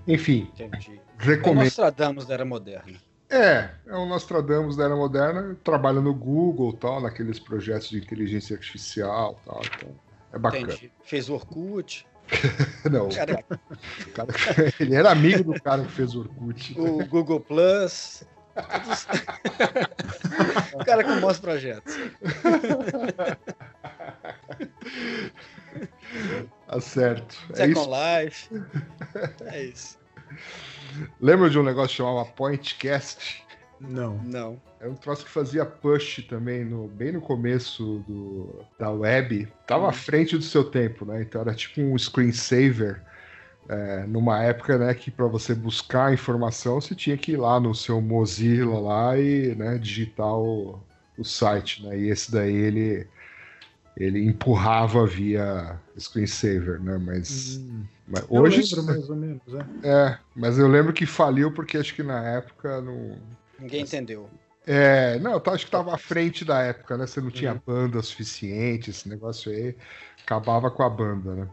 Enfim, 0.06 0.50
Entendi. 0.54 1.00
É 1.18 1.22
o 1.22 1.24
recomendo. 1.26 1.64
Nostradamus 1.64 2.26
da 2.26 2.34
era 2.34 2.44
moderna. 2.44 2.98
É, 3.30 3.70
é 3.86 3.94
o 3.94 4.06
Nostradamus 4.06 4.76
da 4.76 4.84
era 4.84 4.96
moderna, 4.96 5.56
trabalha 5.62 6.00
no 6.00 6.12
Google, 6.12 6.72
tal, 6.72 7.00
naqueles 7.00 7.38
projetos 7.38 7.88
de 7.90 7.98
inteligência 7.98 8.56
artificial, 8.56 9.38
tal, 9.46 9.62
então 9.64 9.88
é 10.32 10.38
bacana. 10.38 10.64
Entendi. 10.64 10.92
Fez 11.04 11.28
o 11.28 11.34
Orkut. 11.34 12.06
Não, 12.90 13.08
Cara, 13.08 13.44
o 14.06 14.12
cara- 14.12 14.28
ele 14.80 14.94
era 14.94 15.10
amigo 15.10 15.52
do 15.52 15.60
cara 15.60 15.82
que 15.84 15.92
fez 15.92 16.14
o 16.14 16.20
Orkut. 16.20 16.74
o 16.78 17.04
Google 17.06 17.40
Plus. 17.40 18.24
Todos- 18.54 19.06
o 20.74 20.84
cara 20.84 21.04
com 21.04 21.20
bons 21.20 21.38
projetos. 21.38 21.94
Tá 26.66 26.80
certo. 26.80 27.36
É 27.52 27.56
Second 27.56 27.80
isso. 27.80 27.90
Life. 27.90 28.48
É 29.46 29.62
isso. 29.64 29.98
Lembra 31.20 31.50
de 31.50 31.58
um 31.58 31.62
negócio 31.62 31.90
que 31.90 31.96
chamava 31.96 32.24
Pointcast? 32.24 33.44
Não. 33.80 34.18
Não. 34.24 34.60
É 34.80 34.88
um 34.88 34.94
troço 34.94 35.24
que 35.24 35.30
fazia 35.30 35.64
push 35.64 36.26
também, 36.28 36.64
no, 36.64 36.88
bem 36.88 37.12
no 37.12 37.20
começo 37.20 38.04
do, 38.06 38.64
da 38.78 38.90
web. 38.90 39.48
Tava 39.66 39.88
à 39.88 39.92
frente 39.92 40.36
do 40.36 40.42
seu 40.44 40.64
tempo, 40.64 41.04
né? 41.04 41.22
Então 41.22 41.40
era 41.40 41.54
tipo 41.54 41.80
um 41.80 41.96
screensaver. 41.98 43.02
É, 43.70 44.04
numa 44.06 44.42
época 44.42 44.76
né, 44.78 44.92
que 44.94 45.10
para 45.12 45.26
você 45.26 45.54
buscar 45.54 46.12
informação 46.12 46.80
você 46.80 46.92
tinha 46.94 47.16
que 47.16 47.32
ir 47.32 47.36
lá 47.36 47.60
no 47.60 47.72
seu 47.74 48.00
Mozilla 48.00 48.80
lá 48.80 49.16
e 49.18 49.54
né, 49.54 49.78
digitar 49.78 50.34
o, 50.34 50.80
o 51.16 51.24
site. 51.24 51.84
Né? 51.86 51.98
E 52.00 52.08
esse 52.10 52.32
daí 52.32 52.52
ele, 52.54 53.06
ele 53.96 54.24
empurrava 54.24 55.06
via 55.06 55.78
screensaver, 55.98 56.80
né? 56.80 56.98
Mas, 56.98 57.60
Hum, 57.60 57.84
mas 58.08 58.24
eu 58.32 58.42
hoje. 58.42 58.62
lembro 58.62 58.82
mais 58.82 59.08
ou 59.08 59.16
menos, 59.16 59.54
é. 59.54 59.66
É, 59.82 60.18
mas 60.34 60.58
eu 60.58 60.68
lembro 60.68 60.92
que 60.92 61.06
faliu 61.06 61.52
porque 61.54 61.78
acho 61.78 61.94
que 61.94 62.02
na 62.02 62.22
época 62.28 62.80
não. 62.80 63.16
Ninguém 63.58 63.82
entendeu. 63.82 64.28
É, 64.66 65.18
não, 65.18 65.32
eu 65.32 65.42
acho 65.52 65.64
que 65.64 65.70
tava 65.70 65.94
à 65.94 65.98
frente 65.98 66.44
da 66.44 66.60
época, 66.62 66.96
né? 66.96 67.06
Você 67.06 67.20
não 67.20 67.30
tinha 67.30 67.54
Uhum. 67.54 67.60
banda 67.66 68.02
suficiente, 68.02 68.90
esse 68.90 69.08
negócio 69.08 69.50
aí 69.50 69.74
acabava 70.22 70.70
com 70.70 70.82
a 70.82 70.90
banda, 70.90 71.34
né? 71.34 71.48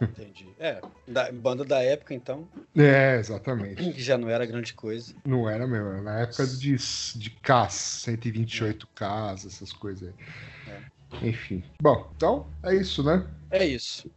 Entendi. 0.00 0.48
É, 0.58 0.80
da, 1.06 1.30
banda 1.30 1.64
da 1.64 1.82
época, 1.82 2.14
então, 2.14 2.48
É, 2.76 3.16
exatamente. 3.18 3.92
que 3.92 4.02
já 4.02 4.16
não 4.16 4.28
era 4.28 4.46
grande 4.46 4.72
coisa. 4.74 5.14
Não 5.26 5.48
era 5.48 5.66
mesmo, 5.66 5.88
era 5.88 6.02
na 6.02 6.20
época 6.20 6.46
de, 6.46 6.76
de 6.76 7.30
Ks, 7.30 8.04
128Ks, 8.06 9.46
essas 9.46 9.72
coisas 9.72 10.08
aí. 10.08 11.28
Enfim. 11.28 11.62
Bom, 11.82 12.10
então 12.16 12.46
é 12.62 12.74
isso, 12.74 13.02
né? 13.02 13.26
É 13.50 13.66
isso. 13.66 14.10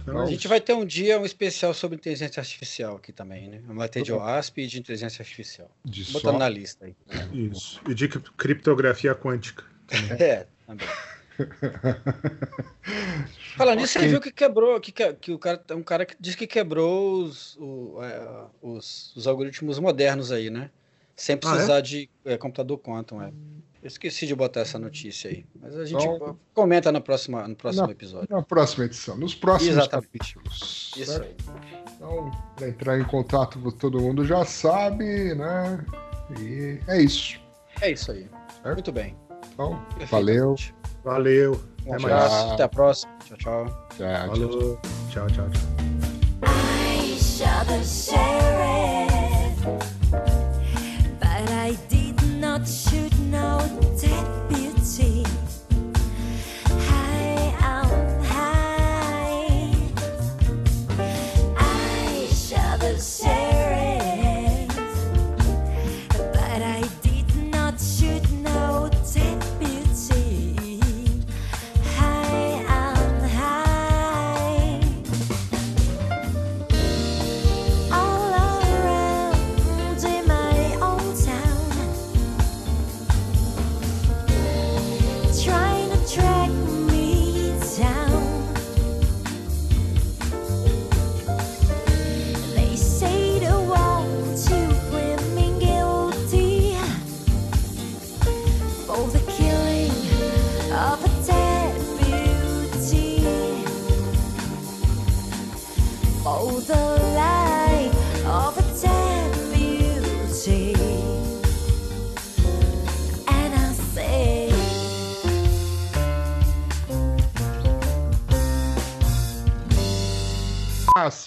Então, 0.00 0.22
A 0.22 0.26
gente 0.26 0.48
vai 0.48 0.58
ter 0.60 0.72
um 0.72 0.86
dia 0.86 1.20
um 1.20 1.24
especial 1.26 1.74
sobre 1.74 1.96
inteligência 1.98 2.40
artificial 2.40 2.96
aqui 2.96 3.12
também, 3.12 3.48
né? 3.48 3.60
Vai 3.66 3.88
ter 3.90 4.02
de 4.02 4.10
OASP 4.12 4.62
e 4.62 4.66
de 4.66 4.78
inteligência 4.78 5.20
artificial. 5.22 5.70
De 5.84 6.04
Botando 6.10 6.32
só. 6.32 6.38
na 6.38 6.48
lista 6.48 6.86
aí. 6.86 6.96
Isso. 7.32 7.78
E 7.86 7.94
de 7.94 8.08
cri- 8.08 8.22
criptografia 8.36 9.14
quântica. 9.14 9.64
É, 10.18 10.46
também. 10.66 10.86
Falando 13.56 13.78
nisso, 13.80 13.92
você 13.94 13.98
Ok. 14.00 14.08
viu 14.10 14.20
que 14.20 14.32
quebrou, 14.32 14.80
que, 14.80 14.92
que, 14.92 15.12
que 15.14 15.32
o 15.32 15.38
cara, 15.38 15.60
um 15.72 15.82
cara 15.82 16.06
que 16.06 16.14
diz 16.18 16.34
que 16.34 16.46
quebrou 16.46 17.22
os, 17.22 17.56
o- 17.60 17.98
é, 18.02 18.46
os, 18.62 19.14
os 19.16 19.26
algoritmos 19.26 19.78
modernos 19.78 20.32
aí, 20.32 20.50
né? 20.50 20.70
Sem 21.16 21.34
Ah, 21.34 21.36
é? 21.36 21.40
precisar 21.40 21.80
de 21.80 22.08
é, 22.24 22.36
computador 22.36 22.78
quantum, 22.78 23.20
é. 23.22 23.32
Eu 23.80 23.86
esqueci 23.86 24.26
de 24.26 24.34
botar 24.34 24.60
essa 24.60 24.78
notícia 24.78 25.30
aí. 25.30 25.44
Mas 25.60 25.76
a 25.76 25.84
gente 25.84 26.04
Então- 26.04 26.36
comenta 26.52 26.90
no 26.90 27.00
próximo, 27.00 27.40
no 27.46 27.54
próximo 27.54 27.86
Na- 27.86 27.92
episódio. 27.92 28.28
Na 28.30 28.42
próxima 28.42 28.84
edição, 28.86 29.16
nos 29.16 29.34
próximos 29.34 29.76
Exatamente. 29.76 30.34
capítulos. 30.34 30.92
Isso 30.96 31.12
certo? 31.12 31.24
aí. 31.24 31.36
Então, 31.96 32.30
pra 32.56 32.68
entrar 32.68 32.98
em 33.00 33.04
contato, 33.04 33.60
todo 33.72 34.00
mundo 34.00 34.24
já 34.24 34.44
sabe, 34.44 35.34
né? 35.34 35.84
E 36.40 36.80
é 36.88 37.00
isso. 37.00 37.38
É 37.80 37.92
isso 37.92 38.10
aí. 38.10 38.28
Certo? 38.62 38.74
Muito 38.74 38.92
bem. 38.92 39.16
Então, 39.52 39.80
valeu. 40.10 40.56
Valeu. 41.04 41.60
Um 41.86 41.94
Até 41.94 42.04
abraço. 42.04 42.34
mais. 42.36 42.52
Até 42.52 42.62
a 42.62 42.68
próxima. 42.68 43.12
Tchau, 43.24 43.36
tchau. 43.38 43.66
Tchau, 43.96 44.06
tchau. 44.06 44.28
Falou. 44.28 44.78
Tchau, 45.10 45.26
tchau, 45.28 45.50
tchau. 45.50 45.88
I 49.60 49.97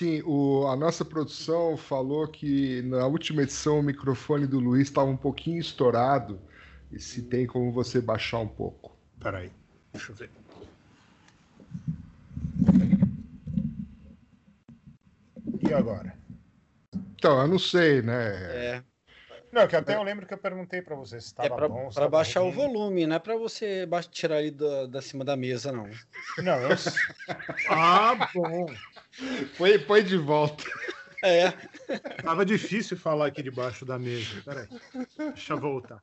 Ah, 0.02 0.04
sim, 0.04 0.22
o, 0.26 0.68
a 0.68 0.76
nossa 0.76 1.06
produção 1.06 1.78
falou 1.78 2.28
que 2.28 2.82
na 2.84 3.06
última 3.06 3.44
edição 3.44 3.80
o 3.80 3.84
microfone 3.84 4.48
do 4.48 4.60
Luiz 4.60 4.88
estava 4.88 5.10
um 5.10 5.18
pouquinho 5.18 5.60
estourado. 5.60 6.40
E 6.92 7.00
se 7.00 7.22
tem 7.22 7.46
como 7.46 7.72
você 7.72 8.02
baixar 8.02 8.40
um 8.40 8.48
pouco. 8.48 8.98
Peraí. 9.20 9.52
Deixa 9.94 10.12
eu 10.12 10.16
ver. 10.16 10.30
E 15.62 15.74
agora? 15.74 16.18
Então, 17.16 17.40
eu 17.40 17.48
não 17.48 17.60
sei, 17.60 18.02
né? 18.02 18.14
É, 18.16 18.84
Não, 19.52 19.68
que 19.68 19.76
até 19.76 19.96
eu 19.96 20.04
lembro 20.04 20.26
que 20.26 20.34
eu 20.34 20.38
perguntei 20.38 20.82
pra 20.82 20.96
você 20.96 21.20
se 21.20 21.28
é 21.28 21.46
estava 21.46 21.56
pra, 21.56 21.68
bom. 21.68 21.90
tava 21.90 22.08
baixar 22.10 22.42
o 22.42 22.46
ruim. 22.50 22.56
volume, 22.56 23.06
não 23.08 23.16
é 23.16 23.20
pra 23.20 23.36
você 23.36 23.88
tirar 24.10 24.42
ele 24.42 24.52
da, 24.52 24.86
da 24.88 25.02
cima 25.02 25.26
da 25.26 25.36
mesa, 25.36 25.72
não. 25.72 25.90
Não, 26.38 26.58
eu... 26.62 26.70
Ah, 27.70 28.30
bom. 28.34 28.66
Põe, 29.58 29.80
põe 29.80 30.04
de 30.04 30.18
volta. 30.18 30.64
É, 31.24 31.52
Tava 32.24 32.46
difícil 32.46 32.98
falar 32.98 33.28
aqui 33.28 33.44
debaixo 33.44 33.86
da 33.86 34.00
mesa. 34.00 34.42
Peraí. 34.44 34.68
Deixa 35.18 35.54
eu 35.54 35.60
voltar. 35.60 36.02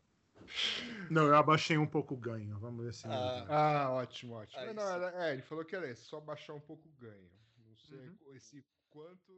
Não, 1.10 1.26
eu 1.26 1.34
abaixei 1.36 1.76
um 1.76 1.86
pouco 1.86 2.14
o 2.14 2.16
ganho. 2.16 2.58
Vamos 2.58 2.84
ver 2.84 2.94
se. 2.94 3.06
Ah. 3.08 3.46
Ah, 3.48 3.90
ótimo, 3.92 4.34
ótimo. 4.34 4.60
Aí 4.62 4.72
não, 4.72 4.82
é, 5.20 5.32
ele 5.32 5.42
falou 5.42 5.64
que 5.64 5.74
era 5.74 5.90
esse, 5.90 6.02
só 6.04 6.20
baixar 6.20 6.54
um 6.54 6.60
pouco 6.60 6.86
o 6.88 6.92
ganho. 7.02 7.30
Não 7.66 7.76
sei 7.76 7.98
Uhum. 7.98 8.16
esse 8.36 8.64
quanto? 8.90 9.32